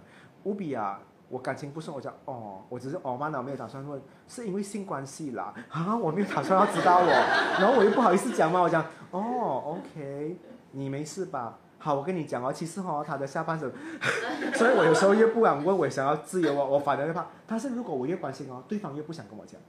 [0.43, 0.99] 無比啊，
[1.29, 7.07] 我感情不顺，我讲哦，我只是哦嘛，我没有打算问，是因为性关系啦， 啊，我没有打算要知道我，
[7.59, 10.37] 然后我又不好意思讲嘛，我讲哦，OK，
[10.71, 11.57] 你没事吧？
[11.83, 13.69] 好，我跟你讲哦，其实哦，他的下半身，
[14.55, 17.27] 所以我有时候越不敢问，我想要自由哦，我反而會怕。
[17.45, 19.59] 但是如果我越关心哦，对方越不想跟我讲。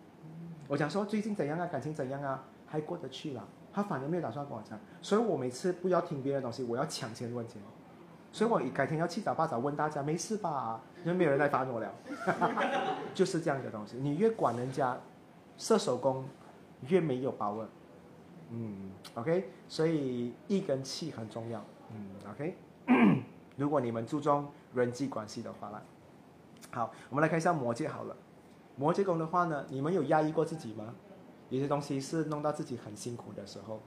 [0.69, 3.43] 我讲说最近怎样啊，感情怎样啊，还过得去啦。
[3.73, 7.61] 他反而没有打算跟我讲，所以我每次不要听别人的東西，我要抢先問先。
[8.31, 10.81] 所以我改天要七早八早问大家，没事吧？
[11.05, 11.93] 因为没有人來煩我了。
[13.13, 14.97] 就是這樣的东西，你越管人家，
[15.59, 16.23] 射手宮
[16.89, 17.67] 越没有把握。
[18.51, 21.61] 嗯，OK，所以意跟气很重要。
[21.95, 22.57] 嗯，OK。
[23.57, 25.83] 如果你们注重人际关系的话啦，
[26.73, 28.17] 好，我们来看一下摩羯好了。
[28.77, 30.95] 摩羯宫的话呢，你们有压抑过自己吗？
[31.51, 33.81] 有些东西是弄到自己很辛苦的时候，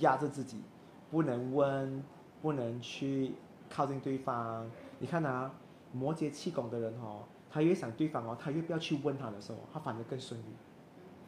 [0.00, 0.62] 压着自己，
[1.10, 2.02] 不能问，
[2.40, 3.34] 不能去
[3.68, 4.66] 靠近对方。
[4.98, 5.52] 你看啊，
[5.92, 10.46] 摩羯气功的人哦，他越想对方哦，他越不要去问他的时候，他反而更顺利，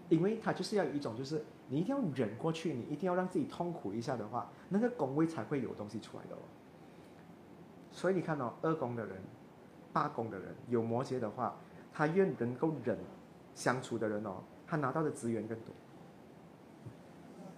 [0.09, 1.45] 因为他就是要有一种就是。
[1.67, 6.39] 你一定要忍过去，你一定要让自己痛苦一下的话，那个宫位才会有东西出来的哦。
[7.91, 9.17] 所以你看哦，二宫的人、
[9.91, 11.57] 八宫的人有摩羯的话，
[11.91, 12.99] 他越能够忍
[13.55, 15.75] 相处的人哦，他拿到的资源更多。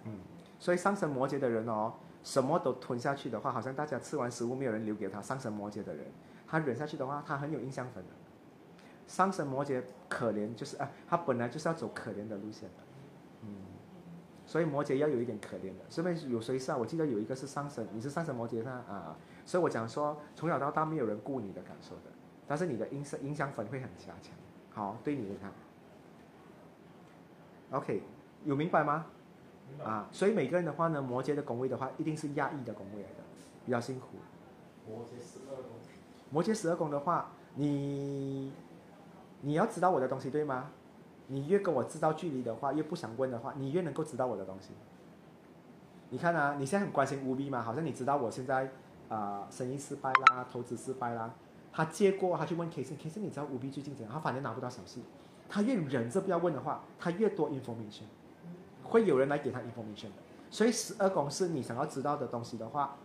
[0.05, 0.21] 嗯，
[0.61, 1.93] 所以上升摩羯的人哦，
[2.23, 5.21] 什么都吞下去的话，好像大家吃完食物没有人留给他。
[5.21, 6.07] 上升摩羯的人，
[6.47, 8.11] 他忍下去的话，他很有印象分的。
[9.07, 12.85] 上升摩羯可怜就是啊，他本来就是要走可怜的路线的。
[13.43, 13.49] 嗯
[14.49, 16.77] 所以摩羯要有一点可怜的，是不是有谁是啊？
[16.77, 22.03] 我记得有一个是上升，你是上升摩羯是啊，所以我讲说，从小到大没有人顾你的感受的，
[22.47, 24.33] 但是你的印象印象分会很加强，
[24.73, 25.53] 好，对你的看
[27.73, 28.01] ，OK，
[28.45, 29.07] 有明白吗？
[29.69, 29.85] 明白。
[29.85, 33.25] 啊，所以每个人的话呢，摩羯的宮位的话，一定是压抑的宮位来的，
[33.65, 34.07] 比较辛苦。
[34.89, 35.73] 摩羯十二宫。
[36.31, 38.53] 摩羯十二宫的话，你
[39.47, 40.71] 你要知道我的东西对吗？
[41.29, 44.71] 你越跟我制造距离的话，越不想问的话，你越能够知道我的东西。
[46.11, 48.69] 你看啊，你现在很关心乌比嘛，好像你知道我现在
[49.09, 51.33] 啊、生意失败啦，投资失败啦。
[51.73, 54.13] 他借过，他去问 K 生，K 生你知道烏比最近怎样？
[54.13, 55.05] 他反正拿不到消息。
[55.49, 58.03] 他越忍着不要问的话，他越多 information，
[58.83, 60.23] 会有人来给他 information 的。
[60.51, 62.97] 所以十二宫是你想要知道的东西的话，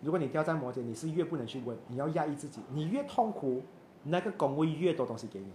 [0.00, 3.62] 如果你掉在摩羯，你是越不能去问，你要压抑自己，你越痛苦，
[4.04, 5.52] 那个宫位越多东西给你。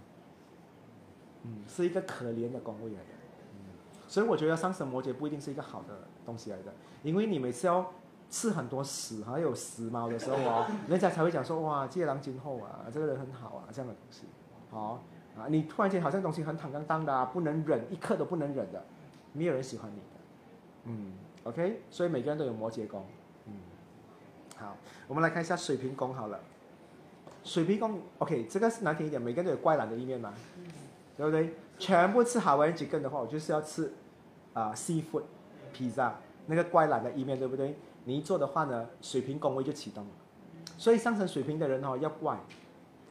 [1.44, 3.06] 嗯，是一个可怜的宫位来的。
[3.52, 3.72] 嗯，
[4.08, 7.92] 所以我觉得上升摩羯不一定是一个好的东西来的，因为你每次要
[8.30, 14.22] 吃很多屎还有死猫的时候哦， 人家才会讲说哇，借狼今后啊，这个人很好啊，这样的东西。
[14.70, 15.02] 好
[15.36, 18.84] 啊，你突然间好像东西很坦荡荡的，不能忍一刻都不能忍的，
[19.32, 20.04] 没有人喜欢你的。
[20.84, 21.12] 嗯
[21.44, 23.04] ，OK，所以每个人都有摩羯宫。
[23.46, 23.54] 嗯，
[24.56, 24.76] 好，
[25.08, 26.38] 我们来看一下水瓶宫好了。
[27.44, 30.32] 水瓶宫，OK，这个是难听一点，每个人都有怪懒的一面嘛。
[31.16, 31.54] 对不对？
[31.78, 33.92] 全部吃好玩几根的话，我就是要吃
[34.52, 35.22] 啊，seafood
[35.74, 36.12] pizza
[36.46, 37.76] 那个怪懒的一面，对不对？
[38.04, 40.10] 你一做的话呢，水平工位就启动了。
[40.76, 42.38] 所以上层水平的人哦，要怪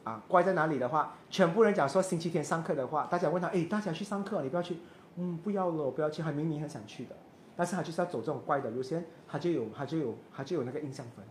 [0.04, 4.76] 啊，怪在哪里的话，全部人讲说星期天上课的话，大家问他，哎，大家去上课，你不要去，
[5.16, 7.16] 嗯，不要了，不要去，他明明很想去的，
[7.56, 11.24] 但是他就是要走这种怪的路线，他就有，他就有，他就有那个印象分。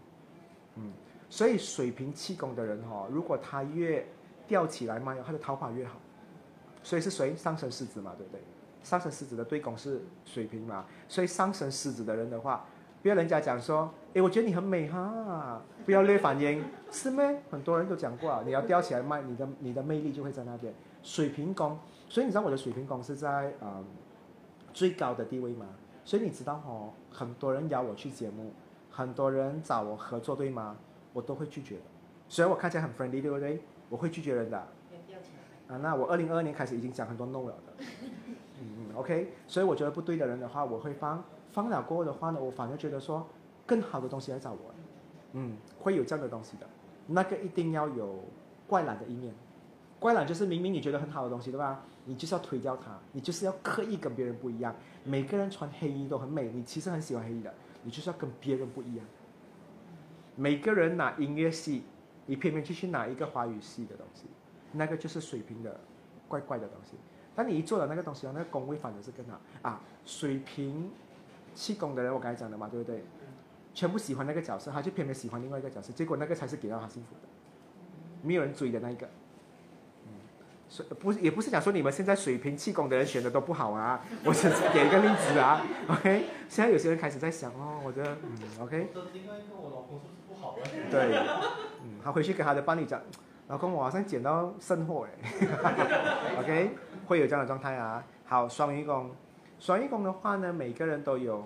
[0.75, 0.91] 嗯，
[1.29, 4.07] 所以水平气功的人哈，如果他越
[4.47, 5.99] 吊起来嘛，他的桃花越好。
[6.83, 8.41] 所以是谁上升狮子嘛，对不对？
[8.83, 12.65] 上升狮子的对宫是水瓶嘛，所以上升狮子的人的话，
[13.03, 17.23] 不要人家讲说，哎，我觉得你很美哈，不要略反应，是吗？
[17.51, 20.73] 很多人都讲过啊，你要吊起来卖，你的你的魅力就会在那边。
[21.03, 21.77] 水瓶宫，
[22.09, 23.83] 所以你知道我的水瓶宫是在啊
[24.73, 25.65] 最高的地位吗？
[26.03, 28.51] 所以你知道哦，很多人邀我去节目，
[28.89, 30.75] 很多人找我合作，对吗？
[31.13, 31.81] 我都会拒绝的。
[32.29, 33.61] 虽然我看起来很 friendly，对不对？
[33.89, 34.67] 我会拒绝人的。
[35.71, 37.85] 啊，那我二零二二年开始已经讲很多 no 了的，
[38.59, 43.25] 嗯嗯，OK，所以我觉得不对的人的话，我会放放了过后的话呢，我反而觉得说
[43.65, 44.73] 更好的东西来找我，
[45.31, 46.67] 嗯，会有这样的东西的，
[47.07, 48.25] 那个一定要有
[48.67, 49.33] 怪懒的一面，
[49.97, 51.83] 怪懒就是明明你觉得很好的东西对吧？
[52.03, 54.75] 你就是要推掉它，你就是要刻意跟别人不一样。
[55.03, 57.53] 每个人穿黑衣都很美，你其实很喜欢黑衣的，
[57.83, 59.05] 你就是要跟别人不一样。
[60.35, 61.83] 每个人拿音乐系，
[62.25, 64.25] 你偏偏去去拿一个华语系的东西。
[64.73, 65.79] 那个就是水平的
[66.27, 66.97] 怪怪的东西，
[67.35, 69.81] 当你一做了那个东西那个工位反而是更好啊。
[70.05, 70.91] 水平
[71.53, 73.03] 气功的人，我刚才讲的嘛，对不对？
[73.73, 77.21] 全部喜欢那个角色，他就偏偏喜欢另外一个角色，结果那个才是给到他幸福的，
[78.21, 79.05] 没有人追的那一个。
[80.07, 80.11] 嗯，
[80.67, 85.61] 所不也不是讲说你们现在水平气功的人选的都不好啊， 我只是给一个例子啊。
[85.87, 88.89] OK，现在有些人开始在想哦，我觉得嗯，OK。
[89.13, 90.57] 另外一个我老公是不是不好
[90.89, 91.15] 对，
[91.83, 93.01] 嗯，他回去跟他的伴侣讲。
[93.51, 96.69] 老公，我好像捡到圣货哎， OK，
[97.05, 98.01] 会有这样的状态啊。
[98.23, 99.11] 好，双鱼宫，
[99.59, 101.43] 双鱼宫的话呢，每个人都有，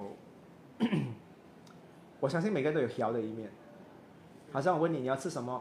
[2.21, 3.49] 我相信每个人都有调的一面。
[4.51, 5.59] 好像我问你你要吃什么，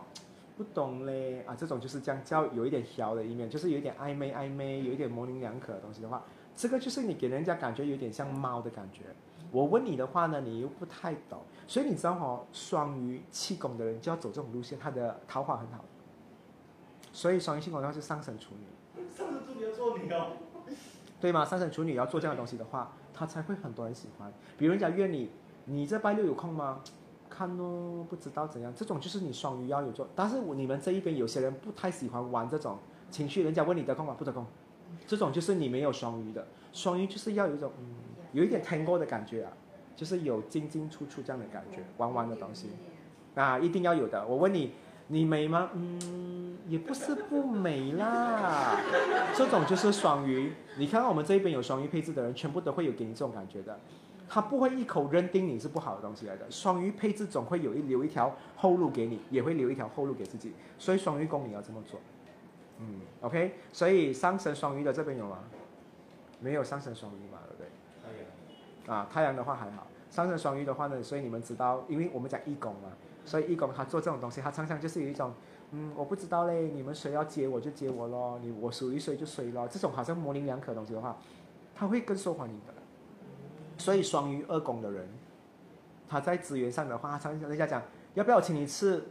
[0.58, 6.22] 不懂嘞啊，这种就是这样叫有一点调的一面，就是有一点暧昧暧昧，有一点模棱两可的东西的话，
[6.54, 9.04] 这个就是你给人家感觉有点像猫的感觉。
[9.50, 15.82] 我问你的话呢，你又不太懂，所以你知道哈，双鱼气功的人就要走这种路线，他的桃花很好。
[17.14, 20.32] 所以双鱼星宫的话是上升处女，上升处女要做你哦，
[21.20, 21.44] 对吗？
[21.44, 24.30] 上升处女要做这样的东西的话，他才会很多人喜欢。
[24.58, 25.30] 比如人家约你，
[25.66, 26.80] 你这拜六有空吗？
[27.30, 28.74] 看哦，不知道怎样。
[28.74, 32.78] 这种就是你双鱼要有做，但是你们这一边有些人不太喜欢玩这种
[33.12, 33.44] 情绪。
[33.44, 34.16] 人家问你得空吗？
[34.18, 34.44] 不得空。
[35.06, 37.94] 这种就是你没有双鱼的，双鱼就是要有一种嗯，
[38.32, 39.52] 有一点 tango 的感觉啊，
[39.94, 42.70] 就是有进进出出这样的感觉，玩玩的东西
[43.36, 44.26] 啊，一定要有的。
[44.26, 44.72] 我问你。
[45.06, 45.70] 你美吗？
[45.74, 48.80] 嗯，也不是不美啦。
[49.34, 50.52] 这种就是双鱼。
[50.78, 53.78] 你看看我们这一边有双鱼配置的人，全部都会有给你这种感觉的。
[54.26, 56.50] 他不会一口认定你是不好的东西来的。
[56.50, 60.54] 双鱼配置总会有一留一条后路给你，也会留一条后路给自己。
[60.78, 62.00] 所以双鱼宫你要这么做。
[62.78, 63.54] 嗯，OK。
[63.72, 65.38] 所以上升双鱼的这边有吗？
[66.40, 67.68] 没有上升双鱼嘛，对不对？
[68.02, 68.98] 太阳。
[68.98, 69.86] 啊，太阳的话还好。
[70.10, 72.88] 上升双鱼的话呢，所以你们知道，因为我们讲一宫嘛。
[73.24, 75.32] 所以义工他做这种东西，他常常就是有一种，
[75.70, 81.16] 嗯，我不知道嘞，你们谁要接我就接我咯，你我属于谁就谁咯，这种好像模棱两可的东西的话，
[81.74, 82.74] 他会更受欢迎的。
[83.78, 85.08] 所以双鱼二宫的人，
[86.08, 87.82] 他在资源上的话，他常常人家讲
[88.12, 89.02] 要不要请你吃，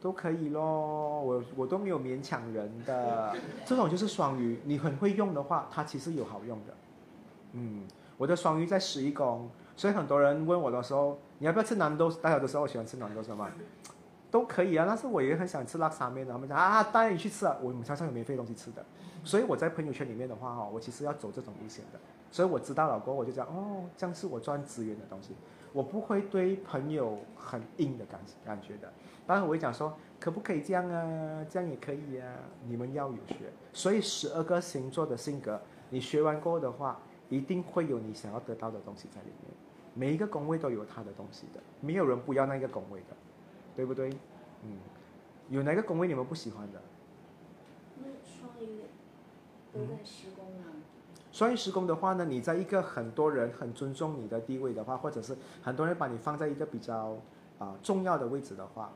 [0.00, 3.34] 都可以咯，我我都没有勉强人的。
[3.64, 6.74] 这种就是双鱼，你很会用的话，他其实有好用的。
[7.52, 7.84] 嗯，
[8.18, 9.48] 我的双鱼在十一宫。
[9.80, 12.12] 所以很多人问我的时候，你要不要吃南豆？
[12.12, 13.50] 大家都说我喜欢吃南豆什么，
[14.30, 14.84] 都可以啊。
[14.86, 16.30] 但是我也很想吃拉沙面的。
[16.30, 17.56] 他们讲啊，带你去吃啊。
[17.62, 18.84] 我们常常有免费东西吃的。
[19.24, 22.00] 所以我在朋友圈里面的话哈，我其实要走这种路线的。
[22.30, 25.34] 所以我知道了过后，我就讲哦，这样是我赚资源的东西。
[25.72, 28.92] 我不会对朋友很硬的感感觉的。
[29.26, 31.46] 当然我会讲说，可不可以这样啊？
[31.48, 32.28] 这样也可以啊。
[32.66, 35.58] 你们要有学，所以十二个星座的性格，
[35.88, 37.00] 你学完过后的话，
[37.30, 39.50] 一定会有你想要得到的东西在里面。
[40.00, 43.14] 每一个宫位都有它的东西的，没有人不要那个宫位的，
[43.76, 44.08] 对不对？
[44.64, 44.78] 嗯，
[45.50, 46.80] 有哪个宫位你们不喜欢的？
[47.98, 48.80] 那双鱼
[49.74, 50.80] 都在施工啊。
[51.30, 57.18] 双鱼施工的话呢，你在一个很多人很尊重你的地位的话，或者是很多人把你放在一个比较
[57.58, 58.90] 啊重要的位置的话，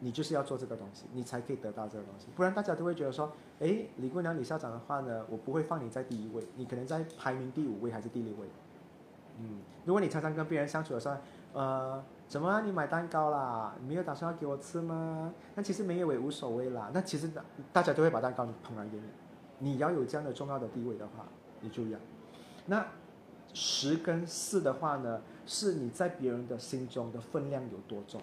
[0.00, 2.28] 你就是要做这个东西，你才可以得到这个东西。
[2.34, 3.30] 不然大家都会觉得说，
[3.60, 8.46] 哎，李姑娘、李校长的话呢，我不会放你在第一位，你可能在排名第五位还是第六位。
[9.38, 11.16] 嗯，如果你常常跟别人相处的时候，
[11.54, 13.74] 呃，怎么你买蛋糕啦？
[13.80, 15.32] 你没有打算要给我吃吗？
[15.54, 16.90] 那其实没有也无所谓啦。
[16.92, 19.04] 那其实大大家都会把蛋糕捧来给你。
[19.58, 21.24] 你要有这样的重要的地位的话，
[21.60, 21.98] 你就要。
[22.66, 22.86] 那
[23.54, 28.20] 十跟四的话呢，是你在别人的心中的分量有多重。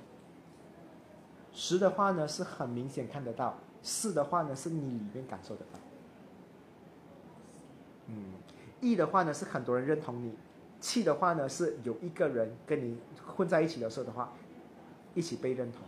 [1.52, 5.80] 十的话呢是很明显看得到，四的话呢是你里面感受得到。
[8.08, 8.34] 嗯，
[8.82, 10.34] 一的话呢是很多人认同你。
[10.80, 14.32] 气的话呢，是有一个人跟你混在一起的时候的话，
[15.14, 15.82] 一起被认同，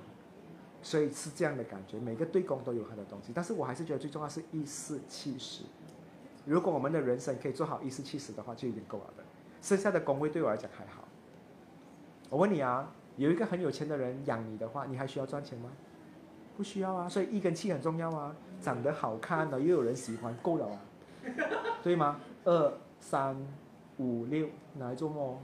[0.81, 1.99] 所以是这样的感觉。
[1.99, 5.63] 每个对宫都有他的东西，但是我还是觉得最重要是一四七十。
[6.45, 9.23] 如果我们的人生可以做好一四七十的话，就已经够了的。
[9.61, 11.07] 剩下的宫位对我来讲还好。
[12.29, 15.69] 我问你啊，有一个很有钱的人养你的话，你还需要赚钱吗？
[16.57, 17.07] 不需要啊。
[17.07, 20.81] 所以一跟气很重要啊，长得好看的又有人喜欢，够了啊，
[21.83, 22.19] 对吗？
[22.43, 23.37] 二三。
[24.01, 24.47] 五六
[24.79, 25.37] 来做梦，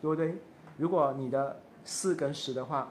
[0.00, 0.38] 对不对？
[0.78, 2.90] 如果你的四跟十的话，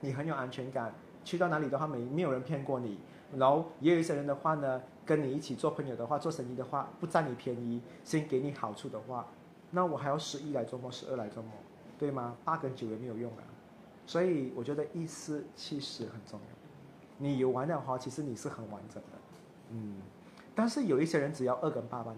[0.00, 0.92] 你很有安全感，
[1.24, 2.98] 去到哪里的话没没有人骗过你。
[3.36, 9.26] 然后也有一些人的话呢，跟你一起做朋友的话，做生意的话，不占你便宜，先给你好处的话，
[9.70, 11.52] 那我还要十一来做梦，十二来做梦，
[11.98, 12.36] 对吗？
[12.44, 13.42] 八跟九也没有用啊。
[14.06, 16.46] 所以我觉得一四七十很重要。
[17.18, 19.18] 你有完的话，其实你是很完整的，
[19.70, 19.96] 嗯。
[20.54, 22.14] 但是有一些人只要二跟八吧。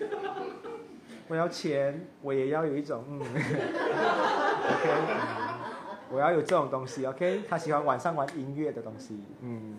[1.28, 3.18] 我要钱，我也要有一种嗯，
[4.70, 4.90] OK，
[6.10, 7.42] 我要有这种东西，OK。
[7.48, 9.76] 他喜欢晚上玩音乐的东西，嗯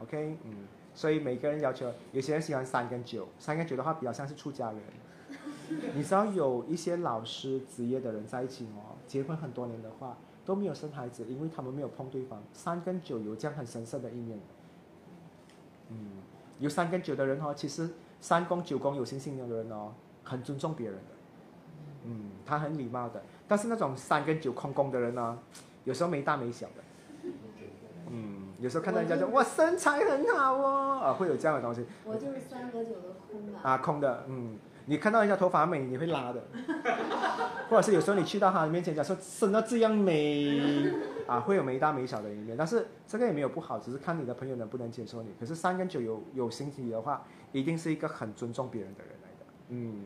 [0.00, 0.52] ，OK，嗯。
[0.94, 4.80] 所以每个人要求，有些人喜欢三跟九，三跟九的话比较像是出家人。
[5.94, 12.42] 你知道有一些老师职业的人在一起哦，结婚很多年的话都没有生孩子，因为他们没有碰对方。
[12.52, 14.40] 三跟九有这样很神圣的一面。
[15.90, 15.98] 嗯，
[16.58, 17.88] 有三跟九的人哦，其实
[18.20, 19.92] 三公九公有信心的人哦。
[20.24, 21.02] 很尊重别人的，
[22.04, 23.22] 嗯，他很礼貌的。
[23.46, 25.38] 但是那种三跟九空宫的人呢，
[25.84, 27.30] 有时候没大没小的，
[28.10, 31.86] 嗯，有时候看到人家说哇身材很好哦，啊，会有这样的东西。
[32.04, 33.58] 我就是三和九的空的。
[33.62, 36.42] 啊，空的，嗯，你看到人家头发美，你会拉的，
[37.70, 40.92] 或者是有时候你去到他的面前讲说生的这样美，
[41.26, 42.54] 啊，会有没大没小的一面。
[42.54, 45.30] 但是这个也没有不好，只是看你的朋友能不能接受你。
[45.40, 50.04] 可是三跟九有有心体的话，一定是一个很尊重别人的人来的，嗯。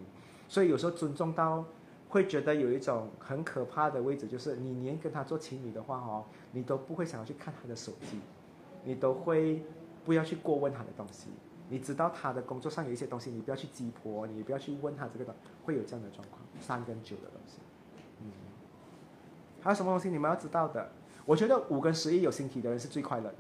[0.49, 1.65] 所以有时候尊重到
[2.09, 8.21] 会觉得有一种很可怕的位置，就是你连跟他做情侣的话哦，你都不会想要去看他的手机，
[8.85, 9.65] 你都会
[10.05, 11.29] 不要去过问他的东西。
[11.71, 16.43] 你知道他的工作上有一些东西，你不要去鸡婆，你不要去问他这个的，会有这样的状况。
[16.61, 17.59] 三跟九的东西，
[18.21, 18.31] 嗯，
[19.63, 20.93] 还有什么东西你们要知道的？
[21.25, 23.37] 我觉得五跟十一有星体的人是最快乐的。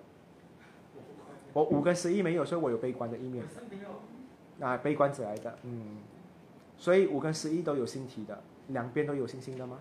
[1.52, 3.44] 我五跟十一没有，所以我有悲观的一面。
[4.60, 5.98] 啊，悲观者来的，嗯。
[6.78, 8.38] 所以五跟十一都有星体的，
[8.68, 9.78] 两边都有星星的吗？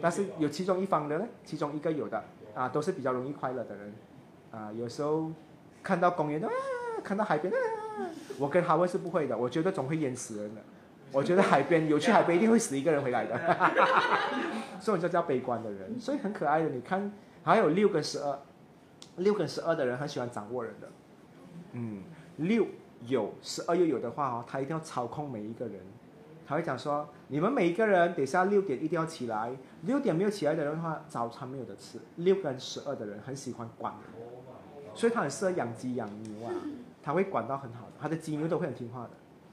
[0.00, 1.26] 但是有其中一方的呢？
[1.44, 2.22] 其中一个有的
[2.54, 3.92] 啊，都是比较容易快乐的人
[4.50, 4.72] 啊。
[4.72, 5.30] 有时候
[5.82, 6.52] 看到公园的啊，
[7.02, 7.58] 看到海边啊，
[8.38, 10.60] 我跟哈文是不会的，我觉得总会淹死人的。
[11.10, 13.34] 我觉得海边有去海边一定会死一个人回来的，
[14.78, 15.98] 所以我就叫悲观的人。
[15.98, 17.10] 所以很可爱的，你看
[17.42, 18.38] 还有六跟十二，
[19.18, 20.88] 六跟十二的人很喜欢掌握人的，
[21.72, 22.02] 嗯，
[22.36, 22.66] 六
[23.06, 25.80] 有十二又有的话哦，他一定要操控每一个人。
[26.46, 29.54] 他会讲说：“你们每一个人等下六点一定要起来。
[29.82, 31.98] 六点没有起来的人的话，早餐没有得吃。
[32.16, 33.92] 六跟十二的人很喜欢管，
[34.94, 36.50] 所以他很适合养鸡养牛啊。
[37.02, 39.10] 他会管到很好的，他的鸡牛都会很听话的。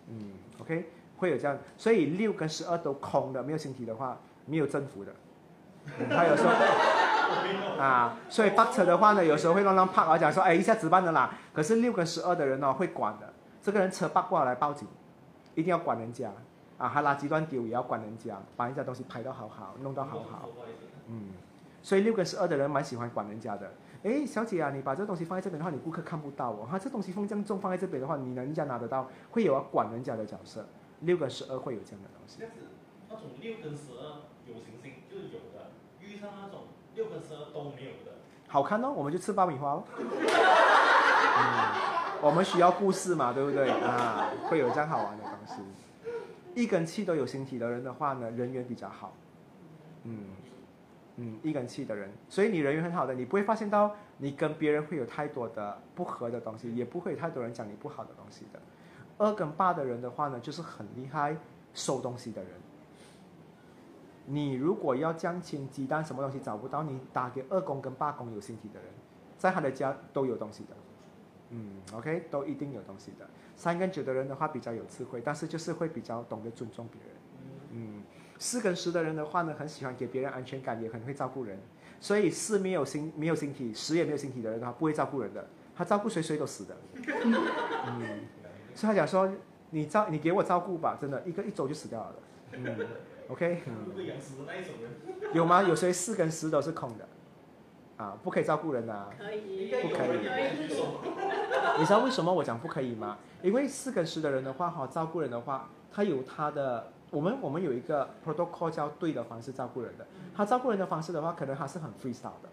[0.07, 0.31] 嗯
[0.61, 0.85] ，OK，
[1.17, 1.57] 会有这样。
[1.75, 5.11] 所以六跟十二都空的，没有星体的话，没有征服的。
[6.09, 6.49] 他有时候
[7.79, 11.33] 啊，所以扒车的话呢，有时候会乱乱扒，我讲说：哎，一下值班的啦。
[11.53, 13.33] 可是六跟十二的人呢，会管的。
[13.61, 14.87] 这个人车八卦来报警，
[15.55, 16.31] 一定要管人家。”
[16.77, 20.49] 啊，还垃圾乱丢也要管人家，把人家东西拍到好好，弄到好好。
[21.07, 21.29] 嗯，
[21.81, 23.71] 所以六跟十二的人蛮喜欢管人家的。
[24.03, 26.67] 哎，小姐啊，你把这东西放在这边的话，你顾客看不到哦。
[26.69, 30.67] 哈，这东西放这样重放在这边的话，你人家拿得到，会有要管人家的角色。
[30.99, 32.39] 六跟十二会有这样的东西。
[32.39, 32.59] 这样子，
[33.07, 35.71] 那种六跟十二有行星就是有的，
[36.01, 36.63] 遇上那种
[36.95, 38.13] 六跟十二都没有的，
[38.47, 39.83] 好看哦，我们就吃爆米花喽。
[41.37, 41.43] 嗯，
[42.21, 44.31] 我们需要故事嘛，对不对啊？
[44.47, 45.61] 会有这样好玩的东西。
[46.53, 49.13] 一跟七都有星体的人的话呢，人缘比较好。
[50.03, 50.19] 嗯
[51.17, 58.59] 嗯，一跟七的人，所以你人缘很好的，你不会发现到你跟别人会有太多的不合的东西，也不会有太多人讲你不好的东西的。
[59.17, 61.35] 二跟八的人的话呢，就是很厉害
[61.73, 62.51] 收东西的人。
[64.25, 68.89] 你如果要将亲鸡蛋什么东西找不到，你打给二宫跟八宫有星体的人，
[69.37, 70.69] 在他的家都有东西的。
[71.51, 73.29] 嗯，OK，都一定有东西的。
[73.55, 77.11] 三跟九的人的话比较有智慧，但是就是会比较懂得尊重别人。
[77.71, 78.03] 嗯，
[78.39, 81.59] 四跟十的人的话呢，很喜欢给别人安全感，也很会照顾人。
[81.99, 86.75] 所以四没有星没有星体，十也没有星体的人的话，不会照顾人的，他照顾谁谁都死的。
[86.95, 88.25] 嗯，
[88.73, 89.31] 所以他讲说，
[89.69, 92.15] 你照你给我照顾吧，真的一个一周就死掉了。
[92.53, 92.77] 嗯
[93.29, 93.63] ，OK。
[93.95, 95.33] 会养死的那一种人。
[95.33, 95.63] 有吗？
[95.63, 97.07] 有谁四跟十都是空的？
[97.97, 99.07] 啊，不可以照顾人呐。
[99.17, 99.71] 可以。
[99.81, 100.19] 不可以。
[101.79, 103.17] 你知道为什么我讲不可以吗？
[103.41, 110.05] 因为四跟十的人的话，哈，照顾人的话，他有他的，我们我们有一个 protocol 叫对的方式照顾人的。
[110.35, 112.49] 他照顾人的方式的话，可能他是很 freestyle 的。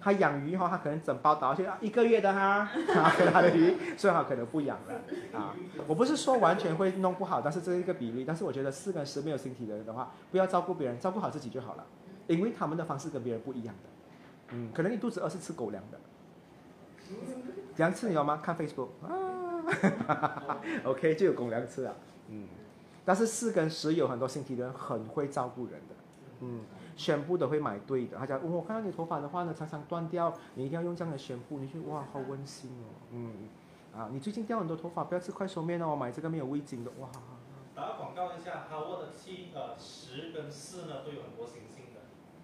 [0.00, 2.68] 他养鱼哈，他可能整包倒下去一个月的哈，
[3.32, 5.54] 他的鱼，最好可能不养了啊。
[5.86, 8.24] 我不是说完全会弄不好，但是这是一个比例。
[8.24, 11.84] 但是我觉得四跟十没有星体的人的话，不要照顾别人，照顾好自己就好了，
[12.26, 13.90] 因为他们的方式跟别人不一样的。
[14.50, 15.98] 嗯，可能你肚子饿是吃狗粮的，
[17.74, 18.40] 怎样吃你知道吗？
[18.42, 21.94] 看 Facebook 啊， OK 就有狗粮吃啊。
[22.30, 22.46] 嗯，
[23.04, 25.94] 但是四跟十有很多星体的人很会照顾人的，
[26.40, 26.60] 嗯，
[26.98, 28.18] 宣布的会买对的。
[28.18, 33.32] 他讲，我看到你头发的话呢常常断掉，你一定要用这样的宣布，你就哇好温馨哦，嗯，
[33.96, 37.08] 啊你最近掉很多头发，不要吃快手面哦，买这个没有味精的，哇。
[37.74, 42.00] 打个广告一下，哈沃的七呃十跟四呢都有很多行星的，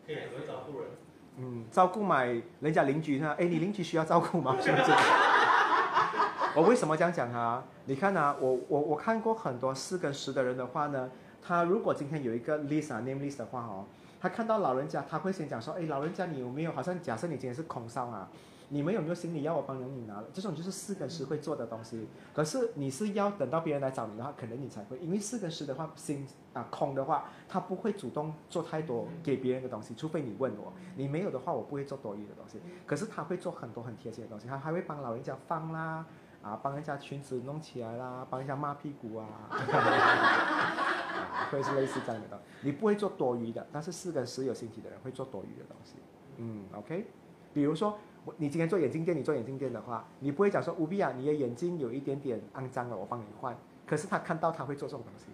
[0.07, 0.91] 可以很会照顾人。
[1.37, 3.35] 嗯，照顾买人家邻居呢？
[3.37, 4.57] 哎，你邻居需要照顾吗？
[4.63, 4.93] 是不是？
[6.55, 7.65] 我为什么这样讲啊？
[7.87, 11.11] 你看啊，我我我看过很多四跟十的人的话呢，
[11.43, 13.85] 他如果今天有一个 list 啊 name list 的话哦，
[14.25, 16.73] 他看到老人家，他会先讲说，哎，老人家你有没有？
[16.73, 18.27] 好像假设你今天是空少啊。
[18.71, 20.25] 你们有没有行李要我帮你拿？
[20.33, 22.09] 这种就是四跟十会做的东西。
[22.33, 30.73] 可是你是要等到别人来找你的话，可能你才会，因为四跟十的话，心啊空的话，他不会主动做太多给别人的东西，除非你问我。
[30.97, 32.59] 你没有的话，我不会做多余的东西。
[32.87, 36.07] 可是他会做很多很贴心的东西，他还会帮老人家放啦，
[36.45, 39.27] 啊，帮人家裙子弄起来啦，帮一下抹屁股啊，
[41.51, 42.39] 会是类似这样的。
[42.61, 45.95] 你不会做多余的，但是四跟十有星体的人会做多余的东西。
[46.37, 47.07] 嗯，OK，
[47.53, 47.99] 比如说。
[48.39, 53.55] 你今天做眼镜店，你做眼镜店的话，你不会讲说吴碧啊，你的眼睛有一点点肮脏了，我帮你换。
[53.87, 55.27] 可是他看到他会做这种东西，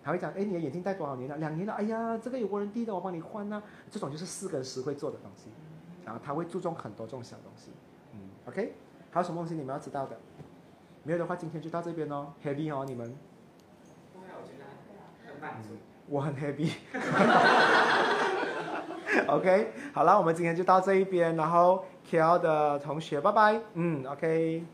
[0.00, 1.36] 他会讲，哎，你的眼镜戴多少年了？
[1.38, 1.72] 两年了。
[1.72, 3.60] 哎呀，这个有过人递的，我帮你换呢。
[3.90, 5.50] 这种就是四跟十会做的东西，
[6.04, 7.72] 然后他会注重很多这种小东西。
[8.12, 8.74] 嗯，OK，
[9.10, 10.16] 还有什么东西你们要知道的？
[11.10, 13.12] 没有的话，今天就到这边哦，Happy 哦，你们。
[16.06, 16.70] 我很 Happy。
[19.26, 21.84] OK，好了，我们今天就到这一边，然后。
[22.08, 23.60] K L 的同学，拜拜。
[23.74, 24.64] 嗯，OK。